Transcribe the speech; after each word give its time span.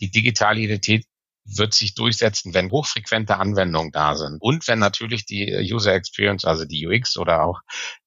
die 0.00 0.10
digitale 0.10 0.60
Identität 0.60 1.04
wird 1.44 1.74
sich 1.74 1.94
durchsetzen, 1.94 2.54
wenn 2.54 2.70
hochfrequente 2.70 3.38
Anwendungen 3.38 3.90
da 3.90 4.14
sind 4.14 4.40
und 4.40 4.68
wenn 4.68 4.78
natürlich 4.78 5.24
die 5.24 5.50
User 5.72 5.94
Experience, 5.94 6.44
also 6.44 6.64
die 6.64 6.86
UX 6.86 7.16
oder 7.16 7.42
auch 7.42 7.60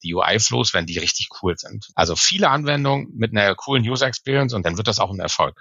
die 0.03 0.13
UI-Flows, 0.13 0.73
wenn 0.73 0.85
die 0.85 0.99
richtig 0.99 1.29
cool 1.41 1.57
sind. 1.57 1.87
Also 1.95 2.15
viele 2.15 2.49
Anwendungen 2.49 3.09
mit 3.15 3.35
einer 3.35 3.55
coolen 3.55 3.87
User 3.87 4.05
Experience 4.05 4.53
und 4.53 4.65
dann 4.65 4.77
wird 4.77 4.87
das 4.87 4.99
auch 4.99 5.11
ein 5.11 5.19
Erfolg. 5.19 5.59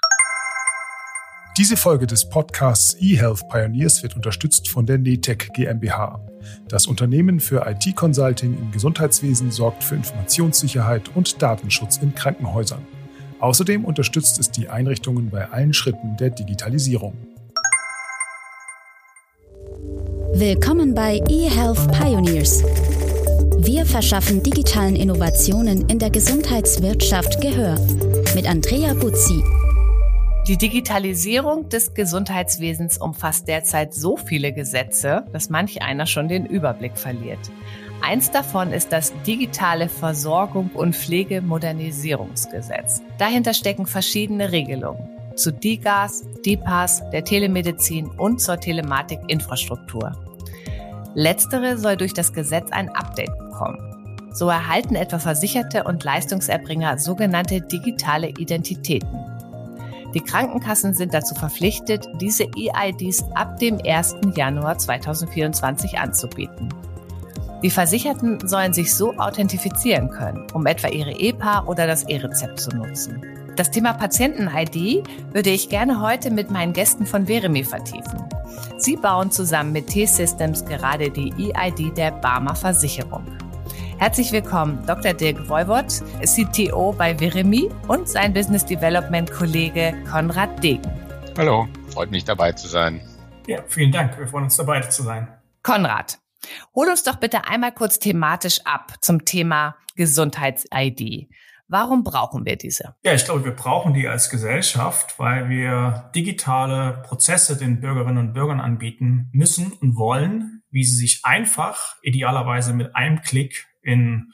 Diese 1.56 1.76
Folge 1.76 2.06
des 2.06 2.28
Podcasts 2.28 2.94
eHealth 3.00 3.48
Pioneers 3.48 4.02
wird 4.02 4.14
unterstützt 4.14 4.68
von 4.68 4.86
der 4.86 4.98
NETEC 4.98 5.52
GmbH. 5.52 6.24
Das 6.68 6.86
Unternehmen 6.86 7.40
für 7.40 7.66
IT-Consulting 7.66 8.56
im 8.56 8.70
Gesundheitswesen 8.70 9.50
sorgt 9.50 9.82
für 9.82 9.96
Informationssicherheit 9.96 11.14
und 11.14 11.42
Datenschutz 11.42 11.96
in 11.98 12.14
Krankenhäusern. 12.14 12.86
Außerdem 13.40 13.86
unterstützt 13.86 14.38
es 14.38 14.50
die 14.50 14.68
Einrichtungen 14.68 15.30
bei 15.30 15.48
allen 15.48 15.72
Schritten 15.72 16.16
der 16.18 16.28
Digitalisierung. 16.28 17.14
Willkommen 20.34 20.94
bei 20.94 21.20
eHealth 21.26 21.90
Pioneers. 21.90 22.62
Wir 23.58 23.86
verschaffen 23.86 24.42
digitalen 24.42 24.94
Innovationen 24.94 25.88
in 25.88 25.98
der 25.98 26.10
Gesundheitswirtschaft 26.10 27.40
Gehör. 27.40 27.76
Mit 28.34 28.46
Andrea 28.46 28.92
Buzzi. 28.92 29.42
Die 30.46 30.58
Digitalisierung 30.58 31.68
des 31.70 31.94
Gesundheitswesens 31.94 32.98
umfasst 32.98 33.48
derzeit 33.48 33.94
so 33.94 34.16
viele 34.18 34.52
Gesetze, 34.52 35.24
dass 35.32 35.48
manch 35.48 35.80
einer 35.82 36.06
schon 36.06 36.28
den 36.28 36.44
Überblick 36.44 36.98
verliert. 36.98 37.50
Eins 38.02 38.30
davon 38.30 38.72
ist 38.72 38.92
das 38.92 39.12
Digitale 39.26 39.88
Versorgung 39.88 40.70
und 40.74 40.94
Pflegemodernisierungsgesetz. 40.96 43.02
Dahinter 43.18 43.54
stecken 43.54 43.86
verschiedene 43.86 44.52
Regelungen 44.52 45.08
zu 45.36 45.52
DIGAS, 45.52 46.24
DIPAS, 46.44 47.08
der 47.10 47.24
Telemedizin 47.24 48.06
und 48.06 48.40
zur 48.40 48.60
Telematikinfrastruktur. 48.60 50.12
Letztere 51.14 51.78
soll 51.78 51.96
durch 51.96 52.12
das 52.12 52.32
Gesetz 52.32 52.70
ein 52.72 52.88
Update 52.90 53.36
bekommen. 53.38 53.90
So 54.32 54.48
erhalten 54.48 54.94
etwa 54.94 55.18
Versicherte 55.18 55.84
und 55.84 56.04
Leistungserbringer 56.04 56.98
sogenannte 56.98 57.60
digitale 57.60 58.28
Identitäten. 58.28 59.18
Die 60.14 60.20
Krankenkassen 60.20 60.94
sind 60.94 61.14
dazu 61.14 61.34
verpflichtet, 61.34 62.06
diese 62.20 62.46
EIDs 62.56 63.24
ab 63.34 63.58
dem 63.58 63.78
1. 63.84 64.16
Januar 64.34 64.78
2024 64.78 65.98
anzubieten. 65.98 66.68
Die 67.62 67.70
Versicherten 67.70 68.48
sollen 68.48 68.72
sich 68.72 68.94
so 68.94 69.14
authentifizieren 69.18 70.08
können, 70.08 70.46
um 70.54 70.64
etwa 70.64 70.88
ihre 70.88 71.12
EPA 71.12 71.64
oder 71.66 71.86
das 71.86 72.04
E-Rezept 72.04 72.58
zu 72.58 72.70
nutzen. 72.70 73.22
Das 73.56 73.70
Thema 73.70 73.92
Patienten-ID 73.92 75.06
würde 75.34 75.50
ich 75.50 75.68
gerne 75.68 76.00
heute 76.00 76.30
mit 76.30 76.50
meinen 76.50 76.72
Gästen 76.72 77.04
von 77.04 77.26
Veremi 77.26 77.62
vertiefen. 77.62 78.24
Sie 78.78 78.96
bauen 78.96 79.30
zusammen 79.30 79.72
mit 79.72 79.88
T-Systems 79.88 80.64
gerade 80.64 81.10
die 81.10 81.34
EID 81.52 81.94
der 81.98 82.12
Barmer 82.12 82.54
Versicherung. 82.54 83.26
Herzlich 83.98 84.32
willkommen, 84.32 84.82
Dr. 84.86 85.12
Dirk 85.12 85.46
Voivod, 85.46 86.02
CTO 86.24 86.92
bei 86.96 87.18
Veremi 87.18 87.68
und 87.88 88.08
sein 88.08 88.32
Business 88.32 88.64
Development 88.64 89.30
Kollege 89.30 89.92
Konrad 90.10 90.62
Degen. 90.64 90.90
Hallo, 91.36 91.68
freut 91.92 92.10
mich 92.10 92.24
dabei 92.24 92.52
zu 92.52 92.66
sein. 92.68 93.02
Ja, 93.46 93.58
vielen 93.66 93.92
Dank. 93.92 94.18
Wir 94.18 94.26
freuen 94.26 94.44
uns 94.44 94.56
dabei 94.56 94.80
zu 94.80 95.02
sein. 95.02 95.28
Konrad, 95.62 96.19
hol 96.74 96.88
uns 96.88 97.02
doch 97.02 97.16
bitte 97.16 97.46
einmal 97.46 97.72
kurz 97.72 97.98
thematisch 97.98 98.60
ab 98.64 98.94
zum 99.00 99.24
Thema 99.24 99.76
Gesundheits-ID. 99.96 101.28
Warum 101.68 102.02
brauchen 102.02 102.44
wir 102.46 102.56
diese? 102.56 102.96
Ja, 103.04 103.14
ich 103.14 103.24
glaube, 103.24 103.44
wir 103.44 103.54
brauchen 103.54 103.94
die 103.94 104.08
als 104.08 104.28
Gesellschaft, 104.28 105.20
weil 105.20 105.48
wir 105.48 106.10
digitale 106.16 107.00
Prozesse 107.06 107.56
den 107.56 107.80
Bürgerinnen 107.80 108.18
und 108.18 108.32
Bürgern 108.32 108.58
anbieten 108.58 109.28
müssen 109.32 109.72
und 109.74 109.96
wollen, 109.96 110.64
wie 110.70 110.82
sie 110.82 110.96
sich 110.96 111.20
einfach, 111.22 111.96
idealerweise 112.02 112.72
mit 112.72 112.96
einem 112.96 113.22
Klick 113.22 113.68
in 113.82 114.32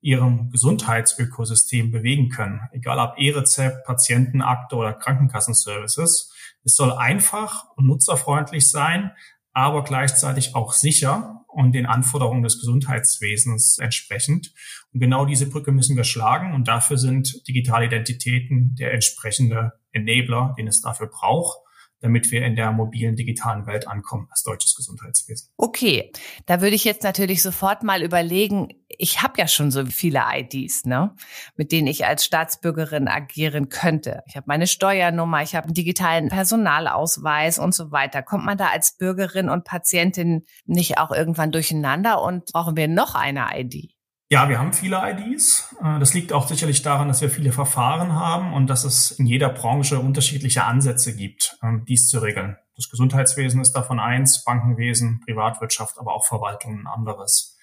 ihrem 0.00 0.50
Gesundheitsökosystem 0.50 1.92
bewegen 1.92 2.28
können. 2.28 2.60
Egal 2.72 2.98
ob 2.98 3.18
E-Rezept, 3.18 3.86
Patientenakte 3.86 4.74
oder 4.74 4.94
Krankenkassenservices. 4.94 6.32
Es 6.64 6.74
soll 6.74 6.92
einfach 6.92 7.66
und 7.76 7.86
nutzerfreundlich 7.86 8.68
sein, 8.68 9.12
aber 9.54 9.84
gleichzeitig 9.84 10.54
auch 10.54 10.72
sicher 10.72 11.44
und 11.48 11.72
den 11.72 11.86
Anforderungen 11.86 12.42
des 12.42 12.58
Gesundheitswesens 12.58 13.78
entsprechend. 13.78 14.52
Und 14.92 15.00
genau 15.00 15.24
diese 15.24 15.48
Brücke 15.48 15.72
müssen 15.72 15.96
wir 15.96 16.04
schlagen 16.04 16.52
und 16.52 16.68
dafür 16.68 16.98
sind 16.98 17.46
digitale 17.48 17.86
Identitäten 17.86 18.74
der 18.74 18.92
entsprechende 18.92 19.72
Enabler, 19.92 20.54
den 20.58 20.66
es 20.66 20.82
dafür 20.82 21.06
braucht 21.06 21.63
damit 22.04 22.30
wir 22.30 22.44
in 22.44 22.54
der 22.54 22.70
mobilen 22.70 23.16
digitalen 23.16 23.66
Welt 23.66 23.88
ankommen 23.88 24.26
als 24.30 24.42
deutsches 24.42 24.74
Gesundheitswesen. 24.74 25.48
Okay, 25.56 26.12
da 26.44 26.60
würde 26.60 26.76
ich 26.76 26.84
jetzt 26.84 27.02
natürlich 27.02 27.40
sofort 27.40 27.82
mal 27.82 28.02
überlegen, 28.02 28.68
ich 28.88 29.22
habe 29.22 29.34
ja 29.38 29.48
schon 29.48 29.70
so 29.70 29.86
viele 29.86 30.22
IDs, 30.34 30.84
ne, 30.84 31.14
mit 31.56 31.72
denen 31.72 31.86
ich 31.86 32.04
als 32.04 32.26
Staatsbürgerin 32.26 33.08
agieren 33.08 33.70
könnte. 33.70 34.22
Ich 34.26 34.36
habe 34.36 34.44
meine 34.46 34.66
Steuernummer, 34.66 35.42
ich 35.42 35.54
habe 35.54 35.64
einen 35.64 35.74
digitalen 35.74 36.28
Personalausweis 36.28 37.58
und 37.58 37.74
so 37.74 37.90
weiter. 37.90 38.22
Kommt 38.22 38.44
man 38.44 38.58
da 38.58 38.68
als 38.68 38.98
Bürgerin 38.98 39.48
und 39.48 39.64
Patientin 39.64 40.44
nicht 40.66 40.98
auch 40.98 41.10
irgendwann 41.10 41.52
durcheinander 41.52 42.20
und 42.20 42.52
brauchen 42.52 42.76
wir 42.76 42.86
noch 42.86 43.14
eine 43.14 43.46
ID? 43.54 43.93
Ja, 44.34 44.48
wir 44.48 44.58
haben 44.58 44.72
viele 44.72 45.00
IDs. 45.00 45.76
Äh, 45.80 46.00
das 46.00 46.12
liegt 46.12 46.32
auch 46.32 46.48
sicherlich 46.48 46.82
daran, 46.82 47.06
dass 47.06 47.20
wir 47.20 47.30
viele 47.30 47.52
Verfahren 47.52 48.14
haben 48.14 48.52
und 48.52 48.66
dass 48.66 48.82
es 48.82 49.12
in 49.12 49.26
jeder 49.26 49.48
Branche 49.48 50.00
unterschiedliche 50.00 50.64
Ansätze 50.64 51.14
gibt, 51.14 51.56
ähm, 51.62 51.84
dies 51.86 52.08
zu 52.08 52.18
regeln. 52.18 52.56
Das 52.74 52.90
Gesundheitswesen 52.90 53.60
ist 53.60 53.74
davon 53.74 54.00
eins, 54.00 54.42
Bankenwesen, 54.42 55.20
Privatwirtschaft, 55.24 56.00
aber 56.00 56.14
auch 56.14 56.26
Verwaltung 56.26 56.80
ein 56.80 56.86
anderes. 56.88 57.56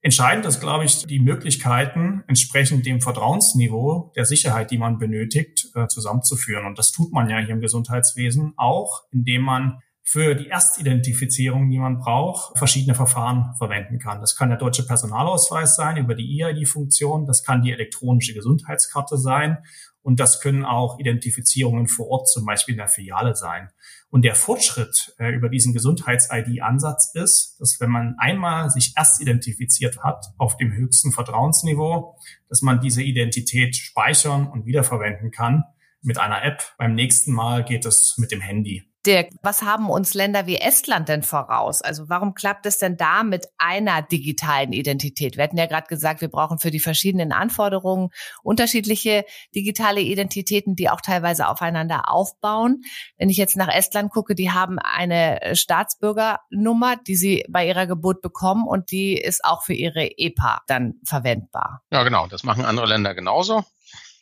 Entscheidend 0.00 0.46
ist, 0.46 0.60
glaube 0.60 0.84
ich, 0.84 1.04
die 1.04 1.18
Möglichkeiten, 1.18 2.22
entsprechend 2.28 2.86
dem 2.86 3.00
Vertrauensniveau 3.00 4.12
der 4.14 4.24
Sicherheit, 4.24 4.70
die 4.70 4.78
man 4.78 4.98
benötigt, 4.98 5.66
äh, 5.74 5.88
zusammenzuführen. 5.88 6.64
Und 6.64 6.78
das 6.78 6.92
tut 6.92 7.12
man 7.12 7.28
ja 7.28 7.38
hier 7.40 7.56
im 7.56 7.60
Gesundheitswesen 7.60 8.52
auch, 8.56 9.02
indem 9.10 9.42
man 9.42 9.82
für 10.10 10.34
die 10.34 10.48
Erstidentifizierung, 10.48 11.68
die 11.68 11.78
man 11.78 11.98
braucht, 11.98 12.56
verschiedene 12.56 12.94
Verfahren 12.94 13.54
verwenden 13.58 13.98
kann. 13.98 14.22
Das 14.22 14.36
kann 14.36 14.48
der 14.48 14.56
deutsche 14.56 14.86
Personalausweis 14.86 15.76
sein 15.76 15.98
über 15.98 16.14
die 16.14 16.40
EID-Funktion, 16.40 17.26
das 17.26 17.44
kann 17.44 17.60
die 17.60 17.72
elektronische 17.72 18.32
Gesundheitskarte 18.32 19.18
sein 19.18 19.58
und 20.00 20.18
das 20.18 20.40
können 20.40 20.64
auch 20.64 20.98
Identifizierungen 20.98 21.88
vor 21.88 22.08
Ort, 22.08 22.30
zum 22.30 22.46
Beispiel 22.46 22.72
in 22.72 22.78
der 22.78 22.88
Filiale 22.88 23.36
sein. 23.36 23.68
Und 24.08 24.24
der 24.24 24.34
Fortschritt 24.34 25.14
äh, 25.18 25.28
über 25.28 25.50
diesen 25.50 25.74
Gesundheits-ID-Ansatz 25.74 27.10
ist, 27.12 27.56
dass 27.60 27.78
wenn 27.78 27.90
man 27.90 28.14
einmal 28.16 28.70
sich 28.70 28.94
erst 28.96 29.20
identifiziert 29.20 30.02
hat 30.02 30.24
auf 30.38 30.56
dem 30.56 30.72
höchsten 30.72 31.12
Vertrauensniveau, 31.12 32.16
dass 32.48 32.62
man 32.62 32.80
diese 32.80 33.02
Identität 33.02 33.76
speichern 33.76 34.46
und 34.46 34.64
wiederverwenden 34.64 35.32
kann 35.32 35.64
mit 36.00 36.16
einer 36.16 36.42
App. 36.42 36.62
Beim 36.78 36.94
nächsten 36.94 37.32
Mal 37.32 37.62
geht 37.62 37.84
es 37.84 38.14
mit 38.16 38.32
dem 38.32 38.40
Handy. 38.40 38.87
Dirk, 39.06 39.30
was 39.42 39.62
haben 39.62 39.90
uns 39.90 40.14
Länder 40.14 40.46
wie 40.46 40.56
Estland 40.56 41.08
denn 41.08 41.22
voraus? 41.22 41.82
Also 41.82 42.08
warum 42.08 42.34
klappt 42.34 42.66
es 42.66 42.78
denn 42.78 42.96
da 42.96 43.22
mit 43.22 43.46
einer 43.56 44.02
digitalen 44.02 44.72
Identität? 44.72 45.36
Wir 45.36 45.44
hatten 45.44 45.56
ja 45.56 45.66
gerade 45.66 45.86
gesagt, 45.86 46.20
wir 46.20 46.28
brauchen 46.28 46.58
für 46.58 46.70
die 46.70 46.80
verschiedenen 46.80 47.32
Anforderungen 47.32 48.10
unterschiedliche 48.42 49.24
digitale 49.54 50.00
Identitäten, 50.00 50.74
die 50.74 50.90
auch 50.90 51.00
teilweise 51.00 51.48
aufeinander 51.48 52.10
aufbauen. 52.10 52.82
Wenn 53.16 53.30
ich 53.30 53.36
jetzt 53.36 53.56
nach 53.56 53.68
Estland 53.68 54.10
gucke, 54.10 54.34
die 54.34 54.50
haben 54.50 54.78
eine 54.80 55.54
Staatsbürgernummer, 55.54 56.96
die 56.96 57.16
sie 57.16 57.44
bei 57.48 57.66
ihrer 57.66 57.86
Geburt 57.86 58.20
bekommen 58.20 58.66
und 58.66 58.90
die 58.90 59.16
ist 59.16 59.44
auch 59.44 59.62
für 59.62 59.74
ihre 59.74 60.18
EPA 60.18 60.62
dann 60.66 60.94
verwendbar. 61.04 61.82
Ja, 61.92 62.02
genau. 62.02 62.26
Das 62.26 62.42
machen 62.42 62.64
andere 62.64 62.86
Länder 62.86 63.14
genauso 63.14 63.64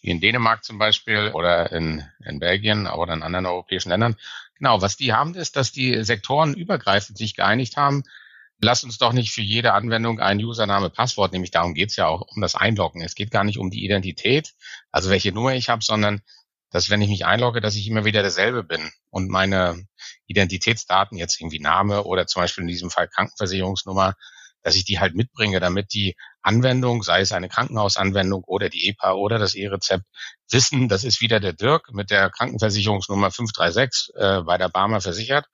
wie 0.07 0.11
in 0.11 0.21
Dänemark 0.21 0.65
zum 0.65 0.79
Beispiel 0.79 1.33
oder 1.35 1.73
in, 1.73 2.05
in 2.25 2.39
Belgien 2.39 2.87
oder 2.87 3.13
in 3.13 3.23
anderen 3.23 3.47
europäischen 3.47 3.91
Ländern. 3.91 4.17
Genau, 4.59 4.81
was 4.81 4.97
die 4.97 5.13
haben, 5.13 5.35
ist, 5.35 5.57
dass 5.57 5.73
die 5.73 6.03
Sektoren 6.05 6.55
übergreifend 6.55 7.19
sich 7.19 7.35
geeinigt 7.35 7.77
haben, 7.77 8.05
lass 8.59 8.85
uns 8.85 8.99
doch 8.99 9.13
nicht 9.13 9.33
für 9.33 9.43
jede 9.43 9.75
Anwendung 9.75 10.21
ein 10.21 10.43
Username, 10.43 10.91
Passwort, 10.91 11.33
nämlich 11.33 11.51
darum 11.51 11.75
geht's 11.75 11.97
ja 11.97 12.07
auch 12.07 12.23
um 12.35 12.41
das 12.41 12.55
Einloggen. 12.55 13.03
Es 13.03 13.15
geht 13.15 13.31
gar 13.31 13.45
nicht 13.45 13.59
um 13.59 13.71
die 13.71 13.85
Identität, 13.85 14.55
also 14.91 15.11
welche 15.11 15.33
Nummer 15.33 15.55
ich 15.55 15.69
habe, 15.69 15.85
sondern 15.85 16.23
dass 16.71 16.91
wenn 16.91 17.01
ich 17.01 17.09
mich 17.09 17.25
einlogge, 17.25 17.61
dass 17.61 17.77
ich 17.77 17.87
immer 17.87 18.05
wieder 18.05 18.23
derselbe 18.23 18.65
bin 18.65 18.91
und 19.11 19.31
meine 19.31 19.87
Identitätsdaten, 20.27 21.17
jetzt 21.17 21.41
irgendwie 21.41 21.61
Name 21.61 22.05
oder 22.05 22.27
zum 22.27 22.43
Beispiel 22.43 22.63
in 22.63 22.69
diesem 22.69 22.91
Fall 22.91 23.09
Krankenversicherungsnummer, 23.09 24.15
dass 24.67 24.75
ich 24.75 24.85
die 24.85 24.99
halt 24.99 25.15
mitbringe, 25.15 25.61
damit 25.61 25.95
die 25.95 26.17
Anwendung, 26.43 27.05
sei 27.05 27.21
es 27.21 27.31
eine 27.31 27.49
Krankenhausanwendung 27.49 28.43
oder 28.43 28.69
die 28.69 28.89
EPA 28.89 29.13
oder 29.13 29.39
das 29.39 29.55
E-Rezept, 29.55 30.03
wissen, 30.51 30.89
das 30.89 31.05
ist 31.05 31.21
wieder 31.21 31.39
der 31.39 31.53
Dirk 31.53 31.93
mit 31.93 32.11
der 32.11 32.31
Krankenversicherungsnummer 32.31 33.31
536 33.31 34.15
äh, 34.17 34.43
bei 34.43 34.59
der 34.59 34.69
Barmer 34.69 35.01
versichert, 35.01 35.47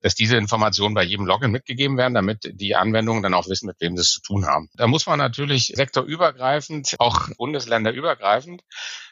dass 0.00 0.14
diese 0.14 0.38
Informationen 0.38 0.94
bei 0.94 1.02
jedem 1.02 1.26
Login 1.26 1.50
mitgegeben 1.50 1.98
werden, 1.98 2.14
damit 2.14 2.38
die 2.54 2.74
Anwendungen 2.74 3.22
dann 3.22 3.34
auch 3.34 3.50
wissen, 3.50 3.66
mit 3.66 3.76
wem 3.80 3.98
sie 3.98 4.00
es 4.00 4.12
zu 4.12 4.22
tun 4.22 4.46
haben. 4.46 4.70
Da 4.76 4.86
muss 4.86 5.04
man 5.04 5.18
natürlich 5.18 5.66
sektorübergreifend, 5.74 6.94
auch 7.00 7.28
bundesländerübergreifend 7.36 8.62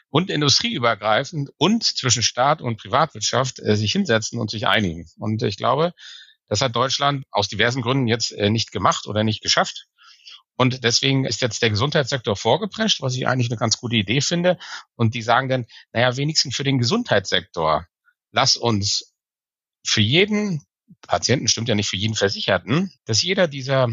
und 0.09 0.31
industrieübergreifend 0.31 1.51
und 1.59 1.83
zwischen 1.83 2.23
Staat 2.23 2.59
und 2.59 2.81
Privatwirtschaft 2.81 3.59
äh, 3.59 3.75
sich 3.75 3.91
hinsetzen 3.91 4.39
und 4.39 4.49
sich 4.49 4.65
einigen. 4.65 5.05
Und 5.19 5.43
ich 5.43 5.57
glaube, 5.57 5.93
das 6.47 6.61
hat 6.61 6.75
Deutschland 6.75 7.25
aus 7.31 7.47
diversen 7.47 7.81
Gründen 7.81 8.07
jetzt 8.07 8.31
äh, 8.31 8.49
nicht 8.49 8.71
gemacht 8.71 9.07
oder 9.07 9.23
nicht 9.23 9.41
geschafft. 9.41 9.87
Und 10.55 10.83
deswegen 10.83 11.25
ist 11.25 11.41
jetzt 11.41 11.61
der 11.61 11.71
Gesundheitssektor 11.71 12.35
vorgeprescht, 12.35 13.01
was 13.01 13.15
ich 13.15 13.27
eigentlich 13.27 13.49
eine 13.49 13.57
ganz 13.57 13.77
gute 13.77 13.95
Idee 13.95 14.21
finde. 14.21 14.59
Und 14.95 15.15
die 15.15 15.23
sagen 15.23 15.49
dann, 15.49 15.65
naja, 15.93 16.15
wenigstens 16.15 16.55
für 16.55 16.63
den 16.63 16.77
Gesundheitssektor, 16.77 17.87
lass 18.31 18.55
uns 18.55 19.13
für 19.85 20.01
jeden 20.01 20.63
Patienten, 21.01 21.47
stimmt 21.47 21.69
ja 21.69 21.75
nicht 21.75 21.89
für 21.89 21.97
jeden 21.97 22.15
Versicherten, 22.15 22.93
dass 23.05 23.23
jeder 23.23 23.47
dieser 23.47 23.89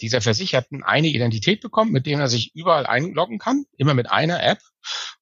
dieser 0.00 0.20
Versicherten 0.20 0.82
eine 0.82 1.06
Identität 1.06 1.60
bekommt, 1.60 1.92
mit 1.92 2.04
dem 2.04 2.18
er 2.18 2.28
sich 2.28 2.54
überall 2.54 2.84
einloggen 2.84 3.38
kann, 3.38 3.64
immer 3.76 3.94
mit 3.94 4.10
einer 4.10 4.42
App. 4.42 4.58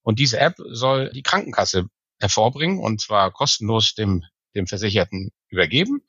Und 0.01 0.19
diese 0.19 0.41
App 0.41 0.55
soll 0.57 1.11
die 1.13 1.23
Krankenkasse 1.23 1.89
hervorbringen 2.21 2.79
und 2.79 3.01
zwar 3.01 3.31
kostenlos 3.33 3.95
dem, 3.95 4.25
dem 4.55 4.67
Versicherten 4.67 5.31
übergeben 5.49 6.03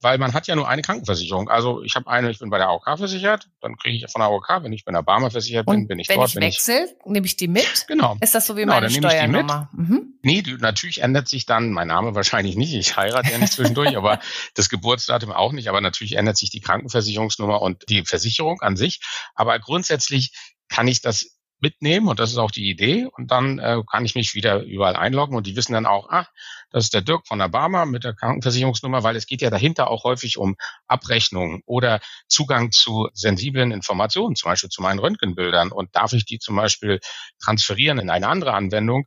weil 0.00 0.18
man 0.18 0.32
hat 0.32 0.46
ja 0.46 0.54
nur 0.54 0.68
eine 0.68 0.82
Krankenversicherung. 0.82 1.48
Also 1.48 1.82
ich 1.82 1.96
habe 1.96 2.08
eine, 2.08 2.30
ich 2.30 2.38
bin 2.38 2.50
bei 2.50 2.58
der 2.58 2.68
AOK 2.68 2.98
versichert, 2.98 3.48
dann 3.60 3.76
kriege 3.76 3.96
ich 3.96 4.10
von 4.10 4.20
der 4.20 4.28
AOK, 4.28 4.62
wenn 4.62 4.72
ich 4.72 4.84
bei 4.84 4.92
der 4.92 5.02
Barmer 5.02 5.30
versichert 5.30 5.66
bin, 5.66 5.74
Und 5.74 5.88
bin 5.88 5.98
ich 5.98 6.08
wenn 6.08 6.16
dort. 6.16 6.30
Ich 6.30 6.36
wechsle, 6.36 6.88
nehme 7.04 7.26
ich 7.26 7.36
die 7.36 7.48
mit? 7.48 7.86
Genau. 7.88 8.16
Ist 8.20 8.34
das 8.34 8.46
so 8.46 8.56
wie 8.56 8.60
genau, 8.60 8.74
meine 8.74 8.86
dann 8.86 8.92
nehme 8.94 9.06
ich 9.06 9.12
die 9.12 9.26
mit. 9.26 9.40
Steuernummer? 9.40 9.70
Mhm. 9.72 10.18
Nee, 10.22 10.42
natürlich 10.60 11.02
ändert 11.02 11.28
sich 11.28 11.46
dann, 11.46 11.72
mein 11.72 11.88
Name 11.88 12.14
wahrscheinlich 12.14 12.56
nicht, 12.56 12.74
ich 12.74 12.96
heirate 12.96 13.32
ja 13.32 13.38
nicht 13.38 13.52
zwischendurch, 13.52 13.96
aber 13.96 14.20
das 14.54 14.68
Geburtsdatum 14.68 15.32
auch 15.32 15.52
nicht, 15.52 15.68
aber 15.68 15.80
natürlich 15.80 16.16
ändert 16.16 16.36
sich 16.36 16.50
die 16.50 16.60
Krankenversicherungsnummer 16.60 17.60
und 17.60 17.88
die 17.88 18.04
Versicherung 18.04 18.60
an 18.60 18.76
sich. 18.76 19.00
Aber 19.34 19.58
grundsätzlich 19.58 20.32
kann 20.68 20.86
ich 20.86 21.00
das 21.00 21.37
mitnehmen 21.60 22.08
und 22.08 22.20
das 22.20 22.30
ist 22.30 22.38
auch 22.38 22.50
die 22.50 22.68
Idee 22.68 23.06
und 23.16 23.30
dann 23.30 23.58
äh, 23.58 23.82
kann 23.90 24.04
ich 24.04 24.14
mich 24.14 24.34
wieder 24.34 24.62
überall 24.62 24.96
einloggen 24.96 25.36
und 25.36 25.46
die 25.46 25.56
wissen 25.56 25.72
dann 25.72 25.86
auch, 25.86 26.08
ah, 26.10 26.26
das 26.70 26.84
ist 26.84 26.94
der 26.94 27.02
Dirk 27.02 27.26
von 27.26 27.38
der 27.38 27.48
Barmer 27.48 27.86
mit 27.86 28.04
der 28.04 28.14
Krankenversicherungsnummer, 28.14 29.02
weil 29.02 29.16
es 29.16 29.26
geht 29.26 29.42
ja 29.42 29.50
dahinter 29.50 29.90
auch 29.90 30.04
häufig 30.04 30.38
um 30.38 30.56
Abrechnungen 30.86 31.62
oder 31.66 32.00
Zugang 32.28 32.70
zu 32.70 33.08
sensiblen 33.12 33.72
Informationen, 33.72 34.36
zum 34.36 34.50
Beispiel 34.50 34.70
zu 34.70 34.82
meinen 34.82 34.98
Röntgenbildern 34.98 35.72
und 35.72 35.94
darf 35.94 36.12
ich 36.12 36.24
die 36.24 36.38
zum 36.38 36.56
Beispiel 36.56 37.00
transferieren 37.42 37.98
in 37.98 38.10
eine 38.10 38.28
andere 38.28 38.52
Anwendung 38.54 39.06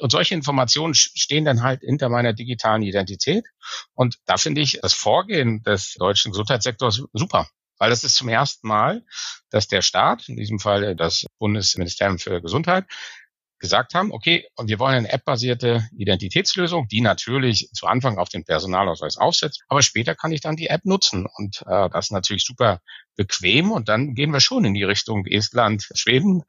und 0.00 0.12
solche 0.12 0.34
Informationen 0.34 0.94
stehen 0.94 1.44
dann 1.44 1.62
halt 1.62 1.82
hinter 1.82 2.08
meiner 2.08 2.32
digitalen 2.32 2.82
Identität. 2.82 3.44
Und 3.94 4.16
da 4.24 4.38
finde 4.38 4.62
ich 4.62 4.78
das 4.80 4.94
Vorgehen 4.94 5.62
des 5.62 5.94
deutschen 5.98 6.32
Gesundheitssektors 6.32 7.02
super. 7.12 7.48
Weil 7.80 7.92
es 7.92 8.04
ist 8.04 8.16
zum 8.16 8.28
ersten 8.28 8.68
Mal, 8.68 9.02
dass 9.48 9.66
der 9.66 9.80
Staat, 9.80 10.28
in 10.28 10.36
diesem 10.36 10.60
Fall 10.60 10.94
das 10.94 11.24
Bundesministerium 11.38 12.18
für 12.18 12.42
Gesundheit, 12.42 12.84
gesagt 13.60 13.94
haben, 13.94 14.10
okay, 14.12 14.46
und 14.56 14.68
wir 14.68 14.78
wollen 14.78 14.94
eine 14.94 15.12
App-basierte 15.12 15.88
Identitätslösung, 15.96 16.88
die 16.88 17.00
natürlich 17.00 17.70
zu 17.72 17.86
Anfang 17.86 18.18
auf 18.18 18.28
den 18.28 18.44
Personalausweis 18.44 19.16
aufsetzt, 19.16 19.62
aber 19.68 19.82
später 19.82 20.14
kann 20.14 20.32
ich 20.32 20.40
dann 20.40 20.56
die 20.56 20.66
App 20.66 20.84
nutzen 20.84 21.26
und 21.36 21.62
äh, 21.66 21.88
das 21.90 22.06
ist 22.06 22.12
natürlich 22.12 22.44
super 22.44 22.80
bequem 23.16 23.70
und 23.70 23.88
dann 23.88 24.14
gehen 24.14 24.32
wir 24.32 24.40
schon 24.40 24.64
in 24.64 24.74
die 24.74 24.84
Richtung 24.84 25.26
Estland, 25.26 25.86
Schweden, 25.94 26.42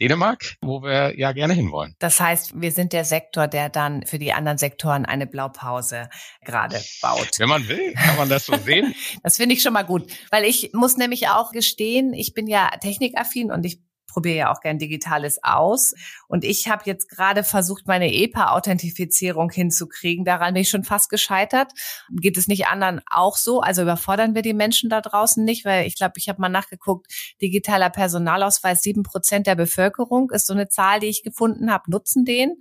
Dänemark, 0.00 0.56
wo 0.60 0.82
wir 0.82 1.18
ja 1.18 1.32
gerne 1.32 1.54
hinwollen. 1.54 1.94
Das 1.98 2.20
heißt, 2.20 2.60
wir 2.60 2.70
sind 2.72 2.92
der 2.92 3.04
Sektor, 3.04 3.48
der 3.48 3.70
dann 3.70 4.04
für 4.04 4.18
die 4.18 4.32
anderen 4.32 4.58
Sektoren 4.58 5.06
eine 5.06 5.26
Blaupause 5.26 6.10
gerade 6.44 6.82
baut. 7.00 7.30
Wenn 7.38 7.48
man 7.48 7.66
will, 7.68 7.94
kann 7.94 8.16
man 8.16 8.28
das 8.28 8.46
so 8.46 8.56
sehen. 8.64 8.94
Das 9.22 9.36
finde 9.36 9.54
ich 9.54 9.62
schon 9.62 9.72
mal 9.72 9.84
gut, 9.84 10.10
weil 10.30 10.44
ich 10.44 10.70
muss 10.74 10.96
nämlich 10.96 11.28
auch 11.28 11.52
gestehen, 11.52 12.12
ich 12.12 12.34
bin 12.34 12.46
ja 12.46 12.70
technikaffin 12.80 13.50
und 13.50 13.64
ich 13.64 13.80
probiere 14.16 14.36
ja 14.36 14.50
auch 14.50 14.62
gern 14.62 14.78
Digitales 14.78 15.38
aus. 15.42 15.92
Und 16.26 16.42
ich 16.42 16.68
habe 16.68 16.84
jetzt 16.86 17.10
gerade 17.10 17.44
versucht, 17.44 17.86
meine 17.86 18.10
EPA-Authentifizierung 18.14 19.50
hinzukriegen. 19.50 20.24
Daran 20.24 20.54
bin 20.54 20.62
ich 20.62 20.70
schon 20.70 20.84
fast 20.84 21.10
gescheitert. 21.10 21.72
Geht 22.08 22.38
es 22.38 22.48
nicht 22.48 22.66
anderen 22.66 23.02
auch 23.10 23.36
so? 23.36 23.60
Also 23.60 23.82
überfordern 23.82 24.34
wir 24.34 24.40
die 24.40 24.54
Menschen 24.54 24.88
da 24.88 25.02
draußen 25.02 25.44
nicht? 25.44 25.66
Weil 25.66 25.86
ich 25.86 25.96
glaube, 25.96 26.14
ich 26.16 26.30
habe 26.30 26.40
mal 26.40 26.48
nachgeguckt, 26.48 27.12
digitaler 27.42 27.90
Personalausweis, 27.90 28.80
sieben 28.80 29.02
Prozent 29.02 29.46
der 29.46 29.54
Bevölkerung 29.54 30.30
ist 30.30 30.46
so 30.46 30.54
eine 30.54 30.70
Zahl, 30.70 31.00
die 31.00 31.08
ich 31.08 31.22
gefunden 31.22 31.70
habe, 31.70 31.90
nutzen 31.90 32.24
den. 32.24 32.54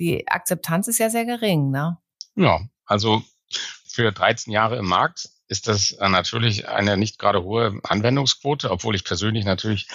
Die 0.00 0.26
Akzeptanz 0.26 0.88
ist 0.88 0.98
ja 0.98 1.08
sehr 1.08 1.24
gering, 1.24 1.70
ne? 1.70 1.98
Ja, 2.34 2.62
also 2.84 3.22
für 3.86 4.10
13 4.10 4.52
Jahre 4.52 4.76
im 4.76 4.86
Markt 4.86 5.28
ist 5.46 5.68
das 5.68 5.96
natürlich 6.00 6.68
eine 6.68 6.96
nicht 6.96 7.20
gerade 7.20 7.44
hohe 7.44 7.78
Anwendungsquote, 7.84 8.72
obwohl 8.72 8.96
ich 8.96 9.04
persönlich 9.04 9.44
natürlich 9.44 9.86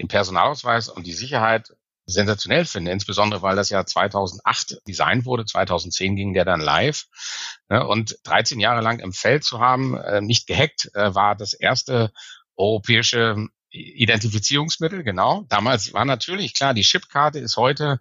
den 0.00 0.08
Personalausweis 0.08 0.88
und 0.88 1.06
die 1.06 1.12
Sicherheit 1.12 1.72
sensationell 2.06 2.64
finde, 2.64 2.90
insbesondere 2.90 3.42
weil 3.42 3.54
das 3.54 3.68
ja 3.68 3.84
2008 3.84 4.78
designt 4.88 5.26
wurde, 5.26 5.44
2010 5.44 6.16
ging 6.16 6.32
der 6.32 6.44
dann 6.44 6.60
live. 6.60 7.04
Ne, 7.68 7.86
und 7.86 8.18
13 8.24 8.58
Jahre 8.58 8.80
lang 8.80 8.98
im 8.98 9.12
Feld 9.12 9.44
zu 9.44 9.60
haben, 9.60 9.96
äh, 9.96 10.20
nicht 10.20 10.46
gehackt, 10.46 10.90
äh, 10.94 11.14
war 11.14 11.36
das 11.36 11.52
erste 11.52 12.12
europäische 12.56 13.46
Identifizierungsmittel, 13.70 15.04
genau. 15.04 15.44
Damals 15.48 15.92
war 15.92 16.04
natürlich 16.04 16.54
klar, 16.54 16.74
die 16.74 16.82
Chipkarte 16.82 17.38
ist 17.38 17.56
heute 17.56 18.00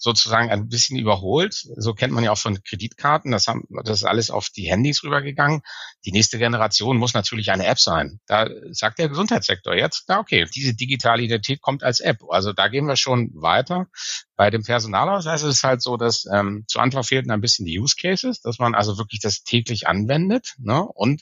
sozusagen 0.00 0.50
ein 0.50 0.68
bisschen 0.68 0.98
überholt. 0.98 1.54
So 1.76 1.92
kennt 1.92 2.14
man 2.14 2.24
ja 2.24 2.32
auch 2.32 2.38
von 2.38 2.62
Kreditkarten. 2.64 3.30
Das, 3.30 3.46
haben, 3.46 3.64
das 3.84 3.98
ist 3.98 4.04
alles 4.04 4.30
auf 4.30 4.48
die 4.48 4.70
Handys 4.70 5.04
rübergegangen. 5.04 5.60
Die 6.06 6.12
nächste 6.12 6.38
Generation 6.38 6.96
muss 6.96 7.12
natürlich 7.12 7.50
eine 7.50 7.66
App 7.66 7.78
sein. 7.78 8.18
Da 8.26 8.48
sagt 8.70 8.98
der 8.98 9.10
Gesundheitssektor 9.10 9.74
jetzt, 9.74 10.04
na 10.08 10.18
okay, 10.18 10.46
diese 10.54 10.74
digitale 10.74 11.22
Identität 11.22 11.60
kommt 11.60 11.84
als 11.84 12.00
App. 12.00 12.18
Also 12.30 12.54
da 12.54 12.68
gehen 12.68 12.86
wir 12.86 12.96
schon 12.96 13.30
weiter. 13.34 13.88
Bei 14.36 14.48
dem 14.48 14.64
Personalausweis 14.64 15.42
ist 15.42 15.56
es 15.56 15.62
halt 15.62 15.82
so, 15.82 15.98
dass 15.98 16.24
ähm, 16.32 16.64
zu 16.66 16.80
Anfang 16.80 17.04
fehlten 17.04 17.30
ein 17.30 17.42
bisschen 17.42 17.66
die 17.66 17.78
Use 17.78 17.94
Cases, 18.00 18.40
dass 18.40 18.58
man 18.58 18.74
also 18.74 18.96
wirklich 18.96 19.20
das 19.20 19.42
täglich 19.42 19.86
anwendet. 19.86 20.54
Ne? 20.58 20.82
Und 20.82 21.20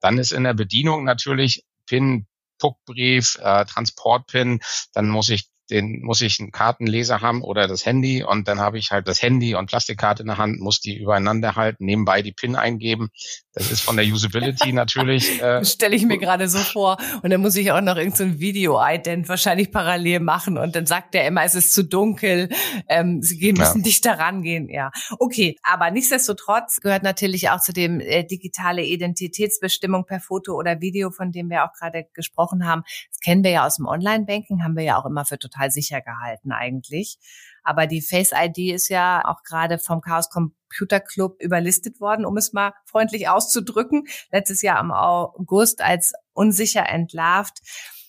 dann 0.00 0.18
ist 0.18 0.30
in 0.30 0.44
der 0.44 0.54
Bedienung 0.54 1.02
natürlich 1.02 1.64
PIN, 1.86 2.28
Puckbrief, 2.60 3.38
äh, 3.40 3.64
Transportpin, 3.64 4.60
dann 4.92 5.08
muss 5.08 5.30
ich 5.30 5.49
den 5.70 6.00
muss 6.02 6.20
ich 6.20 6.40
einen 6.40 6.50
Kartenleser 6.50 7.20
haben 7.20 7.42
oder 7.42 7.68
das 7.68 7.86
Handy 7.86 8.22
und 8.24 8.48
dann 8.48 8.60
habe 8.60 8.78
ich 8.78 8.90
halt 8.90 9.08
das 9.08 9.22
Handy 9.22 9.54
und 9.54 9.66
Plastikkarte 9.66 10.22
in 10.22 10.28
der 10.28 10.38
Hand, 10.38 10.60
muss 10.60 10.80
die 10.80 10.98
übereinander 10.98 11.56
halten, 11.56 11.84
nebenbei 11.84 12.22
die 12.22 12.32
PIN 12.32 12.56
eingeben. 12.56 13.10
Das 13.52 13.70
ist 13.70 13.80
von 13.80 13.96
der 13.96 14.06
Usability 14.06 14.72
natürlich. 14.72 15.42
Äh, 15.42 15.64
Stelle 15.64 15.96
ich 15.96 16.04
mir 16.04 16.18
gerade 16.18 16.48
so 16.48 16.58
vor. 16.58 16.98
Und 17.22 17.30
dann 17.30 17.40
muss 17.40 17.56
ich 17.56 17.72
auch 17.72 17.80
noch 17.80 17.96
irgendein 17.96 18.34
so 18.34 18.40
Video-Ident 18.40 19.28
wahrscheinlich 19.28 19.70
parallel 19.72 20.20
machen 20.20 20.56
und 20.56 20.76
dann 20.76 20.86
sagt 20.86 21.14
der 21.14 21.26
immer, 21.26 21.44
es 21.44 21.54
ist 21.54 21.74
zu 21.74 21.84
dunkel, 21.84 22.48
ähm, 22.88 23.22
sie 23.22 23.52
müssen 23.52 23.78
ja. 23.78 23.84
dichter 23.84 24.18
rangehen. 24.18 24.68
Ja, 24.68 24.90
okay. 25.18 25.56
Aber 25.62 25.90
nichtsdestotrotz 25.90 26.80
gehört 26.80 27.02
natürlich 27.02 27.50
auch 27.50 27.60
zu 27.60 27.72
dem 27.72 28.00
äh, 28.00 28.24
digitale 28.24 28.84
Identitätsbestimmung 28.84 30.04
per 30.06 30.20
Foto 30.20 30.54
oder 30.54 30.80
Video, 30.80 31.10
von 31.10 31.32
dem 31.32 31.50
wir 31.50 31.64
auch 31.64 31.72
gerade 31.72 32.06
gesprochen 32.14 32.66
haben. 32.66 32.82
Das 33.10 33.20
kennen 33.20 33.42
wir 33.44 33.50
ja 33.50 33.66
aus 33.66 33.76
dem 33.76 33.86
Online-Banking, 33.86 34.62
haben 34.62 34.76
wir 34.76 34.84
ja 34.84 34.98
auch 34.98 35.06
immer 35.06 35.24
für 35.24 35.38
total 35.38 35.59
total 35.60 35.70
sicher 35.70 36.00
gehalten 36.00 36.52
eigentlich. 36.52 37.18
Aber 37.62 37.86
die 37.86 38.00
Face 38.00 38.32
ID 38.34 38.72
ist 38.72 38.88
ja 38.88 39.22
auch 39.24 39.42
gerade 39.42 39.78
vom 39.78 40.00
Chaos 40.00 40.30
Computer 40.30 41.00
Club 41.00 41.36
überlistet 41.40 42.00
worden, 42.00 42.24
um 42.24 42.36
es 42.36 42.52
mal 42.52 42.72
freundlich 42.86 43.28
auszudrücken. 43.28 44.06
Letztes 44.32 44.62
Jahr 44.62 44.80
im 44.80 44.90
August 44.90 45.82
als 45.82 46.12
unsicher 46.32 46.88
entlarvt. 46.88 47.58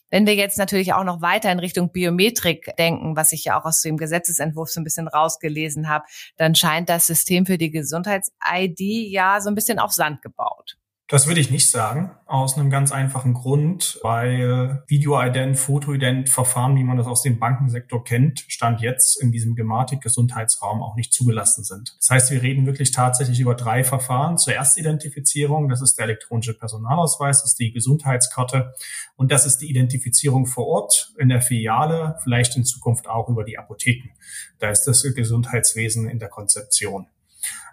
Wenn 0.09 0.25
wir 0.25 0.35
jetzt 0.35 0.57
natürlich 0.57 0.93
auch 0.93 1.05
noch 1.05 1.21
weiter 1.21 1.51
in 1.51 1.59
Richtung 1.59 1.91
Biometrik 1.91 2.75
denken, 2.77 3.15
was 3.15 3.31
ich 3.31 3.45
ja 3.45 3.59
auch 3.59 3.65
aus 3.65 3.81
dem 3.81 3.95
Gesetzesentwurf 3.95 4.69
so 4.69 4.81
ein 4.81 4.83
bisschen 4.83 5.07
rausgelesen 5.07 5.87
habe, 5.87 6.05
dann 6.35 6.53
scheint 6.53 6.89
das 6.89 7.07
System 7.07 7.45
für 7.45 7.57
die 7.57 7.71
Gesundheits-ID 7.71 8.79
ja 9.09 9.39
so 9.39 9.49
ein 9.49 9.55
bisschen 9.55 9.79
auf 9.79 9.93
Sand 9.93 10.21
gebaut. 10.21 10.80
Das 11.11 11.27
würde 11.27 11.41
ich 11.41 11.51
nicht 11.51 11.69
sagen, 11.69 12.11
aus 12.25 12.57
einem 12.57 12.69
ganz 12.69 12.93
einfachen 12.93 13.33
Grund, 13.33 13.99
weil 14.01 14.81
Videoident, 14.87 15.59
Fotoident, 15.59 16.29
Verfahren, 16.29 16.77
wie 16.77 16.85
man 16.85 16.95
das 16.95 17.05
aus 17.05 17.21
dem 17.21 17.37
Bankensektor 17.37 18.01
kennt, 18.05 18.45
Stand 18.47 18.79
jetzt 18.79 19.21
in 19.21 19.33
diesem 19.33 19.55
Gematik-Gesundheitsraum 19.55 20.81
auch 20.81 20.95
nicht 20.95 21.11
zugelassen 21.11 21.65
sind. 21.65 21.97
Das 21.99 22.11
heißt, 22.11 22.31
wir 22.31 22.41
reden 22.41 22.65
wirklich 22.65 22.91
tatsächlich 22.91 23.41
über 23.41 23.55
drei 23.55 23.83
Verfahren. 23.83 24.37
Zur 24.37 24.53
Erstidentifizierung, 24.53 25.67
das 25.67 25.81
ist 25.81 25.97
der 25.97 26.05
elektronische 26.05 26.53
Personalausweis, 26.53 27.41
das 27.41 27.51
ist 27.51 27.59
die 27.59 27.73
Gesundheitskarte 27.73 28.73
und 29.17 29.33
das 29.33 29.45
ist 29.45 29.57
die 29.57 29.69
Identifizierung 29.69 30.45
vor 30.45 30.65
Ort 30.67 31.13
in 31.17 31.27
der 31.27 31.41
Filiale, 31.41 32.15
vielleicht 32.23 32.55
in 32.55 32.63
Zukunft 32.63 33.09
auch 33.09 33.27
über 33.27 33.43
die 33.43 33.57
Apotheken. 33.57 34.11
Da 34.59 34.69
ist 34.69 34.85
das 34.85 35.03
Gesundheitswesen 35.03 36.07
in 36.07 36.19
der 36.19 36.29
Konzeption. 36.29 37.07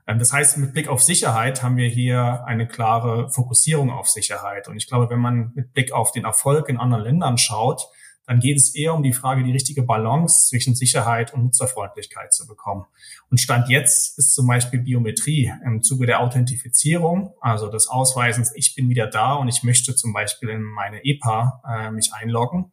Ähm, 0.06 0.18
das 0.18 0.32
heißt, 0.32 0.58
mit 0.58 0.72
Blick 0.72 0.88
auf 0.88 1.02
Sicherheit 1.02 1.62
haben 1.62 1.76
wir 1.76 1.88
hier 1.88 2.44
eine 2.46 2.66
klare 2.66 3.30
Fokussierung 3.30 3.90
auf 3.90 4.08
Sicherheit. 4.08 4.68
Und 4.68 4.76
ich 4.76 4.88
glaube, 4.88 5.10
wenn 5.10 5.20
man 5.20 5.52
mit 5.54 5.72
Blick 5.72 5.92
auf 5.92 6.12
den 6.12 6.24
Erfolg 6.24 6.68
in 6.68 6.78
anderen 6.78 7.04
Ländern 7.04 7.38
schaut, 7.38 7.88
dann 8.28 8.40
geht 8.40 8.58
es 8.58 8.74
eher 8.74 8.92
um 8.92 9.02
die 9.02 9.14
Frage, 9.14 9.42
die 9.42 9.52
richtige 9.52 9.82
Balance 9.82 10.48
zwischen 10.48 10.74
Sicherheit 10.74 11.32
und 11.32 11.44
Nutzerfreundlichkeit 11.44 12.34
zu 12.34 12.46
bekommen. 12.46 12.84
Und 13.30 13.40
Stand 13.40 13.70
jetzt 13.70 14.18
ist 14.18 14.34
zum 14.34 14.46
Beispiel 14.46 14.80
Biometrie 14.80 15.50
im 15.64 15.82
Zuge 15.82 16.04
der 16.04 16.20
Authentifizierung, 16.20 17.32
also 17.40 17.70
des 17.70 17.88
Ausweisens, 17.88 18.52
ich 18.54 18.74
bin 18.74 18.90
wieder 18.90 19.06
da 19.06 19.32
und 19.32 19.48
ich 19.48 19.62
möchte 19.62 19.94
zum 19.94 20.12
Beispiel 20.12 20.50
in 20.50 20.60
meine 20.60 21.02
EPA 21.06 21.62
äh, 21.66 21.90
mich 21.90 22.12
einloggen, 22.12 22.70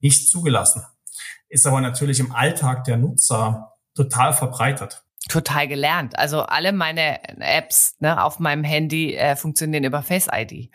nicht 0.00 0.28
zugelassen. 0.28 0.82
Ist 1.48 1.66
aber 1.66 1.80
natürlich 1.80 2.20
im 2.20 2.32
Alltag 2.32 2.84
der 2.84 2.98
Nutzer 2.98 3.78
total 3.94 4.34
verbreitet. 4.34 5.04
Total 5.28 5.68
gelernt. 5.68 6.18
Also 6.18 6.42
alle 6.42 6.72
meine 6.72 7.18
Apps 7.40 7.96
ne, 8.00 8.22
auf 8.22 8.38
meinem 8.38 8.64
Handy 8.64 9.14
äh, 9.14 9.36
funktionieren 9.36 9.84
über 9.84 10.02
Face 10.02 10.28
ID. 10.32 10.70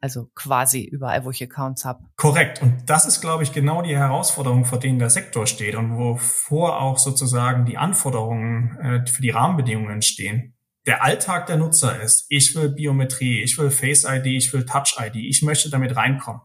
Also 0.00 0.30
quasi 0.34 0.84
überall, 0.84 1.24
wo 1.24 1.30
ich 1.30 1.42
Accounts 1.42 1.84
habe. 1.84 2.04
Korrekt. 2.16 2.62
Und 2.62 2.88
das 2.88 3.06
ist, 3.06 3.20
glaube 3.20 3.42
ich, 3.42 3.52
genau 3.52 3.82
die 3.82 3.96
Herausforderung, 3.96 4.64
vor 4.64 4.78
denen 4.78 4.98
der 4.98 5.10
Sektor 5.10 5.46
steht 5.46 5.74
und 5.74 5.96
wovor 5.96 6.80
auch 6.80 6.98
sozusagen 6.98 7.64
die 7.64 7.78
Anforderungen 7.78 8.78
äh, 8.78 9.06
für 9.06 9.22
die 9.22 9.30
Rahmenbedingungen 9.30 9.90
entstehen. 9.90 10.54
Der 10.86 11.02
Alltag 11.02 11.46
der 11.46 11.56
Nutzer 11.56 12.00
ist, 12.00 12.26
ich 12.28 12.54
will 12.54 12.68
Biometrie, 12.68 13.42
ich 13.42 13.58
will 13.58 13.70
Face 13.70 14.04
ID, 14.04 14.26
ich 14.26 14.52
will 14.52 14.64
Touch 14.64 14.96
ID, 15.00 15.16
ich 15.16 15.42
möchte 15.42 15.68
damit 15.68 15.96
reinkommen. 15.96 16.42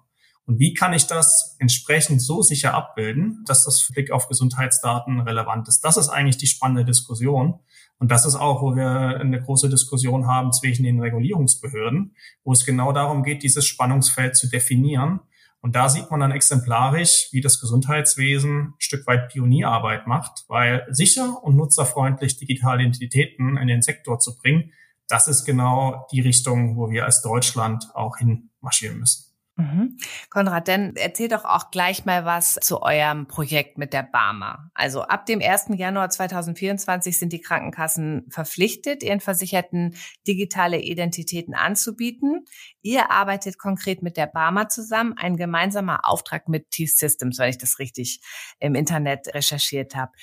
Und 0.51 0.59
wie 0.59 0.73
kann 0.73 0.91
ich 0.91 1.07
das 1.07 1.55
entsprechend 1.59 2.21
so 2.21 2.41
sicher 2.41 2.73
abbilden, 2.73 3.41
dass 3.47 3.63
das 3.63 3.87
Blick 3.93 4.11
auf 4.11 4.27
Gesundheitsdaten 4.27 5.21
relevant 5.21 5.69
ist? 5.69 5.79
Das 5.79 5.95
ist 5.95 6.09
eigentlich 6.09 6.35
die 6.35 6.47
spannende 6.47 6.83
Diskussion. 6.83 7.61
Und 7.99 8.11
das 8.11 8.25
ist 8.25 8.35
auch, 8.35 8.61
wo 8.61 8.75
wir 8.75 8.85
eine 8.85 9.41
große 9.41 9.69
Diskussion 9.69 10.27
haben 10.27 10.51
zwischen 10.51 10.83
den 10.83 10.99
Regulierungsbehörden, 10.99 12.17
wo 12.43 12.51
es 12.51 12.65
genau 12.65 12.91
darum 12.91 13.23
geht, 13.23 13.43
dieses 13.43 13.65
Spannungsfeld 13.65 14.35
zu 14.35 14.49
definieren. 14.49 15.21
Und 15.61 15.77
da 15.77 15.87
sieht 15.87 16.11
man 16.11 16.19
dann 16.19 16.31
exemplarisch, 16.31 17.29
wie 17.31 17.39
das 17.39 17.61
Gesundheitswesen 17.61 18.59
ein 18.59 18.73
Stück 18.77 19.07
weit 19.07 19.29
Pionierarbeit 19.29 20.05
macht, 20.05 20.43
weil 20.49 20.85
sicher 20.89 21.41
und 21.45 21.55
nutzerfreundlich 21.55 22.35
digitale 22.35 22.81
Identitäten 22.81 23.55
in 23.55 23.69
den 23.69 23.81
Sektor 23.81 24.19
zu 24.19 24.37
bringen, 24.37 24.73
das 25.07 25.29
ist 25.29 25.45
genau 25.45 26.07
die 26.11 26.19
Richtung, 26.19 26.75
wo 26.75 26.89
wir 26.89 27.05
als 27.05 27.21
Deutschland 27.21 27.87
auch 27.93 28.17
hinmarschieren 28.17 28.99
müssen. 28.99 29.30
Mhm. 29.57 29.97
Konrad, 30.29 30.67
dann 30.69 30.95
erzähl 30.95 31.27
doch 31.27 31.43
auch 31.43 31.71
gleich 31.71 32.05
mal 32.05 32.23
was 32.25 32.55
zu 32.55 32.81
eurem 32.81 33.27
Projekt 33.27 33.77
mit 33.77 33.91
der 33.91 34.03
Barmer. 34.03 34.71
Also 34.73 35.01
ab 35.01 35.25
dem 35.25 35.41
1. 35.41 35.71
Januar 35.75 36.09
2024 36.09 37.19
sind 37.19 37.33
die 37.33 37.41
Krankenkassen 37.41 38.25
verpflichtet, 38.29 39.03
ihren 39.03 39.19
Versicherten 39.19 39.95
digitale 40.25 40.79
Identitäten 40.79 41.53
anzubieten. 41.53 42.45
Ihr 42.81 43.11
arbeitet 43.11 43.59
konkret 43.59 44.01
mit 44.01 44.15
der 44.15 44.27
Barmer 44.27 44.69
zusammen, 44.69 45.13
ein 45.17 45.35
gemeinsamer 45.35 46.05
Auftrag 46.05 46.47
mit 46.47 46.71
T-Systems, 46.71 47.37
wenn 47.37 47.49
ich 47.49 47.57
das 47.57 47.77
richtig 47.77 48.21
im 48.59 48.73
Internet 48.73 49.33
recherchiert 49.33 49.95
habe. 49.95 50.13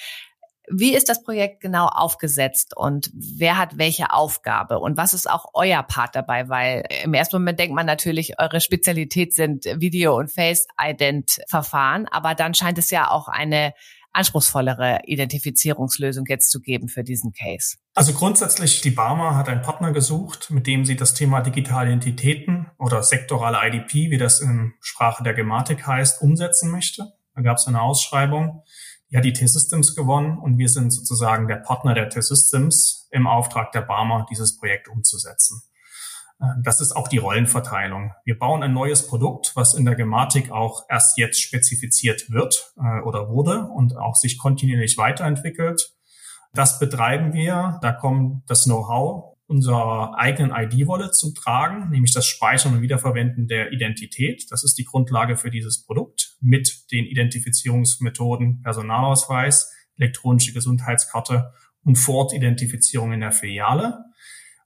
Wie 0.71 0.95
ist 0.95 1.09
das 1.09 1.23
Projekt 1.23 1.61
genau 1.61 1.87
aufgesetzt 1.87 2.77
und 2.77 3.11
wer 3.15 3.57
hat 3.57 3.79
welche 3.79 4.13
Aufgabe 4.13 4.79
und 4.79 4.97
was 4.97 5.15
ist 5.15 5.29
auch 5.29 5.47
euer 5.55 5.83
Part 5.83 6.15
dabei? 6.15 6.49
Weil 6.49 6.85
im 7.05 7.15
ersten 7.15 7.37
Moment 7.37 7.59
denkt 7.59 7.75
man 7.75 7.87
natürlich, 7.87 8.39
eure 8.39 8.61
Spezialität 8.61 9.35
sind 9.35 9.65
Video- 9.65 10.17
und 10.17 10.31
Face-Ident-Verfahren, 10.31 12.07
aber 12.09 12.35
dann 12.35 12.55
scheint 12.55 12.79
es 12.79 12.91
ja 12.91 13.11
auch 13.11 13.29
eine 13.29 13.73
anspruchsvollere 14.13 15.01
Identifizierungslösung 15.05 16.25
jetzt 16.27 16.51
zu 16.51 16.61
geben 16.61 16.89
für 16.89 17.05
diesen 17.05 17.33
Case? 17.33 17.77
Also 17.95 18.13
grundsätzlich, 18.13 18.81
die 18.81 18.91
Barmer 18.91 19.37
hat 19.37 19.49
einen 19.49 19.63
Partner 19.63 19.93
gesucht, 19.93 20.51
mit 20.51 20.67
dem 20.67 20.85
sie 20.85 20.97
das 20.97 21.15
Thema 21.15 21.41
digitale 21.41 21.91
Identitäten 21.91 22.71
oder 22.79 23.03
sektorale 23.03 23.59
IDP, 23.67 24.11
wie 24.11 24.19
das 24.19 24.41
in 24.41 24.75
Sprache 24.81 25.23
der 25.23 25.35
Gematik 25.35 25.87
heißt, 25.87 26.23
umsetzen 26.23 26.71
möchte. 26.71 27.13
Da 27.35 27.43
gab 27.43 27.59
es 27.59 27.67
eine 27.67 27.81
Ausschreibung 27.81 28.65
ja 29.09 29.21
die 29.21 29.33
T-Systems 29.33 29.95
gewonnen 29.95 30.39
und 30.39 30.59
wir 30.59 30.69
sind 30.69 30.91
sozusagen 30.91 31.49
der 31.49 31.57
Partner 31.57 31.95
der 31.95 32.09
T-Systems 32.09 33.09
im 33.11 33.27
Auftrag 33.27 33.73
der 33.73 33.83
Barmer, 33.83 34.27
dieses 34.31 34.59
Projekt 34.59 34.89
umzusetzen. 34.89 35.63
Äh, 36.41 36.47
das 36.63 36.81
ist 36.81 36.95
auch 36.95 37.09
die 37.09 37.19
Rollenverteilung. 37.19 38.13
Wir 38.25 38.39
bauen 38.39 38.63
ein 38.63 38.73
neues 38.73 39.07
Produkt, 39.07 39.53
was 39.55 39.75
in 39.75 39.85
der 39.85 39.95
Gematik 39.95 40.51
auch 40.51 40.85
erst 40.89 41.19
jetzt 41.19 41.41
spezifiziert 41.41 42.31
wird 42.31 42.75
äh, 42.77 43.01
oder 43.03 43.29
wurde 43.29 43.69
und 43.75 43.97
auch 43.97 44.15
sich 44.15 44.39
kontinuierlich 44.39 44.99
weiterentwickelt. 44.99 45.95
Das 46.53 46.79
betreiben 46.79 47.33
wir. 47.33 47.79
Da 47.83 47.93
kommt 47.93 48.49
das 48.49 48.65
Know-how 48.65 49.38
unserer 49.49 50.17
eigenen 50.19 50.53
ID-Wallet 50.55 51.15
zum 51.15 51.35
Tragen, 51.35 51.89
nämlich 51.91 52.13
das 52.13 52.27
Speichern 52.27 52.75
und 52.75 52.83
Wiederverwenden 52.83 53.49
der 53.49 53.73
Identität. 53.73 54.45
Das 54.51 54.63
ist 54.63 54.77
die 54.77 54.85
Grundlage 54.85 55.37
für 55.37 55.51
dieses 55.51 55.85
Produkt 55.85 56.37
mit 56.41 56.91
den 56.93 57.07
Identifizierungsmethoden 57.07 58.61
Personalausweis, 58.63 59.73
elektronische 59.97 60.53
Gesundheitskarte 60.53 61.51
und 61.83 61.97
Fortidentifizierung 61.97 63.13
in 63.13 63.21
der 63.21 63.33
Filiale. 63.33 64.05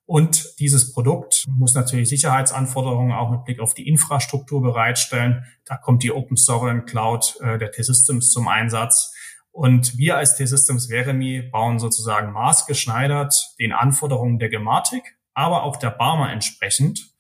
Und 0.04 0.58
dieses 0.58 0.92
Produkt 0.92 1.44
muss 1.48 1.74
natürlich 1.74 2.08
Sicherheitsanforderungen 2.08 3.12
auch 3.12 3.30
mit 3.30 3.44
Blick 3.44 3.60
auf 3.60 3.74
die 3.74 3.88
Infrastruktur 3.88 4.60
bereitstellen. 4.60 5.44
Da 5.64 5.76
kommt 5.76 6.02
die 6.02 6.10
Open 6.10 6.36
Sovereign 6.36 6.86
Cloud 6.86 7.36
äh, 7.40 7.56
der 7.56 7.70
T-Systems 7.70 8.30
zum 8.30 8.48
Einsatz. 8.48 9.14
Und 9.52 9.98
wir 9.98 10.16
als 10.16 10.36
T-Systems 10.36 10.86
Veremi 10.86 11.42
bauen 11.42 11.78
sozusagen 11.78 12.32
maßgeschneidert 12.32 13.54
den 13.60 13.72
Anforderungen 13.72 14.38
der 14.38 14.48
Gematik, 14.48 15.02
aber 15.34 15.62
auch 15.62 15.76
der 15.76 15.90
Barmer 15.90 16.32
entsprechend 16.32 17.12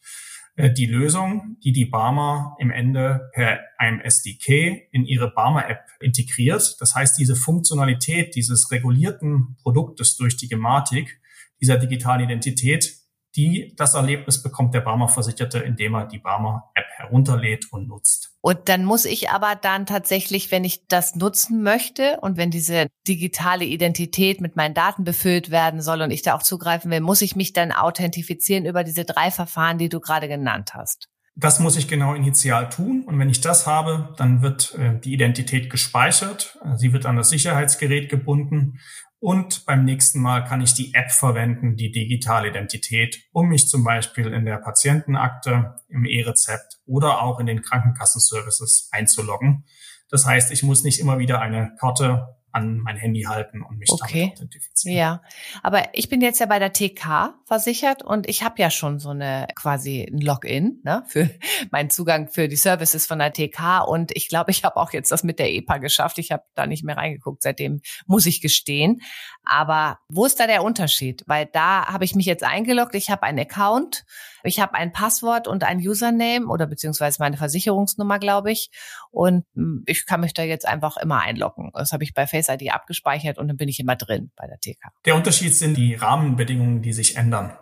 äh, 0.56 0.72
die 0.72 0.86
Lösung, 0.86 1.56
die 1.62 1.72
die 1.72 1.84
Barmer 1.84 2.56
im 2.58 2.70
Ende 2.70 3.30
per 3.34 3.60
einem 3.78 4.00
SDK 4.00 4.88
in 4.90 5.04
ihre 5.04 5.30
Barmer-App 5.30 5.84
integriert. 6.00 6.76
Das 6.80 6.94
heißt, 6.94 7.18
diese 7.18 7.36
Funktionalität 7.36 8.34
dieses 8.34 8.70
regulierten 8.70 9.56
Produktes 9.62 10.16
durch 10.16 10.36
die 10.36 10.48
Gematik, 10.48 11.20
dieser 11.60 11.76
digitalen 11.76 12.24
Identität, 12.24 13.01
die, 13.36 13.74
das 13.76 13.94
Erlebnis 13.94 14.42
bekommt 14.42 14.74
der 14.74 14.80
Barmer-Versicherte, 14.80 15.58
indem 15.58 15.94
er 15.94 16.06
die 16.06 16.18
Barmer-App 16.18 16.86
herunterlädt 16.96 17.72
und 17.72 17.88
nutzt. 17.88 18.32
Und 18.40 18.68
dann 18.68 18.84
muss 18.84 19.04
ich 19.04 19.30
aber 19.30 19.54
dann 19.54 19.86
tatsächlich, 19.86 20.50
wenn 20.50 20.64
ich 20.64 20.86
das 20.88 21.14
nutzen 21.14 21.62
möchte 21.62 22.18
und 22.20 22.36
wenn 22.36 22.50
diese 22.50 22.88
digitale 23.06 23.64
Identität 23.64 24.40
mit 24.40 24.56
meinen 24.56 24.74
Daten 24.74 25.04
befüllt 25.04 25.50
werden 25.50 25.80
soll 25.80 26.02
und 26.02 26.10
ich 26.10 26.22
da 26.22 26.34
auch 26.34 26.42
zugreifen 26.42 26.90
will, 26.90 27.00
muss 27.00 27.22
ich 27.22 27.36
mich 27.36 27.52
dann 27.52 27.72
authentifizieren 27.72 28.66
über 28.66 28.84
diese 28.84 29.04
drei 29.04 29.30
Verfahren, 29.30 29.78
die 29.78 29.88
du 29.88 30.00
gerade 30.00 30.28
genannt 30.28 30.74
hast. 30.74 31.08
Das 31.34 31.60
muss 31.60 31.76
ich 31.76 31.88
genau 31.88 32.14
initial 32.14 32.68
tun. 32.68 33.04
Und 33.06 33.18
wenn 33.18 33.30
ich 33.30 33.40
das 33.40 33.66
habe, 33.66 34.12
dann 34.18 34.42
wird 34.42 34.74
äh, 34.74 34.98
die 35.00 35.14
Identität 35.14 35.70
gespeichert. 35.70 36.58
Sie 36.76 36.92
wird 36.92 37.06
an 37.06 37.16
das 37.16 37.30
Sicherheitsgerät 37.30 38.10
gebunden 38.10 38.78
und 39.22 39.66
beim 39.66 39.84
nächsten 39.84 40.20
Mal 40.20 40.42
kann 40.42 40.60
ich 40.62 40.74
die 40.74 40.94
App 40.94 41.12
verwenden, 41.12 41.76
die 41.76 41.92
digitale 41.92 42.48
Identität, 42.48 43.22
um 43.30 43.50
mich 43.50 43.68
zum 43.68 43.84
Beispiel 43.84 44.26
in 44.32 44.44
der 44.44 44.56
Patientenakte, 44.56 45.76
im 45.88 46.04
E-Rezept 46.04 46.80
oder 46.86 47.22
auch 47.22 47.38
in 47.38 47.46
den 47.46 47.62
Krankenkassenservices 47.62 48.88
einzuloggen. 48.90 49.64
Das 50.08 50.26
heißt, 50.26 50.50
ich 50.50 50.64
muss 50.64 50.82
nicht 50.82 50.98
immer 50.98 51.20
wieder 51.20 51.40
eine 51.40 51.76
Karte 51.78 52.34
an 52.52 52.78
mein 52.78 52.96
Handy 52.96 53.22
halten 53.22 53.62
und 53.62 53.78
mich 53.78 53.90
okay. 53.90 54.20
damit 54.20 54.32
authentifizieren. 54.32 54.96
Ja, 54.96 55.22
aber 55.62 55.88
ich 55.94 56.08
bin 56.08 56.20
jetzt 56.20 56.38
ja 56.38 56.46
bei 56.46 56.58
der 56.58 56.72
TK 56.72 57.34
versichert 57.44 58.02
und 58.02 58.28
ich 58.28 58.42
habe 58.42 58.60
ja 58.60 58.70
schon 58.70 58.98
so 58.98 59.10
eine 59.10 59.48
quasi 59.54 60.06
ein 60.10 60.20
Login 60.20 60.80
ne, 60.84 61.02
für 61.06 61.30
meinen 61.70 61.90
Zugang 61.90 62.28
für 62.28 62.48
die 62.48 62.56
Services 62.56 63.06
von 63.06 63.18
der 63.18 63.32
TK 63.32 63.80
und 63.86 64.14
ich 64.14 64.28
glaube, 64.28 64.50
ich 64.50 64.64
habe 64.64 64.76
auch 64.76 64.92
jetzt 64.92 65.10
das 65.10 65.24
mit 65.24 65.38
der 65.38 65.52
EPA 65.52 65.78
geschafft. 65.78 66.18
Ich 66.18 66.30
habe 66.30 66.44
da 66.54 66.66
nicht 66.66 66.84
mehr 66.84 66.96
reingeguckt, 66.96 67.42
seitdem 67.42 67.80
muss 68.06 68.26
ich 68.26 68.40
gestehen. 68.40 69.00
Aber 69.44 69.98
wo 70.08 70.24
ist 70.26 70.38
da 70.40 70.46
der 70.46 70.62
Unterschied? 70.62 71.24
Weil 71.26 71.46
da 71.46 71.86
habe 71.86 72.04
ich 72.04 72.14
mich 72.14 72.26
jetzt 72.26 72.44
eingeloggt, 72.44 72.94
ich 72.94 73.10
habe 73.10 73.24
einen 73.24 73.40
Account 73.40 74.04
ich 74.44 74.60
habe 74.60 74.74
ein 74.74 74.92
Passwort 74.92 75.46
und 75.46 75.64
ein 75.64 75.78
Username 75.78 76.46
oder 76.46 76.66
beziehungsweise 76.66 77.18
meine 77.20 77.36
Versicherungsnummer, 77.36 78.18
glaube 78.18 78.52
ich. 78.52 78.70
Und 79.10 79.44
hm, 79.54 79.84
ich 79.86 80.06
kann 80.06 80.20
mich 80.20 80.34
da 80.34 80.42
jetzt 80.42 80.66
einfach 80.66 80.96
immer 80.96 81.20
einloggen. 81.20 81.70
Das 81.74 81.92
habe 81.92 82.04
ich 82.04 82.14
bei 82.14 82.26
Face 82.26 82.48
ID 82.48 82.72
abgespeichert 82.72 83.38
und 83.38 83.48
dann 83.48 83.56
bin 83.56 83.68
ich 83.68 83.80
immer 83.80 83.96
drin 83.96 84.30
bei 84.36 84.46
der 84.46 84.58
TK. 84.58 84.90
Der 85.04 85.14
Unterschied 85.14 85.54
sind 85.54 85.76
die 85.76 85.94
Rahmenbedingungen, 85.94 86.82
die 86.82 86.92
sich 86.92 87.16
ändern. 87.16 87.56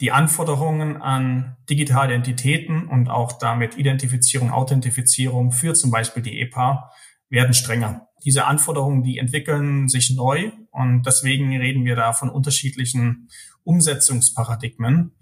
Die 0.00 0.12
Anforderungen 0.12 1.02
an 1.02 1.56
digitale 1.68 2.14
Identitäten 2.14 2.86
und 2.86 3.08
auch 3.08 3.32
damit 3.32 3.76
Identifizierung, 3.76 4.52
Authentifizierung 4.52 5.50
für 5.50 5.74
zum 5.74 5.90
Beispiel 5.90 6.22
die 6.22 6.40
EPA 6.40 6.92
werden 7.30 7.52
strenger. 7.52 8.07
Diese 8.24 8.46
Anforderungen, 8.46 9.02
die 9.02 9.18
entwickeln 9.18 9.88
sich 9.88 10.14
neu 10.14 10.50
und 10.70 11.04
deswegen 11.06 11.56
reden 11.56 11.84
wir 11.84 11.96
da 11.96 12.12
von 12.12 12.30
unterschiedlichen 12.30 13.28
Umsetzungsparadigmen. 13.64 15.12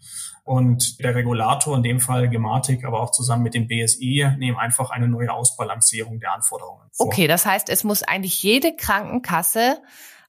Und 0.45 1.01
der 1.01 1.17
Regulator, 1.17 1.77
in 1.77 1.83
dem 1.83 1.99
Fall 1.99 2.31
Gematik, 2.31 2.85
aber 2.85 3.01
auch 3.01 3.11
zusammen 3.11 3.43
mit 3.43 3.55
dem 3.55 3.67
BSI, 3.67 4.29
nehmen 4.39 4.57
einfach 4.57 4.91
eine 4.91 5.09
neue 5.09 5.33
Ausbalancierung 5.33 6.21
der 6.21 6.33
Anforderungen 6.35 6.89
vor. 6.93 7.07
Okay, 7.09 7.27
das 7.27 7.45
heißt, 7.45 7.69
es 7.69 7.83
muss 7.83 8.05
eigentlich 8.05 8.43
jede 8.45 8.77
Krankenkasse 8.77 9.79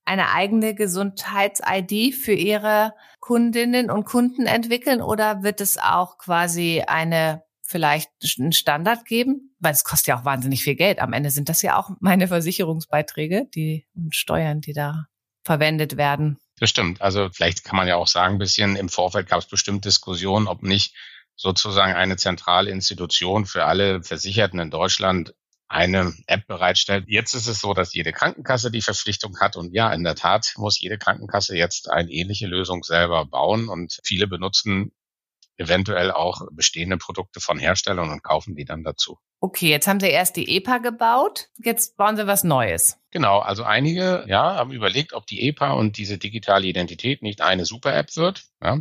eine 0.06 0.32
eigene 0.32 0.74
Gesundheits-ID 0.74 2.16
für 2.16 2.34
ihre 2.34 2.94
Kundinnen 3.20 3.92
und 3.92 4.06
Kunden 4.06 4.48
entwickeln 4.48 5.02
oder 5.02 5.44
wird 5.44 5.62
es 5.62 5.78
auch 5.78 6.18
quasi 6.18 6.82
eine 6.88 7.44
vielleicht 7.68 8.10
einen 8.40 8.54
Standard 8.54 9.06
geben? 9.06 9.56
Weil 9.60 9.74
es 9.74 9.84
kostet 9.84 10.08
ja 10.08 10.20
auch 10.20 10.26
wahnsinnig 10.26 10.64
viel 10.64 10.76
Geld. 10.76 11.00
Am 11.00 11.14
Ende 11.14 11.30
sind 11.30 11.50
das 11.50 11.62
ja 11.62 11.78
auch 11.78 11.92
meine 12.00 12.28
Versicherungsbeiträge, 12.28 13.48
die 13.54 13.86
und 13.94 14.16
Steuern, 14.16 14.62
die 14.62 14.74
da 14.74 15.06
verwendet 15.44 15.98
werden. 15.98 16.38
Das 16.60 16.70
stimmt. 16.70 17.02
Also 17.02 17.30
vielleicht 17.32 17.64
kann 17.64 17.78
man 17.78 17.88
ja 17.88 17.98
auch 17.98 18.08
sagen, 18.08 18.36
ein 18.36 18.40
bisschen 18.40 18.76
im 18.76 18.90
Vorfeld 18.90 19.28
gab 19.28 19.40
es 19.40 19.48
bestimmt 19.48 19.86
Diskussionen, 19.86 20.48
ob 20.48 20.64
nicht 20.64 20.96
sozusagen 21.36 21.94
eine 21.94 22.18
zentrale 22.18 22.72
Institution 22.72 23.46
für 23.46 23.66
alle 23.66 24.02
Versicherten 24.02 24.60
in 24.60 24.72
Deutschland 24.72 25.34
eine 25.68 26.14
App 26.28 26.48
bereitstellt. 26.48 27.06
Jetzt 27.08 27.34
ist 27.34 27.48
es 27.48 27.60
so, 27.60 27.74
dass 27.74 27.94
jede 27.94 28.14
Krankenkasse 28.14 28.72
die 28.72 28.82
Verpflichtung 28.82 29.38
hat 29.40 29.58
und 29.58 29.74
ja, 29.74 29.92
in 29.94 30.04
der 30.04 30.16
Tat 30.16 30.54
muss 30.56 30.80
jede 30.80 30.98
Krankenkasse 30.98 31.56
jetzt 31.56 31.90
eine 31.90 32.10
ähnliche 32.10 32.48
Lösung 32.48 32.84
selber 32.84 33.26
bauen 33.26 33.68
und 33.68 34.00
viele 34.04 34.28
benutzen 34.28 34.94
eventuell 35.58 36.12
auch 36.12 36.42
bestehende 36.52 36.98
Produkte 36.98 37.40
von 37.40 37.60
Herstellern 37.60 38.10
und 38.10 38.24
kaufen 38.24 38.56
die 38.56 38.66
dann 38.66 38.84
dazu. 38.84 39.18
Okay, 39.40 39.70
jetzt 39.70 39.88
haben 39.88 40.00
Sie 40.00 40.08
erst 40.08 40.36
die 40.36 40.56
EPA 40.56 40.80
gebaut, 40.80 41.50
jetzt 41.58 41.96
bauen 41.96 42.18
Sie 42.18 42.26
was 42.26 42.44
Neues. 42.44 42.98
Genau, 43.12 43.40
also 43.40 43.64
einige 43.64 44.26
ja, 44.28 44.56
haben 44.56 44.72
überlegt, 44.72 45.14
ob 45.14 45.28
die 45.28 45.48
EPA 45.48 45.74
und 45.74 45.98
diese 45.98 46.18
digitale 46.18 46.66
Identität 46.66 47.22
nicht 47.22 47.42
eine 47.42 47.66
Super-App 47.66 48.16
wird. 48.16 48.44
Ja. 48.62 48.80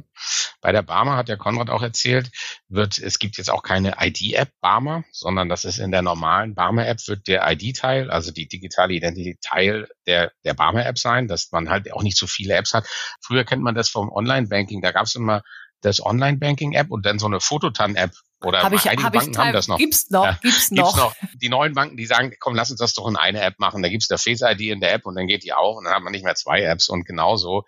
Bei 0.62 0.73
der 0.73 0.83
Barmer 0.83 1.16
hat 1.16 1.28
der 1.28 1.37
Konrad 1.37 1.68
auch 1.68 1.83
erzählt, 1.83 2.30
wird 2.68 2.99
es 2.99 3.18
gibt 3.18 3.37
jetzt 3.37 3.50
auch 3.50 3.62
keine 3.62 3.97
ID-App 4.00 4.50
Barmer, 4.61 5.04
sondern 5.12 5.50
das 5.50 5.64
ist 5.66 5.78
in 5.78 5.90
der 5.90 6.02
normalen 6.02 6.54
Barmer-App 6.54 7.06
wird 7.06 7.28
der 7.28 7.47
ID-Teil, 7.50 8.11
also 8.11 8.33
die 8.33 8.49
digitale 8.49 8.95
Identität 8.95 9.40
Teil 9.42 9.88
der 10.06 10.33
der 10.45 10.54
Barmer-App 10.54 10.99
sein, 10.99 11.28
dass 11.28 11.52
man 11.52 11.68
halt 11.68 11.92
auch 11.92 12.02
nicht 12.02 12.16
so 12.16 12.26
viele 12.26 12.54
Apps 12.54 12.73
hat. 12.73 12.87
Früher 13.21 13.45
kennt 13.45 13.62
man 13.62 13.75
das 13.75 13.90
vom 13.90 14.11
Online-Banking, 14.11 14.80
da 14.80 14.92
gab 14.92 15.04
es 15.04 15.14
immer 15.14 15.42
das 15.80 16.04
Online-Banking-App 16.04 16.90
und 16.90 17.06
dann 17.06 17.18
so 17.18 17.26
eine 17.26 17.40
Fototan-App 17.40 18.12
oder 18.44 18.62
hab 18.62 18.72
ich, 18.72 18.88
einige 18.88 19.04
hab 19.04 19.12
Banken 19.12 19.30
ich, 19.30 19.38
haben 19.38 19.52
das 19.52 19.68
noch. 19.68 19.78
Gibt's 19.78 20.10
noch, 20.10 20.24
Ja, 20.24 20.38
gibt's 20.42 20.70
noch. 20.70 20.94
Gibt's 20.94 21.22
noch. 21.22 21.38
Die 21.40 21.48
neuen 21.48 21.72
Banken, 21.74 21.96
die 21.96 22.06
sagen, 22.06 22.32
komm, 22.38 22.54
lass 22.54 22.70
uns 22.70 22.80
das 22.80 22.94
doch 22.94 23.08
in 23.08 23.16
eine 23.16 23.40
App 23.40 23.58
machen. 23.58 23.82
Da 23.82 23.88
gibt's 23.88 24.08
der 24.08 24.18
Face-ID 24.18 24.60
in 24.60 24.80
der 24.80 24.92
App 24.92 25.06
und 25.06 25.16
dann 25.16 25.26
geht 25.26 25.42
die 25.44 25.52
auch 25.52 25.76
und 25.76 25.84
dann 25.84 25.94
hat 25.94 26.02
man 26.02 26.12
nicht 26.12 26.24
mehr 26.24 26.34
zwei 26.34 26.62
Apps 26.62 26.88
und 26.88 27.06
genauso 27.06 27.64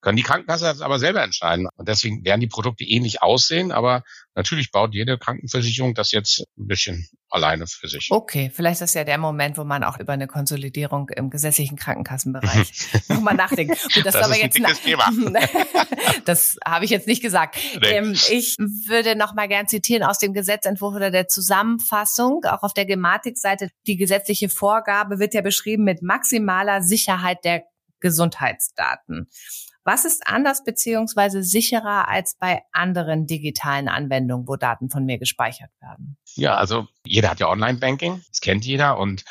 können 0.00 0.16
die 0.16 0.22
Krankenkasse 0.22 0.64
das 0.64 0.80
aber 0.80 0.98
selber 0.98 1.22
entscheiden. 1.22 1.68
Und 1.76 1.88
deswegen 1.88 2.24
werden 2.24 2.40
die 2.40 2.46
Produkte 2.46 2.84
ähnlich 2.84 3.22
aussehen, 3.22 3.72
aber 3.72 4.02
natürlich 4.34 4.70
baut 4.70 4.94
jede 4.94 5.18
Krankenversicherung 5.18 5.94
das 5.94 6.12
jetzt 6.12 6.44
ein 6.58 6.66
bisschen 6.66 7.08
alleine 7.28 7.66
für 7.66 7.88
sich. 7.88 8.08
Okay, 8.10 8.50
vielleicht 8.52 8.74
ist 8.74 8.80
das 8.80 8.94
ja 8.94 9.04
der 9.04 9.18
Moment, 9.18 9.56
wo 9.56 9.64
man 9.64 9.84
auch 9.84 9.98
über 9.98 10.12
eine 10.12 10.26
Konsolidierung 10.26 11.08
im 11.10 11.30
gesetzlichen 11.30 11.76
Krankenkassenbereich 11.76 12.72
nochmal 13.08 13.34
nachdenkt. 13.34 13.80
Gut, 13.82 14.04
das, 14.04 14.04
Das 14.04 14.14
war 14.14 14.24
aber 14.24 14.34
ist 14.34 14.40
ein 14.40 14.44
jetzt 14.44 14.58
dickes 14.58 14.80
Thema. 14.82 15.10
das 16.24 16.56
habe 16.64 16.84
ich 16.84 16.90
jetzt 16.90 17.06
nicht 17.06 17.22
gesagt. 17.22 17.56
Nee. 17.80 17.88
Ähm, 17.88 18.12
ich 18.12 18.56
würde 18.58 19.16
noch 19.16 19.34
mal 19.34 19.48
gern 19.48 19.68
zitieren 19.68 20.02
aus 20.10 20.18
dem 20.18 20.34
Gesetzentwurf 20.34 20.96
oder 20.96 21.10
der 21.10 21.28
Zusammenfassung, 21.28 22.44
auch 22.44 22.62
auf 22.62 22.74
der 22.74 22.84
Gematikseite. 22.84 23.70
Die 23.86 23.96
gesetzliche 23.96 24.48
Vorgabe 24.48 25.18
wird 25.18 25.34
ja 25.34 25.40
beschrieben 25.40 25.84
mit 25.84 26.02
maximaler 26.02 26.82
Sicherheit 26.82 27.44
der 27.44 27.62
Gesundheitsdaten. 28.00 29.28
Was 29.84 30.04
ist 30.04 30.26
anders 30.26 30.64
beziehungsweise 30.64 31.42
sicherer 31.42 32.08
als 32.08 32.36
bei 32.38 32.62
anderen 32.72 33.26
digitalen 33.26 33.88
Anwendungen, 33.88 34.46
wo 34.46 34.56
Daten 34.56 34.90
von 34.90 35.04
mir 35.04 35.18
gespeichert 35.18 35.70
werden? 35.80 36.18
Ja, 36.34 36.56
also 36.56 36.86
jeder 37.04 37.30
hat 37.30 37.40
ja 37.40 37.48
Online-Banking, 37.48 38.22
das 38.28 38.40
kennt 38.40 38.64
jeder 38.64 38.98
und 38.98 39.24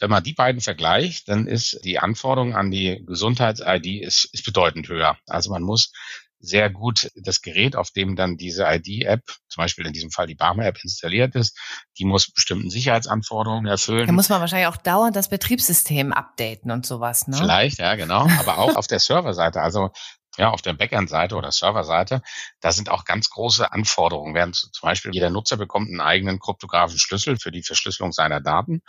wenn 0.00 0.10
man 0.10 0.24
die 0.24 0.32
beiden 0.32 0.60
vergleicht, 0.60 1.28
dann 1.28 1.46
ist 1.46 1.78
die 1.84 2.00
Anforderung 2.00 2.56
an 2.56 2.72
die 2.72 3.04
Gesundheits-ID 3.06 4.02
ist, 4.02 4.28
ist 4.32 4.44
bedeutend 4.44 4.88
höher. 4.88 5.16
Also 5.28 5.50
man 5.50 5.62
muss 5.62 5.92
sehr 6.42 6.68
gut 6.70 7.08
das 7.14 7.40
Gerät, 7.40 7.76
auf 7.76 7.90
dem 7.90 8.16
dann 8.16 8.36
diese 8.36 8.64
ID-App, 8.68 9.22
zum 9.48 9.62
Beispiel 9.62 9.86
in 9.86 9.92
diesem 9.92 10.10
Fall 10.10 10.26
die 10.26 10.34
Barmer-App 10.34 10.82
installiert 10.82 11.34
ist, 11.36 11.56
die 11.98 12.04
muss 12.04 12.30
bestimmten 12.30 12.68
Sicherheitsanforderungen 12.68 13.66
erfüllen. 13.66 14.06
Da 14.06 14.12
muss 14.12 14.28
man 14.28 14.40
wahrscheinlich 14.40 14.66
auch 14.66 14.76
dauernd 14.76 15.16
das 15.16 15.28
Betriebssystem 15.28 16.12
updaten 16.12 16.70
und 16.70 16.84
sowas, 16.84 17.28
ne? 17.28 17.36
Vielleicht, 17.36 17.78
ja, 17.78 17.94
genau. 17.94 18.26
Aber 18.40 18.58
auch 18.58 18.76
auf 18.76 18.88
der 18.88 18.98
Serverseite, 18.98 19.62
also 19.62 19.90
ja, 20.38 20.50
auf 20.50 20.62
der 20.62 20.72
Backend-Seite 20.72 21.36
oder 21.36 21.52
Serverseite, 21.52 22.22
da 22.60 22.72
sind 22.72 22.88
auch 22.88 23.04
ganz 23.04 23.28
große 23.30 23.70
Anforderungen. 23.70 24.34
Während 24.34 24.56
zum 24.56 24.88
Beispiel 24.88 25.12
jeder 25.14 25.30
Nutzer 25.30 25.56
bekommt 25.56 25.88
einen 25.88 26.00
eigenen 26.00 26.38
kryptografischen 26.38 26.98
Schlüssel 26.98 27.38
für 27.38 27.52
die 27.52 27.62
Verschlüsselung 27.62 28.12
seiner 28.12 28.40
Daten. 28.40 28.82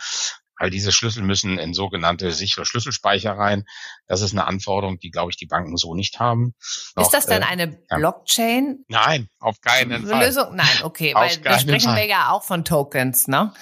All 0.56 0.70
diese 0.70 0.92
Schlüssel 0.92 1.22
müssen 1.22 1.58
in 1.58 1.74
sogenannte 1.74 2.30
sichere 2.30 2.64
Schlüsselspeicher 2.64 3.32
rein. 3.32 3.64
Das 4.06 4.20
ist 4.20 4.32
eine 4.32 4.46
Anforderung, 4.46 4.98
die, 4.98 5.10
glaube 5.10 5.30
ich, 5.30 5.36
die 5.36 5.46
Banken 5.46 5.76
so 5.76 5.94
nicht 5.94 6.20
haben. 6.20 6.54
Ist 6.60 7.10
das 7.10 7.26
denn 7.26 7.42
äh, 7.42 7.46
eine 7.46 7.78
ja. 7.90 7.96
Blockchain? 7.96 8.84
Nein, 8.88 9.28
auf 9.38 9.60
keinen 9.60 10.06
Fall. 10.06 10.24
Lösung? 10.24 10.54
Nein, 10.54 10.82
okay, 10.82 11.14
weil 11.14 11.36
da 11.38 11.58
sprechen 11.58 11.90
Fall. 11.90 11.96
wir 11.96 12.06
ja 12.06 12.30
auch 12.30 12.44
von 12.44 12.64
Tokens, 12.64 13.26
ne? 13.26 13.52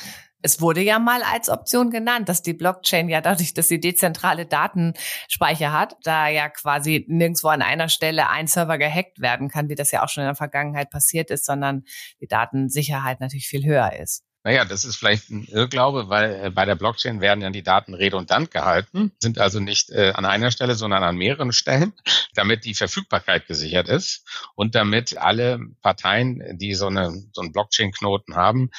Es 0.44 0.60
wurde 0.60 0.80
ja 0.80 0.98
mal 0.98 1.22
als 1.22 1.48
Option 1.48 1.90
genannt, 1.90 2.28
dass 2.28 2.42
die 2.42 2.52
Blockchain 2.52 3.08
ja 3.08 3.20
dadurch, 3.20 3.54
dass 3.54 3.68
sie 3.68 3.78
dezentrale 3.78 4.44
Datenspeicher 4.44 5.72
hat, 5.72 5.96
da 6.02 6.26
ja 6.26 6.48
quasi 6.48 7.06
nirgendwo 7.08 7.46
an 7.48 7.62
einer 7.62 7.88
Stelle 7.88 8.28
ein 8.28 8.48
Server 8.48 8.76
gehackt 8.76 9.20
werden 9.20 9.48
kann, 9.48 9.68
wie 9.68 9.76
das 9.76 9.92
ja 9.92 10.02
auch 10.02 10.08
schon 10.08 10.22
in 10.22 10.28
der 10.28 10.34
Vergangenheit 10.34 10.90
passiert 10.90 11.30
ist, 11.30 11.46
sondern 11.46 11.84
die 12.20 12.26
Datensicherheit 12.26 13.20
natürlich 13.20 13.46
viel 13.46 13.64
höher 13.64 13.92
ist. 13.92 14.24
Naja, 14.44 14.64
das 14.64 14.84
ist 14.84 14.96
vielleicht 14.96 15.30
ein 15.30 15.44
Irrglaube, 15.44 16.08
weil 16.08 16.46
äh, 16.46 16.50
bei 16.50 16.64
der 16.64 16.74
Blockchain 16.74 17.20
werden 17.20 17.42
ja 17.42 17.50
die 17.50 17.62
Daten 17.62 17.94
redundant 17.94 18.50
gehalten, 18.50 19.12
sind 19.20 19.38
also 19.38 19.60
nicht 19.60 19.90
äh, 19.90 20.12
an 20.14 20.24
einer 20.24 20.50
Stelle, 20.50 20.74
sondern 20.74 21.04
an 21.04 21.16
mehreren 21.16 21.52
Stellen, 21.52 21.92
damit 22.34 22.64
die 22.64 22.74
Verfügbarkeit 22.74 23.46
gesichert 23.46 23.88
ist 23.88 24.26
und 24.56 24.74
damit 24.74 25.16
alle 25.16 25.60
Parteien, 25.80 26.58
die 26.58 26.74
so, 26.74 26.88
eine, 26.88 27.12
so 27.32 27.40
einen 27.40 27.52
Blockchain-Knoten 27.52 28.34
haben, 28.34 28.70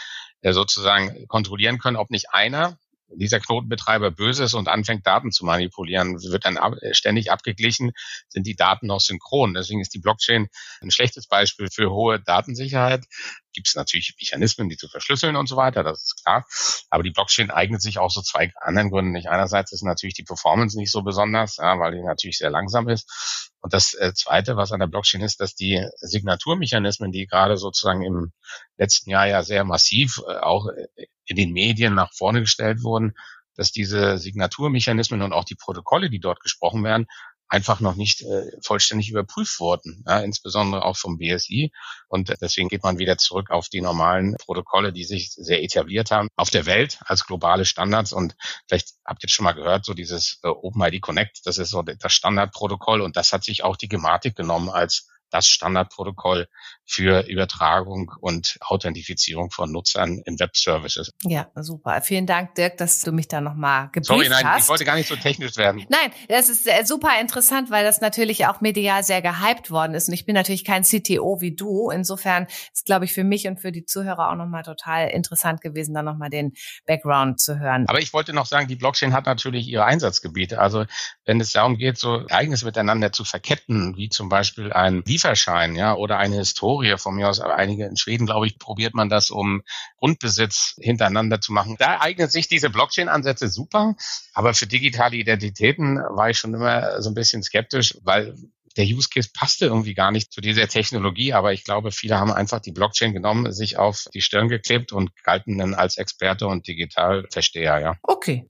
äh, 0.41 0.51
sozusagen 0.51 1.27
kontrollieren 1.27 1.79
können, 1.79 1.97
ob 1.97 2.09
nicht 2.09 2.33
einer 2.33 2.77
dieser 3.15 3.39
Knotenbetreiber 3.39 4.11
böse 4.11 4.43
ist 4.45 4.53
und 4.53 4.67
anfängt, 4.67 5.05
Daten 5.05 5.31
zu 5.31 5.45
manipulieren, 5.45 6.21
wird 6.21 6.45
dann 6.45 6.57
ab, 6.57 6.73
ständig 6.91 7.31
abgeglichen, 7.31 7.91
sind 8.29 8.47
die 8.47 8.55
Daten 8.55 8.87
noch 8.87 8.99
synchron. 8.99 9.53
Deswegen 9.53 9.81
ist 9.81 9.93
die 9.93 9.99
Blockchain 9.99 10.47
ein 10.81 10.91
schlechtes 10.91 11.27
Beispiel 11.27 11.67
für 11.71 11.91
hohe 11.91 12.19
Datensicherheit. 12.19 13.05
Gibt 13.53 13.67
es 13.67 13.75
natürlich 13.75 14.15
Mechanismen, 14.19 14.69
die 14.69 14.77
zu 14.77 14.87
verschlüsseln 14.87 15.35
und 15.35 15.47
so 15.47 15.55
weiter, 15.55 15.83
das 15.83 16.03
ist 16.03 16.23
klar. 16.23 16.45
Aber 16.89 17.03
die 17.03 17.11
Blockchain 17.11 17.51
eignet 17.51 17.81
sich 17.81 17.99
auch 17.99 18.09
so 18.09 18.21
zwei 18.21 18.51
anderen 18.59 18.89
Gründen 18.89 19.11
nicht. 19.11 19.29
Einerseits 19.29 19.71
ist 19.71 19.83
natürlich 19.83 20.15
die 20.15 20.23
Performance 20.23 20.77
nicht 20.77 20.91
so 20.91 21.03
besonders, 21.03 21.57
ja, 21.57 21.79
weil 21.79 21.93
die 21.93 22.03
natürlich 22.03 22.37
sehr 22.37 22.49
langsam 22.49 22.89
ist. 22.89 23.51
Und 23.63 23.73
das 23.73 23.93
äh, 23.93 24.13
Zweite, 24.13 24.57
was 24.57 24.73
an 24.73 24.81
der 24.81 24.87
Blockchain 24.87 25.21
ist, 25.21 25.39
dass 25.39 25.55
die 25.55 25.87
Signaturmechanismen, 25.95 27.13
die 27.13 27.27
gerade 27.27 27.55
sozusagen 27.55 28.03
im 28.03 28.33
letzten 28.77 29.09
Jahr 29.09 29.25
ja 29.25 29.41
sehr 29.41 29.63
massiv 29.63 30.21
äh, 30.27 30.35
auch 30.35 30.67
äh, 30.67 31.05
in 31.25 31.37
den 31.37 31.53
Medien 31.53 31.95
nach 31.95 32.11
vorne 32.13 32.41
gestellt 32.41 32.83
wurden, 32.83 33.13
dass 33.55 33.71
diese 33.71 34.17
Signaturmechanismen 34.17 35.21
und 35.21 35.31
auch 35.31 35.45
die 35.45 35.55
Protokolle, 35.55 36.09
die 36.09 36.19
dort 36.19 36.41
gesprochen 36.41 36.83
werden, 36.83 37.07
einfach 37.47 37.79
noch 37.79 37.95
nicht 37.95 38.21
äh, 38.21 38.51
vollständig 38.61 39.09
überprüft 39.09 39.59
wurden, 39.59 40.03
ja, 40.07 40.19
insbesondere 40.19 40.83
auch 40.83 40.97
vom 40.97 41.17
BSI. 41.17 41.71
Und 42.07 42.33
deswegen 42.41 42.69
geht 42.69 42.83
man 42.83 42.97
wieder 42.97 43.17
zurück 43.17 43.51
auf 43.51 43.69
die 43.69 43.81
normalen 43.81 44.35
Protokolle, 44.37 44.91
die 44.91 45.03
sich 45.03 45.31
sehr 45.31 45.63
etabliert 45.63 46.11
haben 46.11 46.29
auf 46.35 46.49
der 46.49 46.65
Welt 46.65 46.99
als 47.05 47.25
globale 47.25 47.65
Standards. 47.65 48.11
Und 48.11 48.35
vielleicht 48.67 48.93
habt 49.05 49.23
ihr 49.23 49.29
schon 49.29 49.43
mal 49.43 49.53
gehört, 49.53 49.85
so 49.85 49.93
dieses 49.93 50.39
äh, 50.43 50.47
OpenID 50.47 51.01
Connect, 51.01 51.41
das 51.45 51.57
ist 51.57 51.69
so 51.69 51.81
das 51.83 52.13
Standardprotokoll 52.13 53.01
und 53.01 53.15
das 53.17 53.33
hat 53.33 53.43
sich 53.43 53.63
auch 53.63 53.77
die 53.77 53.89
Gematik 53.89 54.35
genommen 54.35 54.69
als 54.69 55.09
das 55.33 55.47
Standardprotokoll 55.47 56.47
für 56.85 57.27
Übertragung 57.27 58.11
und 58.19 58.57
Authentifizierung 58.61 59.49
von 59.49 59.71
Nutzern 59.71 60.21
in 60.25 60.39
Web-Services. 60.39 61.11
Ja, 61.23 61.47
super. 61.55 62.01
Vielen 62.01 62.27
Dank, 62.27 62.55
Dirk, 62.55 62.77
dass 62.77 63.01
du 63.01 63.11
mich 63.11 63.27
da 63.27 63.41
nochmal 63.41 63.89
gebrieft 63.91 64.07
Sorry, 64.07 64.29
nein, 64.29 64.45
hast. 64.45 64.63
ich 64.63 64.69
wollte 64.69 64.85
gar 64.85 64.95
nicht 64.95 65.07
so 65.07 65.15
technisch 65.15 65.57
werden. 65.57 65.85
Nein, 65.89 66.11
das 66.27 66.49
ist 66.49 66.67
äh, 66.67 66.85
super 66.85 67.19
interessant, 67.19 67.71
weil 67.71 67.83
das 67.83 67.99
natürlich 67.99 68.45
auch 68.45 68.61
medial 68.61 69.03
sehr 69.03 69.21
gehypt 69.21 69.71
worden 69.71 69.95
ist. 69.95 70.07
Und 70.07 70.13
ich 70.13 70.25
bin 70.25 70.35
natürlich 70.35 70.65
kein 70.65 70.83
CTO 70.83 71.41
wie 71.41 71.55
du. 71.55 71.89
Insofern 71.89 72.47
ist, 72.71 72.85
glaube 72.85 73.05
ich, 73.05 73.13
für 73.13 73.23
mich 73.23 73.47
und 73.47 73.59
für 73.59 73.71
die 73.71 73.85
Zuhörer 73.85 74.29
auch 74.29 74.35
nochmal 74.35 74.63
total 74.63 75.09
interessant 75.09 75.61
gewesen, 75.61 75.95
da 75.95 76.03
nochmal 76.03 76.29
den 76.29 76.53
Background 76.85 77.39
zu 77.39 77.59
hören. 77.59 77.85
Aber 77.87 77.99
ich 77.99 78.13
wollte 78.13 78.33
noch 78.33 78.45
sagen, 78.45 78.67
die 78.67 78.75
Blockchain 78.75 79.13
hat 79.13 79.25
natürlich 79.25 79.67
ihre 79.67 79.85
Einsatzgebiete. 79.85 80.59
Also 80.59 80.85
wenn 81.25 81.41
es 81.41 81.51
darum 81.53 81.77
geht, 81.77 81.97
so 81.97 82.19
Ereignisse 82.27 82.65
miteinander 82.65 83.11
zu 83.11 83.23
verketten, 83.23 83.95
wie 83.95 84.09
zum 84.09 84.29
Beispiel 84.29 84.71
ein 84.71 85.03
Lieferschein, 85.23 85.75
ja, 85.75 85.95
oder 85.95 86.17
eine 86.17 86.35
Historie 86.35 86.97
von 86.97 87.15
mir 87.15 87.29
aus, 87.29 87.39
aber 87.39 87.55
einige 87.55 87.85
in 87.85 87.95
Schweden, 87.95 88.25
glaube 88.25 88.45
ich, 88.45 88.59
probiert 88.59 88.93
man 88.93 89.07
das, 89.09 89.31
um 89.31 89.63
Grundbesitz 89.97 90.75
hintereinander 90.79 91.39
zu 91.39 91.53
machen. 91.53 91.77
Da 91.79 92.01
eignen 92.01 92.29
sich 92.29 92.49
diese 92.49 92.69
Blockchain-Ansätze 92.69 93.47
super. 93.47 93.95
Aber 94.33 94.53
für 94.53 94.67
digitale 94.67 95.15
Identitäten 95.15 95.97
war 95.97 96.29
ich 96.29 96.37
schon 96.37 96.53
immer 96.53 97.01
so 97.01 97.09
ein 97.09 97.13
bisschen 97.13 97.41
skeptisch, 97.41 97.97
weil 98.03 98.35
der 98.75 98.85
Use 98.85 99.07
Case 99.07 99.29
passte 99.33 99.67
irgendwie 99.67 99.93
gar 99.93 100.11
nicht 100.11 100.33
zu 100.33 100.41
dieser 100.41 100.67
Technologie, 100.67 101.31
aber 101.33 101.53
ich 101.53 101.63
glaube, 101.63 101.91
viele 101.91 102.19
haben 102.19 102.31
einfach 102.31 102.59
die 102.59 102.71
Blockchain 102.71 103.13
genommen, 103.13 103.53
sich 103.53 103.77
auf 103.77 104.07
die 104.13 104.21
Stirn 104.21 104.49
geklebt 104.49 104.91
und 104.91 105.11
galten 105.23 105.57
dann 105.59 105.73
als 105.75 105.97
Experte 105.97 106.47
und 106.47 106.67
Digitalversteher, 106.67 107.79
ja. 107.79 107.95
Okay. 108.01 108.47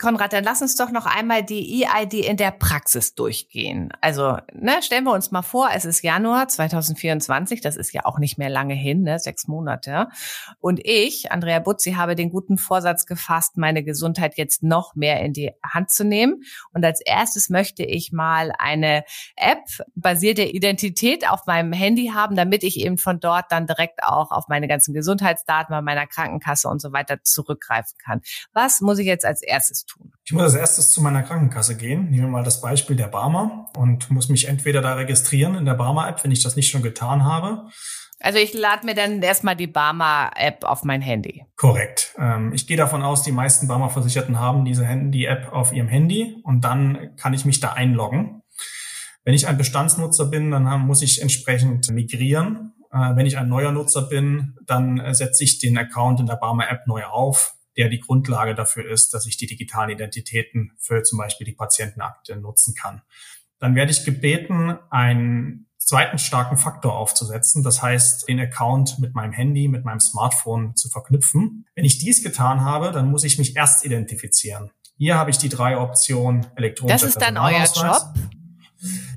Konrad, 0.00 0.32
dann 0.32 0.42
lass 0.42 0.62
uns 0.62 0.74
doch 0.76 0.90
noch 0.90 1.06
einmal 1.06 1.44
die 1.44 1.84
EID 1.84 2.14
in 2.14 2.36
der 2.38 2.50
Praxis 2.50 3.14
durchgehen. 3.14 3.90
Also, 4.00 4.38
ne, 4.54 4.82
stellen 4.82 5.04
wir 5.04 5.12
uns 5.12 5.30
mal 5.30 5.42
vor, 5.42 5.68
es 5.74 5.84
ist 5.84 6.02
Januar 6.02 6.48
2024, 6.48 7.60
das 7.60 7.76
ist 7.76 7.92
ja 7.92 8.06
auch 8.06 8.18
nicht 8.18 8.38
mehr 8.38 8.48
lange 8.48 8.74
hin, 8.74 9.02
ne, 9.02 9.18
sechs 9.18 9.46
Monate. 9.46 10.08
Und 10.58 10.80
ich, 10.82 11.30
Andrea 11.30 11.58
Butzi, 11.58 11.92
habe 11.92 12.16
den 12.16 12.30
guten 12.30 12.56
Vorsatz 12.56 13.04
gefasst, 13.04 13.58
meine 13.58 13.84
Gesundheit 13.84 14.38
jetzt 14.38 14.62
noch 14.62 14.94
mehr 14.94 15.20
in 15.20 15.34
die 15.34 15.52
Hand 15.62 15.90
zu 15.90 16.04
nehmen. 16.04 16.42
Und 16.72 16.82
als 16.84 17.02
erstes 17.02 17.50
möchte 17.50 17.84
ich 17.84 18.10
mal 18.10 18.52
eine 18.58 19.04
App 19.36 19.64
basierte 19.94 20.42
Identität 20.42 21.28
auf 21.28 21.46
meinem 21.46 21.74
Handy 21.74 22.12
haben, 22.14 22.36
damit 22.36 22.64
ich 22.64 22.80
eben 22.80 22.96
von 22.96 23.20
dort 23.20 23.52
dann 23.52 23.66
direkt 23.66 24.02
auch 24.02 24.30
auf 24.30 24.48
meine 24.48 24.66
ganzen 24.66 24.94
Gesundheitsdaten 24.94 25.74
bei 25.74 25.82
meiner 25.82 26.06
Krankenkasse 26.06 26.68
und 26.68 26.80
so 26.80 26.92
weiter 26.92 27.22
zurückgreifen 27.22 27.98
kann. 28.02 28.22
Was 28.54 28.80
muss 28.80 28.98
ich 28.98 29.06
jetzt 29.06 29.26
als 29.26 29.42
erstes 29.42 29.84
tun? 29.84 29.89
Ich 30.24 30.32
muss 30.32 30.42
als 30.42 30.54
erstes 30.54 30.92
zu 30.92 31.02
meiner 31.02 31.22
Krankenkasse 31.22 31.76
gehen. 31.76 32.10
Nehmen 32.10 32.24
wir 32.24 32.28
mal 32.28 32.44
das 32.44 32.60
Beispiel 32.60 32.96
der 32.96 33.08
Barmer 33.08 33.66
und 33.76 34.10
muss 34.10 34.28
mich 34.28 34.48
entweder 34.48 34.80
da 34.80 34.94
registrieren 34.94 35.56
in 35.56 35.64
der 35.64 35.74
Barmer-App, 35.74 36.22
wenn 36.22 36.30
ich 36.30 36.42
das 36.42 36.56
nicht 36.56 36.70
schon 36.70 36.82
getan 36.82 37.24
habe. 37.24 37.68
Also 38.20 38.38
ich 38.38 38.52
lade 38.52 38.84
mir 38.84 38.94
dann 38.94 39.22
erstmal 39.22 39.56
die 39.56 39.66
Barmer-App 39.66 40.64
auf 40.64 40.84
mein 40.84 41.00
Handy. 41.00 41.46
Korrekt. 41.56 42.14
Ähm, 42.18 42.52
ich 42.52 42.66
gehe 42.66 42.76
davon 42.76 43.02
aus, 43.02 43.22
die 43.22 43.32
meisten 43.32 43.66
Barmer-Versicherten 43.66 44.38
haben 44.38 44.64
diese 44.64 44.86
die 45.10 45.24
App 45.24 45.52
auf 45.52 45.72
ihrem 45.72 45.88
Handy 45.88 46.36
und 46.44 46.62
dann 46.62 47.16
kann 47.16 47.32
ich 47.32 47.46
mich 47.46 47.60
da 47.60 47.72
einloggen. 47.72 48.42
Wenn 49.24 49.34
ich 49.34 49.48
ein 49.48 49.58
Bestandsnutzer 49.58 50.26
bin, 50.26 50.50
dann 50.50 50.64
muss 50.86 51.02
ich 51.02 51.22
entsprechend 51.22 51.90
migrieren. 51.90 52.74
Äh, 52.92 53.16
wenn 53.16 53.26
ich 53.26 53.38
ein 53.38 53.48
neuer 53.48 53.72
Nutzer 53.72 54.02
bin, 54.02 54.54
dann 54.66 54.98
äh, 54.98 55.14
setze 55.14 55.42
ich 55.42 55.58
den 55.58 55.78
Account 55.78 56.20
in 56.20 56.26
der 56.26 56.36
Barmer-App 56.36 56.86
neu 56.86 57.04
auf 57.04 57.54
der 57.80 57.88
die 57.88 58.00
Grundlage 58.00 58.54
dafür 58.54 58.88
ist, 58.90 59.14
dass 59.14 59.26
ich 59.26 59.38
die 59.38 59.46
digitalen 59.46 59.88
Identitäten 59.88 60.72
für 60.76 61.02
zum 61.02 61.18
Beispiel 61.18 61.46
die 61.46 61.54
Patientenakte 61.54 62.36
nutzen 62.36 62.74
kann. 62.74 63.00
Dann 63.58 63.74
werde 63.74 63.90
ich 63.90 64.04
gebeten, 64.04 64.76
einen 64.90 65.66
zweiten 65.78 66.18
starken 66.18 66.58
Faktor 66.58 66.94
aufzusetzen. 66.94 67.62
Das 67.62 67.80
heißt, 67.80 68.28
den 68.28 68.38
Account 68.38 68.98
mit 68.98 69.14
meinem 69.14 69.32
Handy, 69.32 69.66
mit 69.66 69.86
meinem 69.86 69.98
Smartphone 69.98 70.76
zu 70.76 70.90
verknüpfen. 70.90 71.64
Wenn 71.74 71.86
ich 71.86 71.98
dies 71.98 72.22
getan 72.22 72.60
habe, 72.60 72.92
dann 72.92 73.10
muss 73.10 73.24
ich 73.24 73.38
mich 73.38 73.56
erst 73.56 73.86
identifizieren. 73.86 74.70
Hier 74.98 75.16
habe 75.16 75.30
ich 75.30 75.38
die 75.38 75.48
drei 75.48 75.78
Optionen 75.78 76.48
elektronisch. 76.56 77.00
Das 77.00 77.02
ist 77.02 77.22
dann 77.22 77.38
euer 77.38 77.64
Job? 77.64 78.12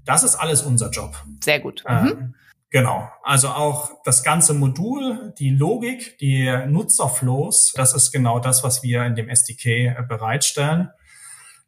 Das 0.05 0.23
ist 0.23 0.35
alles 0.35 0.61
unser 0.61 0.89
Job. 0.89 1.21
Sehr 1.43 1.59
gut. 1.59 1.83
Mhm. 1.85 2.07
Ähm, 2.07 2.35
Genau. 2.73 3.07
Also 3.21 3.49
auch 3.49 4.01
das 4.03 4.23
ganze 4.23 4.55
Modul, 4.55 5.31
die 5.37 5.51
Logik, 5.51 6.17
die 6.17 6.51
Nutzerflows, 6.67 7.73
das 7.75 7.93
ist 7.93 8.11
genau 8.11 8.39
das, 8.39 8.63
was 8.63 8.81
wir 8.81 9.03
in 9.03 9.13
dem 9.13 9.29
SDK 9.29 9.65
äh, 9.65 10.03
bereitstellen. 10.09 10.89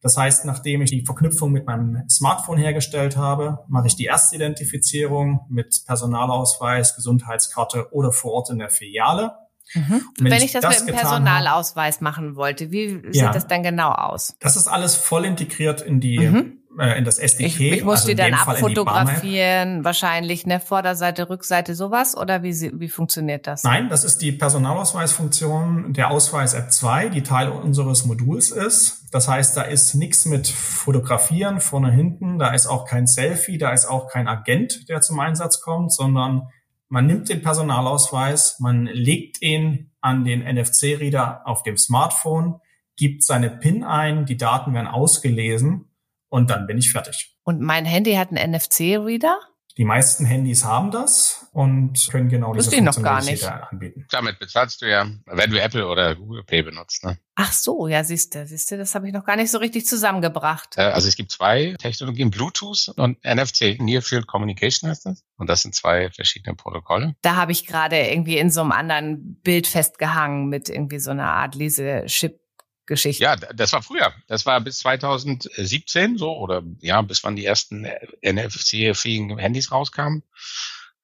Das 0.01 0.17
heißt, 0.17 0.45
nachdem 0.45 0.81
ich 0.81 0.89
die 0.89 1.05
Verknüpfung 1.05 1.51
mit 1.51 1.67
meinem 1.67 2.09
Smartphone 2.09 2.57
hergestellt 2.57 3.17
habe, 3.17 3.59
mache 3.67 3.85
ich 3.85 3.95
die 3.95 4.07
Erstidentifizierung 4.07 5.45
mit 5.47 5.83
Personalausweis, 5.85 6.95
Gesundheitskarte 6.95 7.93
oder 7.93 8.11
vor 8.11 8.33
Ort 8.33 8.49
in 8.49 8.57
der 8.57 8.71
Filiale. 8.71 9.33
Mhm. 9.75 10.01
Wenn, 10.17 10.31
wenn, 10.31 10.41
ich 10.41 10.53
das, 10.53 10.61
das 10.61 10.79
mit 10.79 10.89
dem 10.89 10.95
Personalausweis 10.95 12.01
machen 12.01 12.35
wollte, 12.35 12.71
wie 12.71 13.01
sieht 13.11 13.15
ja, 13.15 13.31
das 13.31 13.45
dann 13.45 13.61
genau 13.61 13.91
aus? 13.91 14.35
Das 14.39 14.55
ist 14.55 14.67
alles 14.67 14.95
voll 14.95 15.25
integriert 15.25 15.81
in 15.81 15.99
die 15.99 16.19
mhm 16.19 16.64
äh, 16.79 16.97
in 16.97 17.05
das 17.05 17.19
SDK. 17.19 17.45
Ich, 17.45 17.61
ich 17.61 17.83
muss 17.83 18.01
also 18.01 18.07
die 18.09 18.15
dann 18.15 18.33
abfotografieren, 18.33 19.83
wahrscheinlich, 19.83 20.45
ne, 20.45 20.59
Vorderseite, 20.59 21.29
Rückseite, 21.29 21.75
sowas, 21.75 22.15
oder 22.17 22.43
wie, 22.43 22.71
wie 22.79 22.89
funktioniert 22.89 23.47
das? 23.47 23.63
Nein, 23.63 23.89
das 23.89 24.03
ist 24.03 24.19
die 24.19 24.31
Personalausweisfunktion 24.31 25.93
der 25.93 26.11
Ausweis 26.11 26.53
App 26.53 26.71
2, 26.71 27.09
die 27.09 27.23
Teil 27.23 27.49
unseres 27.49 28.05
Moduls 28.05 28.51
ist. 28.51 29.05
Das 29.11 29.27
heißt, 29.27 29.55
da 29.55 29.61
ist 29.61 29.95
nichts 29.95 30.25
mit 30.25 30.47
Fotografieren 30.47 31.61
vorne, 31.61 31.91
hinten, 31.91 32.39
da 32.39 32.53
ist 32.53 32.67
auch 32.67 32.85
kein 32.85 33.07
Selfie, 33.07 33.57
da 33.57 33.71
ist 33.71 33.85
auch 33.85 34.07
kein 34.07 34.27
Agent, 34.27 34.89
der 34.89 35.01
zum 35.01 35.19
Einsatz 35.19 35.61
kommt, 35.61 35.93
sondern 35.93 36.49
man 36.89 37.05
nimmt 37.07 37.29
den 37.29 37.41
Personalausweis, 37.41 38.59
man 38.59 38.85
legt 38.85 39.41
ihn 39.41 39.91
an 40.01 40.23
den 40.23 40.41
NFC-Reader 40.41 41.41
auf 41.45 41.63
dem 41.63 41.77
Smartphone, 41.77 42.59
gibt 42.95 43.23
seine 43.23 43.49
PIN 43.49 43.83
ein, 43.83 44.25
die 44.25 44.37
Daten 44.37 44.73
werden 44.73 44.87
ausgelesen 44.87 45.89
und 46.29 46.49
dann 46.49 46.67
bin 46.67 46.77
ich 46.77 46.91
fertig. 46.91 47.37
Und 47.43 47.61
mein 47.61 47.85
Handy 47.85 48.13
hat 48.13 48.31
einen 48.31 48.53
NFC-Reader? 48.53 49.39
Die 49.77 49.83
meisten 49.83 50.23
Handys 50.23 50.63
haben 50.63 50.89
das 50.89 51.47
und 51.51 52.07
können 52.09 52.29
genau 52.29 52.53
diese 52.53 52.71
Funktionalität 52.71 53.43
anbieten. 53.43 54.05
Damit 54.09 54.39
bezahlst 54.39 54.81
du 54.81 54.89
ja, 54.89 55.05
wenn 55.25 55.51
du 55.51 55.59
Apple 55.59 55.85
oder 55.85 56.15
Google 56.15 56.45
Pay 56.45 56.63
benutzt. 56.63 57.03
Ne? 57.03 57.17
Ach 57.35 57.51
so, 57.51 57.89
ja, 57.89 58.05
siehst 58.05 58.35
du, 58.35 58.45
siehst 58.45 58.71
du, 58.71 58.77
das 58.77 58.95
habe 58.95 59.07
ich 59.07 59.13
noch 59.13 59.25
gar 59.25 59.35
nicht 59.35 59.51
so 59.51 59.57
richtig 59.57 59.85
zusammengebracht. 59.85 60.77
Äh, 60.77 60.83
also 60.83 61.09
es 61.09 61.17
gibt 61.17 61.29
zwei 61.29 61.75
Technologien, 61.77 62.31
Bluetooth 62.31 62.93
und 62.95 63.17
NFC, 63.25 63.77
Near 63.77 64.01
Field 64.01 64.27
Communication 64.27 64.89
heißt 64.89 65.07
das. 65.07 65.25
Und 65.35 65.49
das 65.49 65.63
sind 65.63 65.75
zwei 65.75 66.09
verschiedene 66.09 66.55
Protokolle. 66.55 67.17
Da 67.21 67.35
habe 67.35 67.51
ich 67.51 67.67
gerade 67.67 67.97
irgendwie 67.97 68.37
in 68.37 68.49
so 68.49 68.61
einem 68.61 68.71
anderen 68.71 69.41
Bild 69.41 69.67
festgehangen 69.67 70.47
mit 70.47 70.69
irgendwie 70.69 70.99
so 70.99 71.11
einer 71.11 71.27
Art 71.27 71.53
Lese-Chip 71.53 72.39
Geschichte. 72.85 73.23
Ja, 73.23 73.35
das 73.35 73.73
war 73.73 73.81
früher. 73.81 74.13
Das 74.27 74.45
war 74.45 74.61
bis 74.61 74.79
2017 74.79 76.17
so 76.17 76.37
oder 76.37 76.63
ja, 76.81 77.01
bis 77.01 77.23
wann 77.23 77.35
die 77.35 77.45
ersten 77.45 77.87
NFC-fähigen 78.21 79.37
Handys 79.37 79.71
rauskamen. 79.71 80.23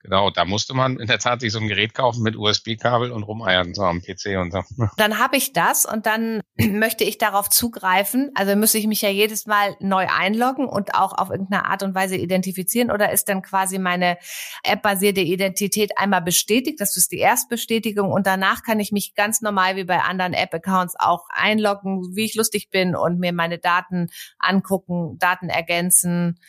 Genau, 0.04 0.32
da 0.32 0.46
musste 0.46 0.74
man 0.74 1.00
in 1.00 1.08
der 1.08 1.20
Tat 1.20 1.42
sich 1.42 1.52
so 1.52 1.60
ein 1.60 1.68
Gerät 1.68 1.94
kaufen 1.94 2.24
mit 2.24 2.36
USB-Kabel 2.36 3.12
und 3.12 3.24
rumeiern 3.24 3.74
so 3.74 3.84
am 3.84 4.02
PC 4.02 4.38
und 4.40 4.52
so. 4.52 4.64
Dann 4.98 5.20
habe 5.20 5.38
ich 5.38 5.54
das 5.54 5.86
und 5.86 6.06
dann 6.06 6.42
möchte 6.58 7.04
ich 7.04 7.18
darauf 7.18 7.50
zugreifen. 7.50 8.32
Also 8.34 8.56
müsste 8.56 8.80
ich 8.80 8.88
mich 8.88 9.02
ja 9.02 9.10
jedes 9.10 9.46
Mal 9.46 9.76
neu 9.80 10.08
einloggen 10.08 10.68
und 10.68 10.96
auch 10.96 11.18
auf 11.18 11.30
irgendeine 11.30 11.66
Art 11.66 11.84
und 11.84 11.94
Weise 11.94 12.16
identifizieren 12.16 12.90
oder 12.90 13.12
ist 13.12 13.30
dann 13.30 13.42
quasi 13.42 13.78
meine 13.78 14.18
App-basierte 14.64 15.22
Identität 15.22 15.98
einmal 15.98 16.22
bestätigt? 16.22 16.82
Das 16.82 16.98
ist 16.98 17.12
die 17.12 17.20
Erstbestätigung 17.20 18.12
und 18.12 18.26
danach 18.26 18.64
kann 18.64 18.80
ich 18.80 18.92
mich 18.92 19.14
ganz 19.14 19.42
normal 19.42 19.76
wie 19.76 19.84
bei 19.84 20.00
anderen 20.00 20.34
App-Accounts 20.34 20.96
auch 20.98 21.26
einloggen, 21.30 22.16
wie 22.16 22.26
ich 22.26 22.36
lustig 22.36 22.70
bin 22.72 22.96
und 22.96 23.20
mir 23.20 23.34
meine 23.34 23.60
Daten 23.60 24.08
angucken, 24.40 25.18
Daten 25.20 25.50
ergänzen 25.50 26.40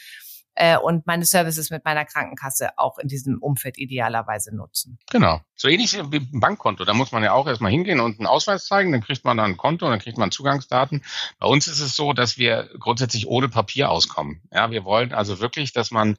äh, 0.54 0.76
und 0.76 1.06
meine 1.06 1.24
Services 1.24 1.70
mit 1.70 1.84
meiner 1.84 2.04
Krankenkasse 2.04 2.70
auch 2.78 2.98
in 2.98 3.08
diesem 3.08 3.38
Umfeld 3.38 3.78
idealerweise 3.78 4.54
nutzen. 4.54 4.98
Genau. 5.10 5.40
So 5.54 5.68
ähnlich 5.68 5.96
wie 6.10 6.16
ein 6.16 6.40
Bankkonto. 6.40 6.84
Da 6.84 6.94
muss 6.94 7.12
man 7.12 7.22
ja 7.22 7.32
auch 7.32 7.46
erstmal 7.46 7.70
hingehen 7.70 8.00
und 8.00 8.18
einen 8.18 8.26
Ausweis 8.26 8.66
zeigen, 8.66 8.92
dann 8.92 9.02
kriegt 9.02 9.24
man 9.24 9.36
dann 9.36 9.52
ein 9.52 9.56
Konto, 9.56 9.88
dann 9.88 9.98
kriegt 9.98 10.18
man 10.18 10.30
Zugangsdaten. 10.30 11.02
Bei 11.38 11.46
uns 11.46 11.68
ist 11.68 11.80
es 11.80 11.96
so, 11.96 12.12
dass 12.12 12.38
wir 12.38 12.68
grundsätzlich 12.78 13.26
ohne 13.26 13.48
Papier 13.48 13.90
auskommen. 13.90 14.42
Ja, 14.50 14.70
wir 14.70 14.84
wollen 14.84 15.12
also 15.12 15.40
wirklich, 15.40 15.72
dass 15.72 15.90
man 15.90 16.16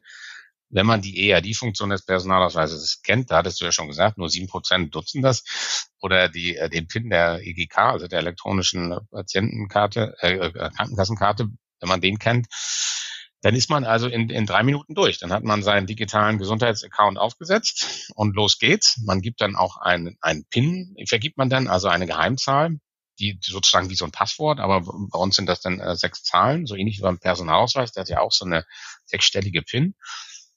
wenn 0.70 0.86
man 0.86 1.02
die 1.02 1.28
EAD-Funktion 1.28 1.90
des 1.90 2.04
Personalausweises 2.04 3.02
kennt, 3.02 3.30
da 3.30 3.36
hattest 3.36 3.60
du 3.60 3.64
ja 3.64 3.70
schon 3.70 3.86
gesagt, 3.86 4.18
nur 4.18 4.28
sieben 4.28 4.48
Prozent 4.48 4.92
nutzen 4.92 5.22
das, 5.22 5.88
oder 6.00 6.28
die, 6.28 6.56
äh, 6.56 6.68
den 6.68 6.88
PIN 6.88 7.10
der 7.10 7.40
EGK, 7.46 7.78
also 7.78 8.08
der 8.08 8.18
elektronischen 8.18 8.98
Patientenkarte, 9.10 10.16
äh, 10.20 10.34
äh, 10.34 10.70
Krankenkassenkarte, 10.76 11.48
wenn 11.80 11.88
man 11.88 12.00
den 12.00 12.18
kennt, 12.18 12.48
dann 13.44 13.54
ist 13.54 13.68
man 13.68 13.84
also 13.84 14.08
in, 14.08 14.30
in 14.30 14.46
drei 14.46 14.62
Minuten 14.62 14.94
durch. 14.94 15.18
Dann 15.18 15.30
hat 15.30 15.44
man 15.44 15.62
seinen 15.62 15.86
digitalen 15.86 16.38
Gesundheitsaccount 16.38 17.18
aufgesetzt 17.18 18.10
und 18.14 18.34
los 18.34 18.58
geht's. 18.58 19.02
Man 19.04 19.20
gibt 19.20 19.42
dann 19.42 19.54
auch 19.54 19.76
einen, 19.76 20.16
einen 20.22 20.46
PIN, 20.46 20.96
vergibt 21.06 21.36
man 21.36 21.50
dann, 21.50 21.68
also 21.68 21.88
eine 21.88 22.06
Geheimzahl, 22.06 22.78
die 23.18 23.38
sozusagen 23.42 23.90
wie 23.90 23.96
so 23.96 24.06
ein 24.06 24.12
Passwort, 24.12 24.60
aber 24.60 24.80
bei 24.80 25.18
uns 25.18 25.36
sind 25.36 25.44
das 25.44 25.60
dann 25.60 25.78
äh, 25.78 25.94
sechs 25.94 26.22
Zahlen, 26.22 26.64
so 26.64 26.74
ähnlich 26.74 26.96
wie 26.96 27.02
beim 27.02 27.18
Personalausweis, 27.18 27.92
der 27.92 28.00
hat 28.00 28.08
ja 28.08 28.20
auch 28.20 28.32
so 28.32 28.46
eine 28.46 28.64
sechsstellige 29.04 29.60
PIN. 29.60 29.94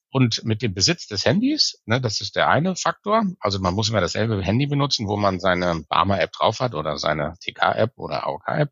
Und 0.10 0.46
mit 0.46 0.62
dem 0.62 0.74
Besitz 0.74 1.08
des 1.08 1.26
Handys, 1.26 1.82
ne, 1.86 2.00
das 2.00 2.22
ist 2.22 2.38
der 2.38 2.48
eine 2.48 2.78
Faktor. 2.78 3.24
Also 3.42 3.60
man 3.60 3.74
muss 3.74 3.90
immer 3.90 4.00
dasselbe 4.00 4.42
Handy 4.42 4.66
benutzen, 4.66 5.10
wo 5.10 5.18
man 5.18 5.42
seine 5.42 5.84
Barmer-App 5.90 6.32
drauf 6.32 6.62
hat 6.62 6.74
oder 6.74 6.98
seine 6.98 7.34
TK-App 7.44 7.98
oder 7.98 8.24
AOK-App. 8.26 8.72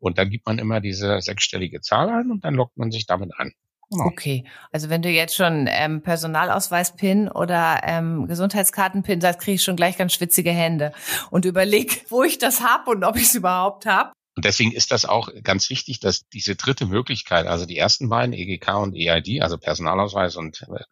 Und 0.00 0.18
dann 0.18 0.30
gibt 0.30 0.46
man 0.46 0.58
immer 0.58 0.80
diese 0.80 1.20
sechsstellige 1.20 1.80
Zahl 1.80 2.08
ein 2.08 2.30
und 2.30 2.44
dann 2.44 2.54
lockt 2.54 2.76
man 2.76 2.90
sich 2.90 3.06
damit 3.06 3.30
an. 3.36 3.52
Genau. 3.92 4.04
Okay, 4.04 4.44
also 4.70 4.88
wenn 4.88 5.02
du 5.02 5.08
jetzt 5.08 5.34
schon 5.34 5.66
ähm, 5.68 6.02
Personalausweis-Pin 6.02 7.28
oder 7.28 7.80
ähm, 7.82 8.28
Gesundheitskarten-Pin 8.28 9.20
sagst, 9.20 9.40
kriege 9.40 9.56
ich 9.56 9.64
schon 9.64 9.74
gleich 9.74 9.98
ganz 9.98 10.14
schwitzige 10.14 10.52
Hände 10.52 10.92
und 11.30 11.44
überleg, 11.44 12.04
wo 12.08 12.22
ich 12.22 12.38
das 12.38 12.60
hab 12.62 12.86
und 12.86 13.02
ob 13.02 13.16
ich 13.16 13.24
es 13.24 13.34
überhaupt 13.34 13.86
hab. 13.86 14.12
Und 14.36 14.44
deswegen 14.44 14.70
ist 14.70 14.92
das 14.92 15.06
auch 15.06 15.28
ganz 15.42 15.68
wichtig, 15.70 15.98
dass 15.98 16.28
diese 16.28 16.54
dritte 16.54 16.86
Möglichkeit, 16.86 17.46
also 17.46 17.66
die 17.66 17.76
ersten 17.76 18.08
beiden, 18.08 18.32
EGK 18.32 18.76
und 18.76 18.94
EID, 18.94 19.42
also 19.42 19.58
Personalausweis 19.58 20.36
und 20.36 20.62
äh, 20.62 20.84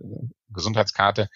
Gesundheitskarte, 0.53 1.29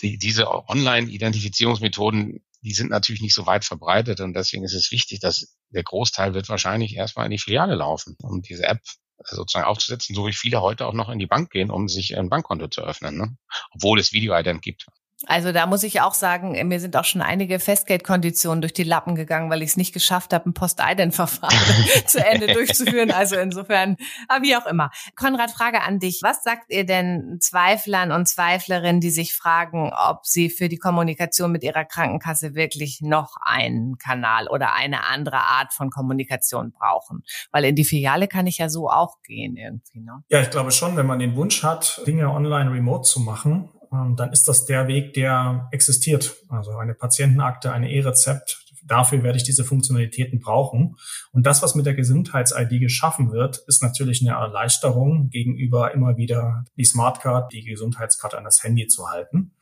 die, 0.00 0.16
diese 0.16 0.48
Online-Identifizierungsmethoden 0.48 2.44
die 2.62 2.72
sind 2.72 2.90
natürlich 2.90 3.22
nicht 3.22 3.34
so 3.34 3.46
weit 3.46 3.64
verbreitet 3.64 4.20
und 4.20 4.34
deswegen 4.34 4.64
ist 4.64 4.74
es 4.74 4.92
wichtig, 4.92 5.20
dass 5.20 5.56
der 5.70 5.82
Großteil 5.82 6.34
wird 6.34 6.48
wahrscheinlich 6.48 6.94
erstmal 6.94 7.26
in 7.26 7.32
die 7.32 7.38
Filiale 7.38 7.74
laufen, 7.74 8.16
um 8.22 8.42
diese 8.42 8.64
App 8.64 8.80
sozusagen 9.24 9.66
aufzusetzen, 9.66 10.14
so 10.14 10.26
wie 10.26 10.32
viele 10.32 10.62
heute 10.62 10.86
auch 10.86 10.94
noch 10.94 11.08
in 11.08 11.18
die 11.18 11.26
Bank 11.26 11.50
gehen, 11.50 11.70
um 11.70 11.88
sich 11.88 12.16
ein 12.16 12.28
Bankkonto 12.28 12.68
zu 12.68 12.82
öffnen, 12.82 13.16
ne? 13.16 13.36
obwohl 13.72 13.98
es 13.98 14.12
Video-Ident 14.12 14.62
gibt. 14.62 14.86
Also 15.26 15.52
da 15.52 15.66
muss 15.66 15.82
ich 15.84 16.00
auch 16.00 16.14
sagen, 16.14 16.52
mir 16.66 16.80
sind 16.80 16.96
auch 16.96 17.04
schon 17.04 17.22
einige 17.22 17.60
Festgeldkonditionen 17.60 18.60
durch 18.60 18.72
die 18.72 18.82
Lappen 18.82 19.14
gegangen, 19.14 19.50
weil 19.50 19.62
ich 19.62 19.70
es 19.70 19.76
nicht 19.76 19.92
geschafft 19.92 20.32
habe, 20.32 20.50
ein 20.50 20.54
Post-Ident-Verfahren 20.54 21.56
zu 22.06 22.24
Ende 22.24 22.46
durchzuführen. 22.54 23.12
Also 23.12 23.36
insofern, 23.36 23.96
aber 24.28 24.44
wie 24.44 24.56
auch 24.56 24.66
immer. 24.66 24.90
Konrad, 25.16 25.50
Frage 25.50 25.82
an 25.82 25.98
dich. 25.98 26.20
Was 26.22 26.42
sagt 26.42 26.64
ihr 26.68 26.84
denn 26.84 27.38
Zweiflern 27.40 28.10
und 28.10 28.26
Zweiflerinnen, 28.26 29.00
die 29.00 29.10
sich 29.10 29.34
fragen, 29.34 29.92
ob 29.92 30.26
sie 30.26 30.50
für 30.50 30.68
die 30.68 30.78
Kommunikation 30.78 31.52
mit 31.52 31.62
ihrer 31.62 31.84
Krankenkasse 31.84 32.54
wirklich 32.54 33.00
noch 33.00 33.36
einen 33.42 33.98
Kanal 33.98 34.48
oder 34.48 34.74
eine 34.74 35.06
andere 35.06 35.38
Art 35.38 35.72
von 35.72 35.90
Kommunikation 35.90 36.72
brauchen? 36.72 37.22
Weil 37.52 37.64
in 37.64 37.76
die 37.76 37.84
Filiale 37.84 38.26
kann 38.26 38.46
ich 38.46 38.58
ja 38.58 38.68
so 38.68 38.88
auch 38.88 39.22
gehen 39.22 39.56
irgendwie. 39.56 40.00
Ne? 40.00 40.24
Ja, 40.28 40.40
ich 40.40 40.50
glaube 40.50 40.72
schon, 40.72 40.96
wenn 40.96 41.06
man 41.06 41.20
den 41.20 41.36
Wunsch 41.36 41.62
hat, 41.62 42.02
Dinge 42.06 42.28
online 42.30 42.72
remote 42.72 43.02
zu 43.02 43.20
machen, 43.20 43.68
dann 43.92 44.32
ist 44.32 44.48
das 44.48 44.64
der 44.64 44.88
Weg, 44.88 45.12
der 45.12 45.68
existiert. 45.70 46.36
Also 46.48 46.72
eine 46.72 46.94
Patientenakte, 46.94 47.72
eine 47.72 47.90
E-Rezept. 47.90 48.64
Dafür 48.84 49.22
werde 49.22 49.36
ich 49.36 49.44
diese 49.44 49.64
Funktionalitäten 49.64 50.40
brauchen. 50.40 50.96
Und 51.30 51.46
das, 51.46 51.62
was 51.62 51.74
mit 51.74 51.84
der 51.84 51.94
Gesundheits-ID 51.94 52.80
geschaffen 52.80 53.32
wird, 53.32 53.58
ist 53.66 53.82
natürlich 53.82 54.22
eine 54.22 54.38
Erleichterung 54.38 55.28
gegenüber 55.28 55.92
immer 55.92 56.16
wieder 56.16 56.64
die 56.76 56.84
Smartcard, 56.84 57.52
die 57.52 57.62
Gesundheitskarte 57.64 58.38
an 58.38 58.44
das 58.44 58.62
Handy 58.62 58.86
zu 58.86 59.08
halten. 59.10 59.52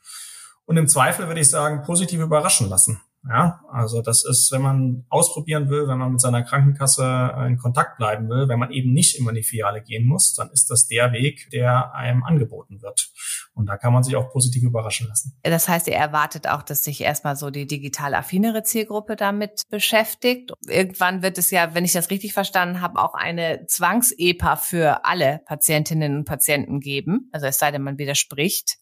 Und 0.65 0.77
im 0.77 0.87
Zweifel 0.87 1.27
würde 1.27 1.41
ich 1.41 1.49
sagen, 1.49 1.83
positiv 1.83 2.21
überraschen 2.21 2.69
lassen. 2.69 3.01
Ja, 3.27 3.61
also 3.71 4.01
das 4.01 4.25
ist, 4.25 4.51
wenn 4.51 4.63
man 4.63 5.05
ausprobieren 5.09 5.69
will, 5.69 5.87
wenn 5.87 5.99
man 5.99 6.13
mit 6.13 6.21
seiner 6.21 6.41
Krankenkasse 6.41 7.35
in 7.47 7.57
Kontakt 7.57 7.97
bleiben 7.97 8.27
will, 8.29 8.47
wenn 8.47 8.57
man 8.57 8.71
eben 8.71 8.93
nicht 8.93 9.19
immer 9.19 9.29
in 9.29 9.35
die 9.35 9.43
Filiale 9.43 9.83
gehen 9.83 10.07
muss, 10.07 10.33
dann 10.33 10.49
ist 10.49 10.71
das 10.71 10.87
der 10.87 11.11
Weg, 11.11 11.49
der 11.51 11.93
einem 11.93 12.23
angeboten 12.23 12.81
wird. 12.81 13.11
Und 13.53 13.67
da 13.67 13.77
kann 13.77 13.93
man 13.93 14.01
sich 14.01 14.15
auch 14.15 14.31
positiv 14.31 14.63
überraschen 14.63 15.07
lassen. 15.07 15.37
Das 15.43 15.67
heißt, 15.67 15.87
ihr 15.87 15.95
erwartet 15.95 16.47
auch, 16.47 16.63
dass 16.63 16.83
sich 16.83 17.01
erstmal 17.01 17.35
so 17.35 17.51
die 17.51 17.67
digital 17.67 18.15
affinere 18.15 18.63
Zielgruppe 18.63 19.15
damit 19.15 19.61
beschäftigt. 19.69 20.51
Irgendwann 20.67 21.21
wird 21.21 21.37
es 21.37 21.51
ja, 21.51 21.75
wenn 21.75 21.85
ich 21.85 21.93
das 21.93 22.09
richtig 22.09 22.33
verstanden 22.33 22.81
habe, 22.81 22.99
auch 22.99 23.13
eine 23.13 23.65
Zwangs-EPA 23.67 24.55
für 24.55 25.05
alle 25.05 25.41
Patientinnen 25.45 26.17
und 26.17 26.25
Patienten 26.25 26.79
geben. 26.79 27.29
Also 27.33 27.45
es 27.45 27.59
sei 27.59 27.69
denn, 27.69 27.83
man 27.83 27.99
widerspricht 27.99 28.77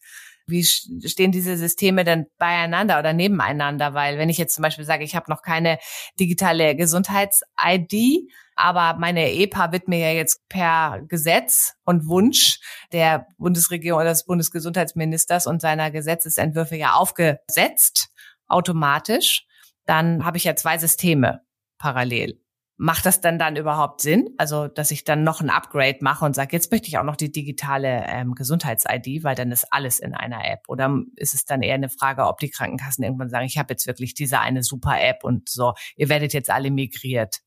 wie 0.49 0.63
stehen 0.63 1.31
diese 1.31 1.57
Systeme 1.57 2.03
denn 2.03 2.27
beieinander 2.37 2.99
oder 2.99 3.13
nebeneinander? 3.13 3.93
Weil 3.93 4.17
wenn 4.17 4.29
ich 4.29 4.37
jetzt 4.37 4.55
zum 4.55 4.61
Beispiel 4.63 4.85
sage, 4.85 5.03
ich 5.03 5.15
habe 5.15 5.31
noch 5.31 5.41
keine 5.41 5.79
digitale 6.19 6.75
Gesundheits-ID, 6.75 8.29
aber 8.55 8.97
meine 8.99 9.31
EPA 9.31 9.71
wird 9.71 9.87
mir 9.87 9.99
ja 9.99 10.11
jetzt 10.11 10.47
per 10.49 11.01
Gesetz 11.07 11.75
und 11.85 12.07
Wunsch 12.07 12.59
der 12.91 13.27
Bundesregierung 13.37 14.01
oder 14.01 14.09
des 14.09 14.25
Bundesgesundheitsministers 14.25 15.47
und 15.47 15.61
seiner 15.61 15.91
Gesetzesentwürfe 15.91 16.75
ja 16.75 16.93
aufgesetzt, 16.93 18.09
automatisch, 18.47 19.45
dann 19.85 20.25
habe 20.25 20.37
ich 20.37 20.43
ja 20.43 20.55
zwei 20.55 20.77
Systeme 20.77 21.41
parallel. 21.77 22.39
Macht 22.81 23.05
das 23.05 23.19
dann 23.19 23.37
dann 23.37 23.57
überhaupt 23.57 23.99
Sinn? 23.99 24.29
Also, 24.37 24.69
dass 24.69 24.89
ich 24.89 25.03
dann 25.03 25.25
noch 25.25 25.41
ein 25.41 25.49
Upgrade 25.49 25.97
mache 25.99 26.23
und 26.23 26.33
sage, 26.33 26.55
jetzt 26.55 26.71
möchte 26.71 26.87
ich 26.87 26.97
auch 26.97 27.03
noch 27.03 27.17
die 27.17 27.29
digitale 27.29 28.05
ähm, 28.07 28.35
Gesundheits-ID, 28.35 29.25
weil 29.25 29.35
dann 29.35 29.51
ist 29.51 29.67
alles 29.73 29.99
in 29.99 30.13
einer 30.13 30.45
App. 30.45 30.61
Oder 30.69 30.97
ist 31.17 31.33
es 31.33 31.43
dann 31.43 31.61
eher 31.61 31.75
eine 31.75 31.89
Frage, 31.89 32.25
ob 32.25 32.39
die 32.39 32.49
Krankenkassen 32.49 33.03
irgendwann 33.03 33.29
sagen, 33.29 33.45
ich 33.45 33.57
habe 33.57 33.73
jetzt 33.73 33.85
wirklich 33.85 34.13
diese 34.13 34.39
eine 34.39 34.63
super 34.63 34.95
App 34.97 35.25
und 35.25 35.49
so, 35.49 35.73
ihr 35.97 36.07
werdet 36.07 36.31
jetzt 36.31 36.49
alle 36.49 36.71
migriert? 36.71 37.41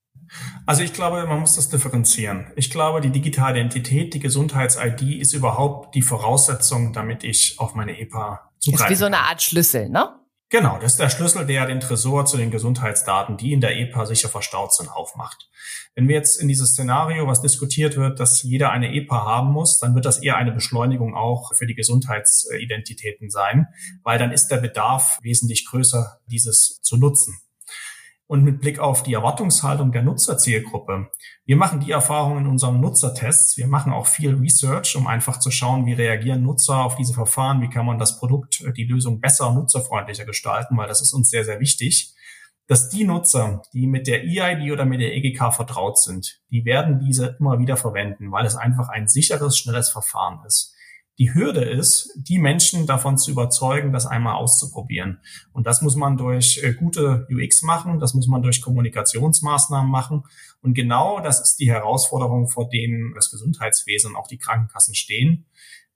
Also 0.66 0.82
ich 0.82 0.92
glaube, 0.92 1.24
man 1.26 1.40
muss 1.40 1.56
das 1.56 1.70
differenzieren. 1.70 2.52
Ich 2.54 2.70
glaube, 2.70 3.00
die 3.00 3.10
digitale 3.10 3.58
Identität, 3.58 4.12
die 4.12 4.20
Gesundheits-ID 4.20 5.18
ist 5.18 5.32
überhaupt 5.32 5.94
die 5.94 6.02
Voraussetzung, 6.02 6.92
damit 6.92 7.24
ich 7.24 7.58
auf 7.58 7.74
meine 7.74 7.98
EPA 7.98 8.50
zugreifen 8.58 8.84
kann. 8.84 8.92
Ist 8.92 8.98
wie 8.98 9.00
so 9.00 9.06
eine 9.06 9.20
Art 9.20 9.42
Schlüssel, 9.42 9.88
ne? 9.88 10.10
Genau, 10.52 10.78
das 10.78 10.92
ist 10.92 11.00
der 11.00 11.08
Schlüssel, 11.08 11.46
der 11.46 11.64
den 11.64 11.80
Tresor 11.80 12.26
zu 12.26 12.36
den 12.36 12.50
Gesundheitsdaten, 12.50 13.38
die 13.38 13.54
in 13.54 13.62
der 13.62 13.74
EPA 13.74 14.04
sicher 14.04 14.28
verstaut 14.28 14.74
sind, 14.74 14.90
aufmacht. 14.90 15.48
Wenn 15.94 16.08
wir 16.08 16.14
jetzt 16.14 16.38
in 16.38 16.46
dieses 16.46 16.72
Szenario, 16.72 17.26
was 17.26 17.40
diskutiert 17.40 17.96
wird, 17.96 18.20
dass 18.20 18.42
jeder 18.42 18.70
eine 18.70 18.94
EPA 18.94 19.24
haben 19.24 19.50
muss, 19.50 19.78
dann 19.78 19.94
wird 19.94 20.04
das 20.04 20.18
eher 20.18 20.36
eine 20.36 20.52
Beschleunigung 20.52 21.14
auch 21.14 21.54
für 21.54 21.66
die 21.66 21.74
Gesundheitsidentitäten 21.74 23.30
sein, 23.30 23.68
weil 24.02 24.18
dann 24.18 24.30
ist 24.30 24.48
der 24.48 24.58
Bedarf 24.58 25.18
wesentlich 25.22 25.64
größer, 25.64 26.18
dieses 26.26 26.82
zu 26.82 26.98
nutzen 26.98 27.40
und 28.32 28.44
mit 28.44 28.62
Blick 28.62 28.78
auf 28.78 29.02
die 29.02 29.12
Erwartungshaltung 29.12 29.92
der 29.92 30.00
Nutzerzielgruppe. 30.00 31.10
Wir 31.44 31.56
machen 31.56 31.80
die 31.80 31.90
Erfahrung 31.90 32.38
in 32.38 32.46
unseren 32.46 32.80
Nutzertests. 32.80 33.58
Wir 33.58 33.66
machen 33.66 33.92
auch 33.92 34.06
viel 34.06 34.34
Research, 34.36 34.96
um 34.96 35.06
einfach 35.06 35.38
zu 35.38 35.50
schauen, 35.50 35.84
wie 35.84 35.92
reagieren 35.92 36.42
Nutzer 36.42 36.82
auf 36.82 36.96
diese 36.96 37.12
Verfahren, 37.12 37.60
wie 37.60 37.68
kann 37.68 37.84
man 37.84 37.98
das 37.98 38.18
Produkt, 38.18 38.64
die 38.74 38.84
Lösung 38.84 39.20
besser 39.20 39.52
nutzerfreundlicher 39.52 40.24
gestalten, 40.24 40.78
weil 40.78 40.88
das 40.88 41.02
ist 41.02 41.12
uns 41.12 41.28
sehr, 41.28 41.44
sehr 41.44 41.60
wichtig 41.60 42.14
dass 42.68 42.88
die 42.88 43.04
Nutzer, 43.04 43.60
die 43.74 43.86
mit 43.86 44.06
der 44.06 44.22
EID 44.24 44.72
oder 44.72 44.86
mit 44.86 45.00
der 45.00 45.14
EGK 45.14 45.52
vertraut 45.52 45.98
sind, 45.98 46.40
die 46.50 46.64
werden 46.64 47.00
diese 47.00 47.36
immer 47.38 47.58
wieder 47.58 47.76
verwenden, 47.76 48.32
weil 48.32 48.46
es 48.46 48.56
einfach 48.56 48.88
ein 48.88 49.08
sicheres, 49.08 49.58
schnelles 49.58 49.90
Verfahren 49.90 50.38
ist. 50.46 50.71
Die 51.18 51.34
Hürde 51.34 51.60
ist, 51.62 52.10
die 52.16 52.38
Menschen 52.38 52.86
davon 52.86 53.18
zu 53.18 53.30
überzeugen, 53.30 53.92
das 53.92 54.06
einmal 54.06 54.34
auszuprobieren. 54.34 55.20
Und 55.52 55.66
das 55.66 55.82
muss 55.82 55.94
man 55.94 56.16
durch 56.16 56.60
äh, 56.62 56.72
gute 56.72 57.26
UX 57.30 57.62
machen, 57.62 58.00
das 58.00 58.14
muss 58.14 58.26
man 58.26 58.42
durch 58.42 58.62
Kommunikationsmaßnahmen 58.62 59.90
machen. 59.90 60.24
Und 60.62 60.74
genau 60.74 61.20
das 61.20 61.40
ist 61.40 61.56
die 61.56 61.70
Herausforderung, 61.70 62.48
vor 62.48 62.68
denen 62.68 63.14
das 63.14 63.30
Gesundheitswesen 63.30 64.12
und 64.12 64.16
auch 64.16 64.26
die 64.26 64.38
Krankenkassen 64.38 64.94
stehen, 64.94 65.44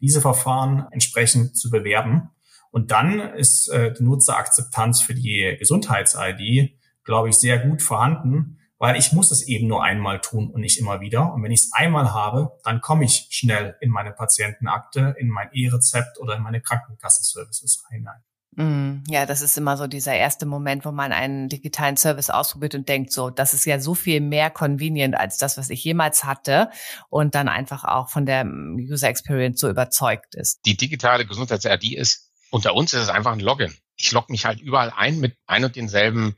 diese 0.00 0.20
Verfahren 0.20 0.87
entsprechend 0.90 1.57
zu 1.57 1.70
bewerben. 1.70 2.31
Und 2.70 2.90
dann 2.90 3.20
ist 3.20 3.68
äh, 3.68 3.94
die 3.94 4.02
Nutzerakzeptanz 4.02 5.00
für 5.00 5.14
die 5.14 5.57
Gesundheits-ID, 5.59 6.72
glaube 7.05 7.31
ich, 7.31 7.37
sehr 7.37 7.59
gut 7.59 7.81
vorhanden, 7.81 8.59
weil 8.79 8.97
ich 8.97 9.12
muss 9.12 9.31
es 9.31 9.47
eben 9.47 9.67
nur 9.67 9.83
einmal 9.83 10.21
tun 10.21 10.51
und 10.51 10.61
nicht 10.61 10.79
immer 10.79 11.01
wieder. 11.01 11.33
Und 11.33 11.43
wenn 11.43 11.53
ich 11.53 11.61
es 11.61 11.73
einmal 11.73 12.12
habe, 12.12 12.59
dann 12.65 12.81
komme 12.81 13.05
ich 13.05 13.29
schnell 13.31 13.77
in 13.81 13.91
meine 13.91 14.12
Patientenakte, 14.12 15.15
in 15.19 15.29
mein 15.29 15.49
E-Rezept 15.53 16.19
oder 16.19 16.37
in 16.37 16.43
meine 16.43 16.61
Krankenkassenservices 16.61 17.85
hinein. 17.91 18.23
Mm, 18.57 19.05
ja, 19.09 19.27
das 19.27 19.43
ist 19.43 19.59
immer 19.59 19.77
so 19.77 19.87
dieser 19.87 20.15
erste 20.15 20.47
Moment, 20.47 20.87
wo 20.87 20.91
man 20.91 21.12
einen 21.12 21.51
digitalen 21.51 21.99
Service 21.99 22.31
ausprobiert 22.31 22.75
und 22.75 22.89
denkt, 22.89 23.12
so, 23.12 23.29
das 23.29 23.53
ist 23.53 23.67
ja 23.67 23.79
so 23.79 23.95
viel 23.95 24.23
mehr 24.23 24.51
convenient 24.51 25.15
als 25.15 25.37
das, 25.37 25.59
was 25.59 25.69
ich 25.69 25.85
jemals 25.85 26.25
hatte 26.25 26.71
und 27.11 27.35
dann 27.35 27.49
einfach 27.49 27.85
auch 27.85 28.09
von 28.09 28.25
der 28.25 28.47
User 28.47 29.09
Experience 29.09 29.61
so 29.61 29.69
überzeugt 29.69 30.35
ist. 30.35 30.61
Die 30.65 30.77
digitale 30.77 31.27
Gesundheits-ID 31.27 31.93
ist, 31.93 32.33
unter 32.51 32.75
uns 32.75 32.95
ist 32.95 33.03
es 33.03 33.09
einfach 33.11 33.33
ein 33.33 33.41
Login. 33.41 33.75
Ich 33.97 34.12
logge 34.12 34.33
mich 34.33 34.47
halt 34.47 34.61
überall 34.61 34.91
ein 34.97 35.21
mit 35.21 35.37
ein 35.47 35.65
und 35.65 35.77
denselben 35.77 36.37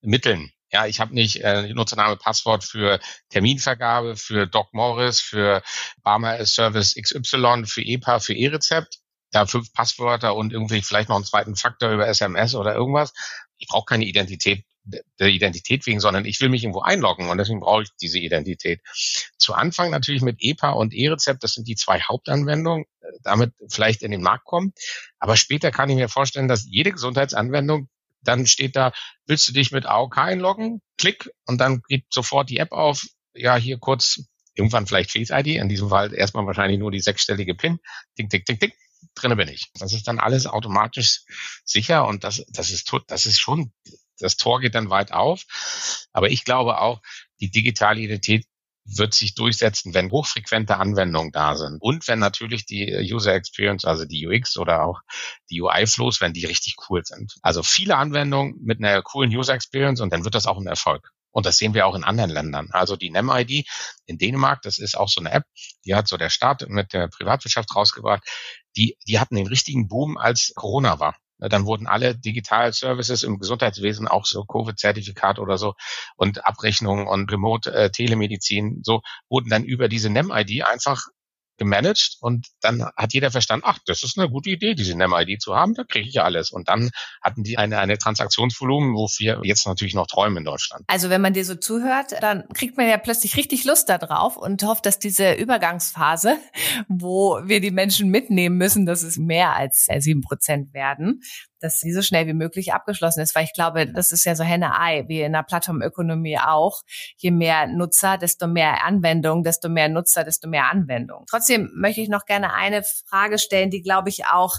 Mitteln. 0.00 0.50
Ja, 0.72 0.86
ich 0.86 1.00
habe 1.00 1.14
nicht 1.14 1.36
äh, 1.36 1.72
Nutzername, 1.74 2.16
Passwort 2.16 2.64
für 2.64 3.00
Terminvergabe, 3.30 4.16
für 4.16 4.46
Doc 4.46 4.72
Morris, 4.72 5.20
für 5.20 5.62
Barmer 6.02 6.44
Service 6.46 6.94
XY, 6.94 7.64
für 7.66 7.82
EPA, 7.82 8.20
für 8.20 8.34
E-Rezept. 8.34 8.98
Da 9.32 9.46
fünf 9.46 9.72
Passwörter 9.72 10.34
und 10.34 10.52
irgendwie 10.52 10.82
vielleicht 10.82 11.08
noch 11.08 11.16
einen 11.16 11.24
zweiten 11.24 11.54
Faktor 11.54 11.90
über 11.92 12.08
SMS 12.08 12.56
oder 12.56 12.74
irgendwas. 12.74 13.12
Ich 13.58 13.68
brauche 13.68 13.84
keine 13.84 14.04
Identität 14.04 14.64
der 15.18 15.28
Identität 15.28 15.86
wegen, 15.86 16.00
sondern 16.00 16.24
ich 16.24 16.40
will 16.40 16.48
mich 16.48 16.62
irgendwo 16.62 16.80
einloggen 16.80 17.28
und 17.28 17.38
deswegen 17.38 17.60
brauche 17.60 17.82
ich 17.82 17.90
diese 18.00 18.18
Identität. 18.18 18.80
Zu 19.38 19.54
Anfang 19.54 19.90
natürlich 19.90 20.22
mit 20.22 20.38
EPA 20.40 20.70
und 20.70 20.94
E-Rezept, 20.94 21.44
das 21.44 21.52
sind 21.52 21.68
die 21.68 21.76
zwei 21.76 22.00
Hauptanwendungen, 22.00 22.86
äh, 23.00 23.06
damit 23.22 23.52
vielleicht 23.68 24.02
in 24.02 24.10
den 24.10 24.22
Markt 24.22 24.44
kommen. 24.44 24.72
Aber 25.18 25.36
später 25.36 25.70
kann 25.70 25.90
ich 25.90 25.96
mir 25.96 26.08
vorstellen, 26.08 26.48
dass 26.48 26.66
jede 26.66 26.92
Gesundheitsanwendung 26.92 27.88
dann 28.22 28.46
steht 28.46 28.76
da, 28.76 28.92
willst 29.26 29.48
du 29.48 29.52
dich 29.52 29.72
mit 29.72 29.86
AOK 29.86 30.18
einloggen? 30.18 30.80
Klick 30.98 31.30
und 31.46 31.58
dann 31.58 31.82
geht 31.88 32.06
sofort 32.10 32.50
die 32.50 32.58
App 32.58 32.72
auf. 32.72 33.06
Ja, 33.34 33.56
hier 33.56 33.78
kurz 33.78 34.22
irgendwann 34.54 34.86
vielleicht 34.86 35.12
Face 35.12 35.30
ID, 35.30 35.48
in 35.48 35.68
diesem 35.68 35.88
Fall 35.88 36.12
erstmal 36.12 36.46
wahrscheinlich 36.46 36.78
nur 36.78 36.90
die 36.90 37.00
sechsstellige 37.00 37.54
PIN. 37.54 37.78
Ding, 38.18 38.28
ding, 38.28 38.44
ding, 38.44 38.58
ding. 38.58 38.72
Drinne 39.14 39.36
bin 39.36 39.48
ich. 39.48 39.70
Das 39.74 39.92
ist 39.92 40.06
dann 40.06 40.18
alles 40.18 40.46
automatisch 40.46 41.22
sicher 41.64 42.06
und 42.06 42.22
das, 42.24 42.44
das 42.48 42.70
ist, 42.70 42.92
das 43.06 43.26
ist 43.26 43.40
schon, 43.40 43.72
das 44.18 44.36
Tor 44.36 44.60
geht 44.60 44.74
dann 44.74 44.90
weit 44.90 45.12
auf. 45.12 45.44
Aber 46.12 46.30
ich 46.30 46.44
glaube 46.44 46.80
auch, 46.80 47.00
die 47.40 47.50
digitale 47.50 48.00
Identität 48.00 48.46
wird 48.84 49.14
sich 49.14 49.34
durchsetzen, 49.34 49.94
wenn 49.94 50.10
hochfrequente 50.10 50.76
Anwendungen 50.76 51.32
da 51.32 51.56
sind 51.56 51.80
und 51.80 52.08
wenn 52.08 52.18
natürlich 52.18 52.66
die 52.66 53.08
User 53.12 53.34
Experience, 53.34 53.84
also 53.84 54.04
die 54.04 54.26
UX 54.26 54.56
oder 54.56 54.84
auch 54.84 55.00
die 55.50 55.60
UI-Flows, 55.60 56.20
wenn 56.20 56.32
die 56.32 56.46
richtig 56.46 56.76
cool 56.88 57.04
sind. 57.04 57.34
Also 57.42 57.62
viele 57.62 57.96
Anwendungen 57.96 58.56
mit 58.62 58.78
einer 58.78 59.02
coolen 59.02 59.30
User 59.34 59.54
Experience 59.54 60.00
und 60.00 60.12
dann 60.12 60.24
wird 60.24 60.34
das 60.34 60.46
auch 60.46 60.58
ein 60.58 60.66
Erfolg. 60.66 61.10
Und 61.32 61.46
das 61.46 61.58
sehen 61.58 61.74
wir 61.74 61.86
auch 61.86 61.94
in 61.94 62.04
anderen 62.04 62.30
Ländern. 62.30 62.70
Also 62.72 62.96
die 62.96 63.10
NemID 63.10 63.64
in 64.06 64.18
Dänemark, 64.18 64.62
das 64.62 64.78
ist 64.78 64.96
auch 64.96 65.08
so 65.08 65.20
eine 65.20 65.30
App, 65.30 65.44
die 65.84 65.94
hat 65.94 66.08
so 66.08 66.16
der 66.16 66.30
Staat 66.30 66.68
mit 66.68 66.92
der 66.92 67.08
Privatwirtschaft 67.08 67.74
rausgebracht. 67.74 68.24
Die, 68.76 68.96
die 69.06 69.20
hatten 69.20 69.36
den 69.36 69.46
richtigen 69.46 69.88
Boom, 69.88 70.16
als 70.16 70.52
Corona 70.54 70.98
war. 70.98 71.16
Dann 71.40 71.66
wurden 71.66 71.86
alle 71.86 72.14
Digital-Services 72.16 73.22
im 73.22 73.38
Gesundheitswesen, 73.38 74.08
auch 74.08 74.26
so 74.26 74.44
Covid-Zertifikat 74.44 75.38
oder 75.38 75.58
so 75.58 75.74
und 76.16 76.46
Abrechnungen 76.46 77.06
und 77.06 77.32
Remote-Telemedizin, 77.32 78.80
so 78.82 79.02
wurden 79.28 79.50
dann 79.50 79.64
über 79.64 79.88
diese 79.88 80.10
NEM-ID 80.10 80.64
einfach 80.64 81.06
gemanagt 81.60 82.16
und 82.20 82.48
dann 82.62 82.90
hat 82.96 83.12
jeder 83.12 83.30
verstanden, 83.30 83.64
ach, 83.66 83.78
das 83.84 84.02
ist 84.02 84.18
eine 84.18 84.30
gute 84.30 84.48
Idee, 84.48 84.74
diese 84.74 84.96
NEM-ID 84.96 85.40
zu 85.40 85.54
haben, 85.54 85.74
da 85.74 85.84
kriege 85.84 86.08
ich 86.08 86.14
ja 86.14 86.24
alles. 86.24 86.50
Und 86.50 86.68
dann 86.68 86.90
hatten 87.22 87.44
die 87.44 87.58
eine, 87.58 87.78
eine 87.78 87.98
Transaktionsvolumen, 87.98 88.94
wo 88.94 89.06
wir 89.18 89.40
jetzt 89.44 89.66
natürlich 89.66 89.94
noch 89.94 90.06
träumen 90.06 90.38
in 90.38 90.44
Deutschland. 90.44 90.84
Also 90.86 91.10
wenn 91.10 91.20
man 91.20 91.34
dir 91.34 91.44
so 91.44 91.54
zuhört, 91.54 92.14
dann 92.22 92.48
kriegt 92.54 92.78
man 92.78 92.88
ja 92.88 92.96
plötzlich 92.96 93.36
richtig 93.36 93.64
Lust 93.64 93.90
darauf 93.90 94.38
und 94.38 94.62
hofft, 94.62 94.86
dass 94.86 94.98
diese 94.98 95.34
Übergangsphase, 95.34 96.38
wo 96.88 97.40
wir 97.44 97.60
die 97.60 97.70
Menschen 97.70 98.08
mitnehmen 98.08 98.56
müssen, 98.56 98.86
dass 98.86 99.02
es 99.02 99.18
mehr 99.18 99.54
als 99.54 99.86
sieben 99.98 100.22
Prozent 100.22 100.72
werden, 100.72 101.20
dass 101.60 101.78
sie 101.78 101.92
so 101.92 102.02
schnell 102.02 102.26
wie 102.26 102.32
möglich 102.32 102.72
abgeschlossen 102.72 103.20
ist, 103.20 103.34
weil 103.34 103.44
ich 103.44 103.52
glaube, 103.52 103.86
das 103.86 104.12
ist 104.12 104.24
ja 104.24 104.34
so 104.34 104.44
Henne-Ei, 104.44 105.04
wie 105.08 105.20
in 105.20 105.32
der 105.32 105.42
Plattformökonomie 105.42 106.38
auch. 106.38 106.80
Je 107.18 107.30
mehr 107.30 107.66
Nutzer, 107.66 108.18
desto 108.18 108.46
mehr 108.46 108.84
Anwendung, 108.84 109.42
desto 109.42 109.68
mehr 109.68 109.88
Nutzer, 109.88 110.24
desto 110.24 110.48
mehr 110.48 110.70
Anwendung. 110.70 111.24
Trotzdem 111.28 111.49
möchte 111.58 112.00
ich 112.00 112.08
noch 112.08 112.26
gerne 112.26 112.52
eine 112.52 112.82
Frage 112.82 113.38
stellen, 113.38 113.70
die, 113.70 113.82
glaube 113.82 114.08
ich, 114.08 114.26
auch 114.26 114.56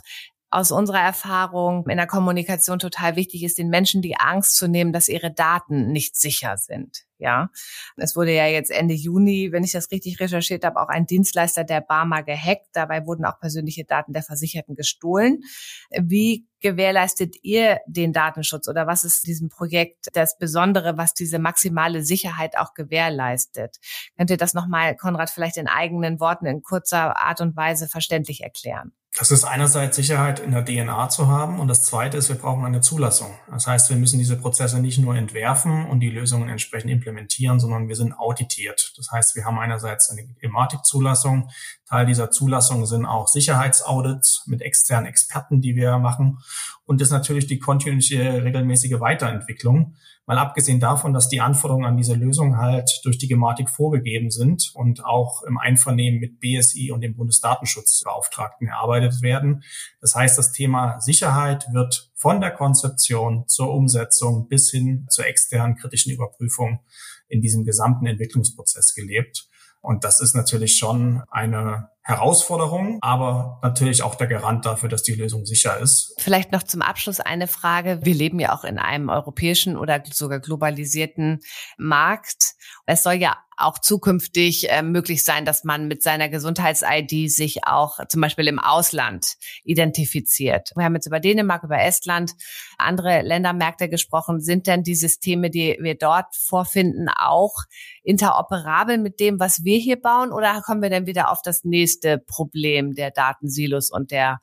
aus 0.50 0.72
unserer 0.72 1.00
Erfahrung 1.00 1.88
in 1.88 1.98
der 1.98 2.08
Kommunikation 2.08 2.78
total 2.78 3.16
wichtig 3.16 3.44
ist, 3.44 3.58
den 3.58 3.70
Menschen 3.70 4.02
die 4.02 4.18
Angst 4.18 4.56
zu 4.56 4.68
nehmen, 4.68 4.92
dass 4.92 5.08
ihre 5.08 5.34
Daten 5.34 5.92
nicht 5.92 6.18
sicher 6.18 6.58
sind. 6.58 7.06
Ja, 7.22 7.52
es 7.98 8.16
wurde 8.16 8.34
ja 8.34 8.48
jetzt 8.48 8.72
Ende 8.72 8.96
Juni, 8.96 9.52
wenn 9.52 9.64
ich 9.64 9.72
das 9.72 9.92
richtig 9.92 10.20
recherchiert 10.20 10.66
habe, 10.66 10.82
auch 10.82 10.90
ein 10.90 11.06
Dienstleister 11.06 11.64
der 11.64 11.82
Barmer 11.82 12.24
gehackt. 12.24 12.70
Dabei 12.74 13.06
wurden 13.06 13.26
auch 13.26 13.40
persönliche 13.40 13.86
Daten 13.86 14.12
der 14.12 14.24
Versicherten 14.24 14.76
gestohlen. 14.76 15.44
Wie 15.92 16.48
gewährleistet 16.62 17.36
ihr 17.44 17.80
den 17.86 18.12
Datenschutz 18.12 18.68
oder 18.68 18.88
was 18.88 19.04
ist 19.04 19.28
diesem 19.28 19.50
Projekt 19.50 20.08
das 20.14 20.40
Besondere, 20.40 20.98
was 20.98 21.14
diese 21.14 21.38
maximale 21.38 22.04
Sicherheit 22.04 22.58
auch 22.58 22.74
gewährleistet? 22.74 23.78
Könnt 24.18 24.32
ihr 24.32 24.38
das 24.38 24.56
nochmal, 24.56 24.96
Konrad, 24.96 25.30
vielleicht 25.30 25.58
in 25.58 25.68
eigenen 25.68 26.20
Worten 26.20 26.48
in 26.48 26.64
kurzer 26.64 27.18
Art 27.18 27.40
und 27.40 27.56
Weise 27.56 27.88
verständlich 27.88 28.42
erklären? 28.42 28.94
Das 29.18 29.30
ist 29.30 29.44
einerseits 29.44 29.98
Sicherheit 29.98 30.40
in 30.40 30.52
der 30.52 30.64
DNA 30.64 31.10
zu 31.10 31.28
haben 31.28 31.60
und 31.60 31.68
das 31.68 31.84
zweite 31.84 32.16
ist, 32.16 32.30
wir 32.30 32.38
brauchen 32.38 32.64
eine 32.64 32.80
Zulassung. 32.80 33.36
Das 33.50 33.68
heißt, 33.68 33.90
wir 33.90 33.98
müssen 33.98 34.20
diese 34.20 34.38
Prozesse 34.38 34.80
nicht 34.80 35.00
nur 35.00 35.16
entwerfen 35.16 35.86
und 35.86 36.00
die 36.00 36.10
Lösungen 36.10 36.48
entsprechend 36.48 36.92
implementieren, 36.92 37.11
sondern 37.60 37.88
wir 37.88 37.96
sind 37.96 38.14
auditiert. 38.14 38.94
Das 38.98 39.12
heißt, 39.12 39.36
wir 39.36 39.46
haben 39.46 39.60
einerseits 39.60 40.10
eine 40.10 40.28
Gematik-Zulassung. 40.40 41.50
Teil 41.88 42.06
dieser 42.06 42.32
Zulassung 42.32 42.86
sind 42.86 43.06
auch 43.06 43.28
Sicherheitsaudits 43.28 44.44
mit 44.48 44.62
externen 44.62 45.08
Experten, 45.08 45.62
die 45.62 45.76
wir 45.76 45.98
machen. 45.98 46.40
Und 46.86 47.02
das 47.02 47.10
ist 47.10 47.14
natürlich 47.14 47.48
die 47.48 47.60
kontinuierliche, 47.60 48.44
regelmäßige 48.44 49.00
Weiterentwicklung. 49.00 49.96
Mal 50.28 50.38
abgesehen 50.38 50.80
davon, 50.80 51.14
dass 51.14 51.30
die 51.30 51.42
Anforderungen 51.42 51.86
an 51.86 51.98
diese 51.98 52.14
Lösung 52.14 52.58
halt 52.58 52.90
durch 53.04 53.18
die 53.18 53.28
Gematik 53.28 53.70
vorgegeben 53.70 54.30
sind 54.30 54.72
und 54.76 55.04
auch 55.04 55.42
im 55.44 55.58
Einvernehmen 55.58 56.20
mit 56.20 56.40
BSI 56.40 56.92
und 56.92 57.02
dem 57.02 57.16
Bundesdatenschutzbeauftragten 57.16 58.68
erarbeitet 58.68 59.22
werden. 59.22 59.64
Das 60.00 60.16
heißt, 60.16 60.38
das 60.38 60.52
Thema 60.52 61.00
Sicherheit 61.02 61.66
wird 61.74 62.12
von 62.16 62.40
der 62.40 62.52
Konzeption 62.52 63.48
zur 63.48 63.74
Umsetzung 63.74 64.48
bis 64.48 64.70
hin 64.70 65.08
zur 65.10 65.26
externen 65.26 65.76
kritischen 65.76 66.14
Überprüfung 66.14 66.82
in 67.28 67.42
diesem 67.42 67.66
gesamten 67.66 68.06
Entwicklungsprozess 68.06 68.94
gelebt. 68.94 69.48
Und 69.82 70.04
das 70.04 70.22
ist 70.22 70.36
natürlich 70.36 70.78
schon 70.78 71.24
eine 71.32 71.90
Herausforderung, 72.04 72.98
aber 73.02 73.60
natürlich 73.62 74.02
auch 74.02 74.16
der 74.16 74.28
Garant 74.28 74.66
dafür, 74.66 74.90
dass 74.90 75.04
die 75.04 75.14
Lösung 75.14 75.46
sicher 75.46 75.80
ist. 75.80 76.16
Vielleicht 76.18 76.52
noch 76.52 76.64
zum 76.64 76.82
Abschluss 76.82 77.20
eine 77.20 77.48
Frage. 77.48 78.00
Wir 78.02 78.16
leben 78.16 78.40
ja 78.40 78.56
auch 78.56 78.64
in 78.64 78.80
einem 78.80 79.10
europäischen 79.10 79.78
oder 79.78 80.02
sogar 80.12 80.40
globalisierten 80.40 81.42
Markt. 81.78 82.56
Es 82.86 83.04
soll 83.04 83.14
ja 83.14 83.38
auch 83.62 83.80
zukünftig 83.80 84.70
äh, 84.70 84.82
möglich 84.82 85.24
sein, 85.24 85.46
dass 85.46 85.64
man 85.64 85.88
mit 85.88 86.04
seiner 86.04 86.30
Gesundheits-ID 86.30 87.32
sich 87.32 87.66
auch 87.66 88.00
zum 88.08 88.22
Beispiel 88.22 88.48
im 88.48 88.60
Ausland 88.60 89.36
identifiziert. 89.64 90.72
Wir 90.76 90.86
haben 90.86 90.96
jetzt 90.96 91.08
über 91.08 91.20
Dänemark, 91.20 91.64
über 91.64 91.80
Estland, 91.80 92.34
andere 92.78 93.22
Ländermärkte 93.22 93.90
gesprochen. 93.90 94.42
Sind 94.42 94.68
denn 94.68 94.84
die 94.84 94.96
Systeme, 94.96 95.50
die 95.50 95.78
wir 95.80 95.96
dort 95.96 96.36
vorfinden, 96.36 97.08
auch 97.10 97.56
interoperabel 98.04 98.98
mit 98.98 99.20
dem, 99.20 99.40
was 99.40 99.64
wir 99.64 99.78
hier 99.78 100.02
bauen? 100.02 100.32
Oder 100.32 100.62
kommen 100.62 100.82
wir 100.82 100.90
dann 100.90 101.06
wieder 101.06 101.32
auf 101.32 101.42
das 101.44 101.64
nächste 101.64 101.91
Problem 102.28 102.94
der 102.94 103.12
Datensilos 103.12 103.90
und 103.92 104.12
der 104.12 104.40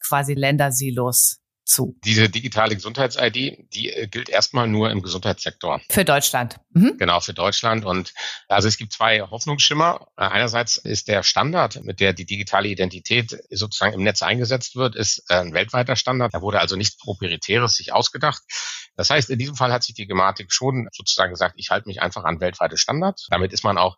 quasi 0.00 0.34
Ländersilos? 0.34 1.40
zu. 1.70 1.96
Diese 2.04 2.28
digitale 2.28 2.74
Gesundheits-ID, 2.74 3.72
die 3.72 3.90
äh, 3.90 4.08
gilt 4.08 4.28
erstmal 4.28 4.68
nur 4.68 4.90
im 4.90 5.02
Gesundheitssektor. 5.02 5.80
Für 5.88 6.04
Deutschland. 6.04 6.58
Mhm. 6.70 6.96
Genau, 6.98 7.20
für 7.20 7.32
Deutschland. 7.32 7.84
Und 7.84 8.12
also 8.48 8.68
es 8.68 8.76
gibt 8.76 8.92
zwei 8.92 9.20
Hoffnungsschimmer. 9.20 10.08
Äh, 10.16 10.24
einerseits 10.24 10.76
ist 10.76 11.08
der 11.08 11.22
Standard, 11.22 11.82
mit 11.84 12.00
der 12.00 12.12
die 12.12 12.26
digitale 12.26 12.68
Identität 12.68 13.38
sozusagen 13.50 13.94
im 13.94 14.02
Netz 14.02 14.22
eingesetzt 14.22 14.76
wird, 14.76 14.96
ist 14.96 15.24
äh, 15.28 15.34
ein 15.34 15.54
weltweiter 15.54 15.96
Standard. 15.96 16.34
Da 16.34 16.42
wurde 16.42 16.60
also 16.60 16.76
nichts 16.76 16.96
Proprietäres 16.96 17.74
sich 17.74 17.92
ausgedacht. 17.92 18.42
Das 18.96 19.10
heißt, 19.10 19.30
in 19.30 19.38
diesem 19.38 19.56
Fall 19.56 19.72
hat 19.72 19.82
sich 19.82 19.94
die 19.94 20.06
Gematik 20.06 20.52
schon 20.52 20.88
sozusagen 20.92 21.30
gesagt, 21.30 21.54
ich 21.56 21.70
halte 21.70 21.88
mich 21.88 22.02
einfach 22.02 22.24
an 22.24 22.40
weltweite 22.40 22.76
Standards. 22.76 23.28
Damit 23.30 23.52
ist 23.52 23.64
man 23.64 23.78
auch 23.78 23.96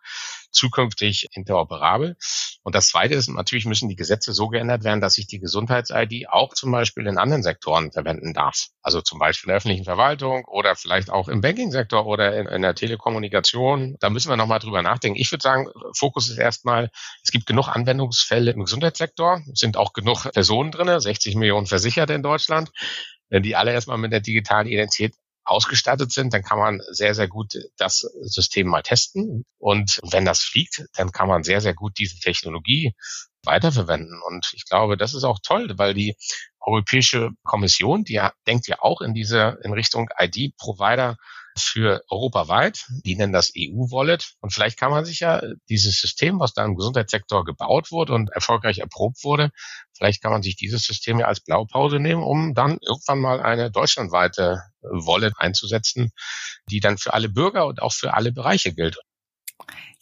zukünftig 0.53 1.29
interoperabel. 1.33 2.17
Und 2.63 2.75
das 2.75 2.89
Zweite 2.89 3.15
ist, 3.15 3.29
natürlich 3.29 3.67
müssen 3.67 3.89
die 3.89 3.97
Gesetze 3.97 4.33
so 4.33 4.49
geändert 4.49 4.85
werden, 4.85 5.01
dass 5.01 5.19
ich 5.19 5.27
die 5.27 5.41
Gesundheits-ID 5.41 6.29
auch 6.29 6.55
zum 6.55 6.71
Beispiel 6.71 7.07
in 7.07 7.19
anderen 7.19 7.43
Sektoren 7.43 7.91
verwenden 7.91 8.35
darf. 8.35 8.69
Also 8.83 9.01
zum 9.01 9.19
Beispiel 9.19 9.49
in 9.49 9.49
der 9.49 9.57
öffentlichen 9.57 9.85
Verwaltung 9.85 10.45
oder 10.45 10.77
vielleicht 10.77 11.11
auch 11.11 11.29
im 11.29 11.41
Banking-Sektor 11.41 12.07
oder 12.07 12.39
in, 12.39 12.47
in 12.47 12.63
der 12.63 12.75
Telekommunikation. 12.75 13.97
Da 13.99 14.11
müssen 14.11 14.29
wir 14.29 14.37
nochmal 14.37 14.61
drüber 14.61 14.83
nachdenken. 14.83 15.19
Ich 15.19 15.33
würde 15.33 15.43
sagen, 15.43 15.69
Fokus 15.97 16.31
ist 16.31 16.39
erstmal, 16.39 16.91
es 17.25 17.33
gibt 17.33 17.47
genug 17.47 17.69
Anwendungsfälle 17.69 18.53
im 18.53 18.65
Gesundheitssektor, 18.65 19.43
es 19.53 19.59
sind 19.59 19.77
auch 19.77 19.93
genug 19.93 20.31
Personen 20.33 20.71
drin, 20.71 21.01
60 21.01 21.35
Millionen 21.35 21.67
Versicherte 21.67 22.13
in 22.13 22.23
Deutschland. 22.23 22.71
Wenn 23.33 23.43
die 23.43 23.57
alle 23.57 23.73
erstmal 23.73 23.97
mit 23.97 24.13
der 24.13 24.21
digitalen 24.21 24.69
Identität 24.69 25.15
ausgestattet 25.45 26.13
sind, 26.13 26.35
dann 26.35 26.43
kann 26.43 26.59
man 26.59 26.83
sehr, 26.91 27.15
sehr 27.15 27.29
gut 27.29 27.55
das 27.79 28.01
System 28.21 28.69
mal 28.69 28.83
testen. 28.83 29.45
Und 29.59 30.01
wenn 30.11 30.27
das 30.27 30.41
fliegt, 30.41 30.85
dann 30.97 31.13
kann 31.13 31.29
man 31.29 31.43
sehr, 31.43 31.63
sehr 31.63 31.73
gut 31.73 31.99
diese 31.99 32.21
Technologie 32.21 32.93
weiterverwenden. 33.43 34.21
Und 34.29 34.53
ich 34.53 34.67
glaube, 34.67 34.99
das 34.99 35.15
ist 35.15 35.25
auch 35.25 35.39
toll, 35.43 35.73
weil 35.77 35.95
die 35.95 36.15
Europäische 36.61 37.31
Kommission, 37.43 38.05
die 38.05 38.21
denkt 38.47 38.69
ja 38.69 38.77
auch 38.81 39.01
in 39.01 39.15
diese, 39.15 39.59
in 39.65 39.73
Richtung 39.73 40.11
ID-Provider 40.19 41.17
für 41.59 42.03
europaweit. 42.09 42.85
Die 43.05 43.17
nennen 43.17 43.33
das 43.33 43.53
EU-Wallet. 43.57 44.35
Und 44.41 44.53
vielleicht 44.53 44.79
kann 44.79 44.91
man 44.91 45.05
sich 45.05 45.21
ja 45.21 45.43
dieses 45.69 46.01
System, 46.01 46.39
was 46.39 46.53
da 46.53 46.65
im 46.65 46.77
Gesundheitssektor 46.77 47.45
gebaut 47.45 47.91
wurde 47.91 48.13
und 48.13 48.31
erfolgreich 48.31 48.79
erprobt 48.79 49.25
wurde, 49.25 49.51
vielleicht 50.03 50.21
kann 50.21 50.33
man 50.33 50.43
sich 50.43 50.57
dieses 50.57 50.83
System 50.83 51.21
ja 51.21 51.27
als 51.27 51.41
Blaupause 51.41 52.01
nehmen, 52.01 52.25
um 52.25 52.55
dann 52.55 52.79
irgendwann 52.83 53.21
mal 53.21 53.41
eine 53.41 53.71
deutschlandweite 53.71 54.61
Wallet 54.81 55.35
einzusetzen, 55.37 56.11
die 56.69 56.81
dann 56.81 56.99
für 56.99 57.15
alle 57.15 57.29
Bürger 57.29 57.67
und 57.67 57.81
auch 57.81 57.93
für 57.93 58.15
alle 58.15 58.33
Bereiche 58.33 58.75
gilt. 58.75 58.99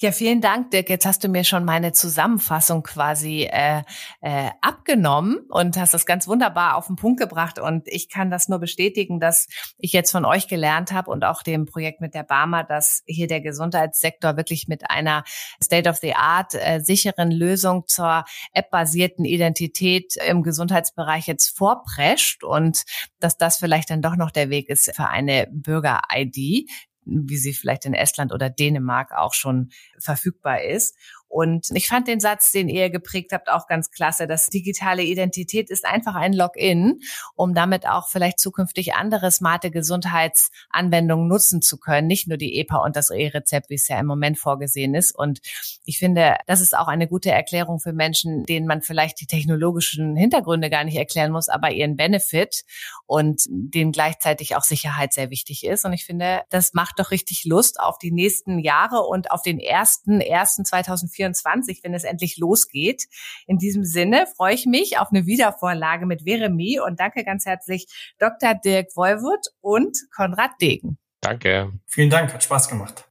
Ja, 0.03 0.12
vielen 0.12 0.40
Dank, 0.40 0.70
Dirk. 0.70 0.88
Jetzt 0.88 1.05
hast 1.05 1.25
du 1.25 1.29
mir 1.29 1.44
schon 1.44 1.66
meine 1.66 1.92
Zusammenfassung 1.92 2.83
quasi 2.83 3.42
äh, 3.42 3.83
äh, 4.23 4.49
abgenommen 4.62 5.40
und 5.51 5.77
hast 5.77 5.92
das 5.92 6.07
ganz 6.07 6.27
wunderbar 6.27 6.77
auf 6.77 6.87
den 6.87 6.96
Punkt 6.96 7.20
gebracht. 7.20 7.59
Und 7.59 7.87
ich 7.87 8.09
kann 8.09 8.31
das 8.31 8.49
nur 8.49 8.61
bestätigen, 8.61 9.20
dass 9.20 9.46
ich 9.77 9.92
jetzt 9.92 10.11
von 10.11 10.25
euch 10.25 10.49
gelernt 10.49 10.92
habe 10.92 11.11
und 11.11 11.23
auch 11.23 11.42
dem 11.42 11.66
Projekt 11.66 12.01
mit 12.01 12.14
der 12.14 12.23
Barmer, 12.23 12.64
dass 12.64 13.03
hier 13.05 13.27
der 13.27 13.42
Gesundheitssektor 13.42 14.38
wirklich 14.38 14.68
mit 14.68 14.90
einer 14.90 15.23
State-of-the-Art 15.62 16.55
äh, 16.55 16.81
sicheren 16.81 17.31
Lösung 17.31 17.85
zur 17.87 18.25
App-basierten 18.55 19.27
Identität 19.27 20.16
im 20.16 20.42
Gesundheitsbereich 20.42 21.27
jetzt 21.27 21.55
vorprescht 21.59 22.42
und 22.42 22.85
dass 23.18 23.37
das 23.37 23.59
vielleicht 23.59 23.90
dann 23.90 24.01
doch 24.01 24.16
noch 24.16 24.31
der 24.31 24.49
Weg 24.49 24.70
ist 24.70 24.96
für 24.96 25.09
eine 25.09 25.46
Bürger-ID, 25.51 26.70
wie 27.04 27.36
sie 27.36 27.54
vielleicht 27.54 27.86
in 27.86 27.94
Estland 27.94 28.32
oder 28.32 28.50
Dänemark 28.50 29.12
auch 29.12 29.34
schon 29.34 29.70
verfügbar 29.98 30.62
ist. 30.62 30.96
Und 31.30 31.68
ich 31.74 31.86
fand 31.86 32.08
den 32.08 32.18
Satz, 32.18 32.50
den 32.50 32.68
ihr 32.68 32.90
geprägt 32.90 33.30
habt, 33.32 33.48
auch 33.48 33.68
ganz 33.68 33.92
klasse. 33.92 34.26
Das 34.26 34.48
digitale 34.48 35.04
Identität 35.04 35.70
ist 35.70 35.86
einfach 35.86 36.16
ein 36.16 36.32
Login, 36.32 36.98
um 37.36 37.54
damit 37.54 37.86
auch 37.86 38.08
vielleicht 38.08 38.40
zukünftig 38.40 38.94
andere 38.94 39.30
smarte 39.30 39.70
Gesundheitsanwendungen 39.70 41.28
nutzen 41.28 41.62
zu 41.62 41.78
können. 41.78 42.08
Nicht 42.08 42.26
nur 42.26 42.36
die 42.36 42.58
EPA 42.58 42.78
und 42.78 42.96
das 42.96 43.10
E-Rezept, 43.10 43.70
wie 43.70 43.76
es 43.76 43.86
ja 43.86 44.00
im 44.00 44.06
Moment 44.06 44.40
vorgesehen 44.40 44.96
ist. 44.96 45.16
Und 45.16 45.40
ich 45.84 46.00
finde, 46.00 46.36
das 46.48 46.60
ist 46.60 46.76
auch 46.76 46.88
eine 46.88 47.06
gute 47.06 47.30
Erklärung 47.30 47.78
für 47.78 47.92
Menschen, 47.92 48.44
denen 48.44 48.66
man 48.66 48.82
vielleicht 48.82 49.20
die 49.20 49.26
technologischen 49.26 50.16
Hintergründe 50.16 50.68
gar 50.68 50.82
nicht 50.82 50.96
erklären 50.96 51.30
muss, 51.30 51.48
aber 51.48 51.70
ihren 51.70 51.94
Benefit 51.94 52.64
und 53.06 53.42
denen 53.48 53.92
gleichzeitig 53.92 54.56
auch 54.56 54.64
Sicherheit 54.64 55.12
sehr 55.12 55.30
wichtig 55.30 55.64
ist. 55.64 55.84
Und 55.84 55.92
ich 55.92 56.04
finde, 56.04 56.42
das 56.50 56.74
macht 56.74 56.98
doch 56.98 57.12
richtig 57.12 57.44
Lust 57.44 57.78
auf 57.78 57.98
die 57.98 58.10
nächsten 58.10 58.58
Jahre 58.58 59.02
und 59.02 59.30
auf 59.30 59.42
den 59.42 59.60
ersten, 59.60 60.20
ersten 60.20 60.64
2024 60.64 61.19
2024, 61.20 61.80
wenn 61.83 61.94
es 61.94 62.04
endlich 62.04 62.37
losgeht. 62.38 63.04
In 63.46 63.59
diesem 63.59 63.85
Sinne 63.85 64.26
freue 64.37 64.54
ich 64.54 64.66
mich 64.66 64.98
auf 64.98 65.09
eine 65.12 65.26
Wiedervorlage 65.26 66.06
mit 66.06 66.22
Veremi 66.22 66.80
und 66.80 67.00
danke 67.00 67.24
ganz 67.24 67.46
herzlich 67.46 67.87
Dr. 68.18 68.54
Dirk 68.54 68.88
Wolwood 68.96 69.46
und 69.61 69.96
Konrad 70.14 70.52
Degen. 70.61 70.98
Danke. 71.20 71.72
Vielen 71.87 72.11
Dank, 72.11 72.33
hat 72.33 72.42
Spaß 72.42 72.68
gemacht. 72.68 73.04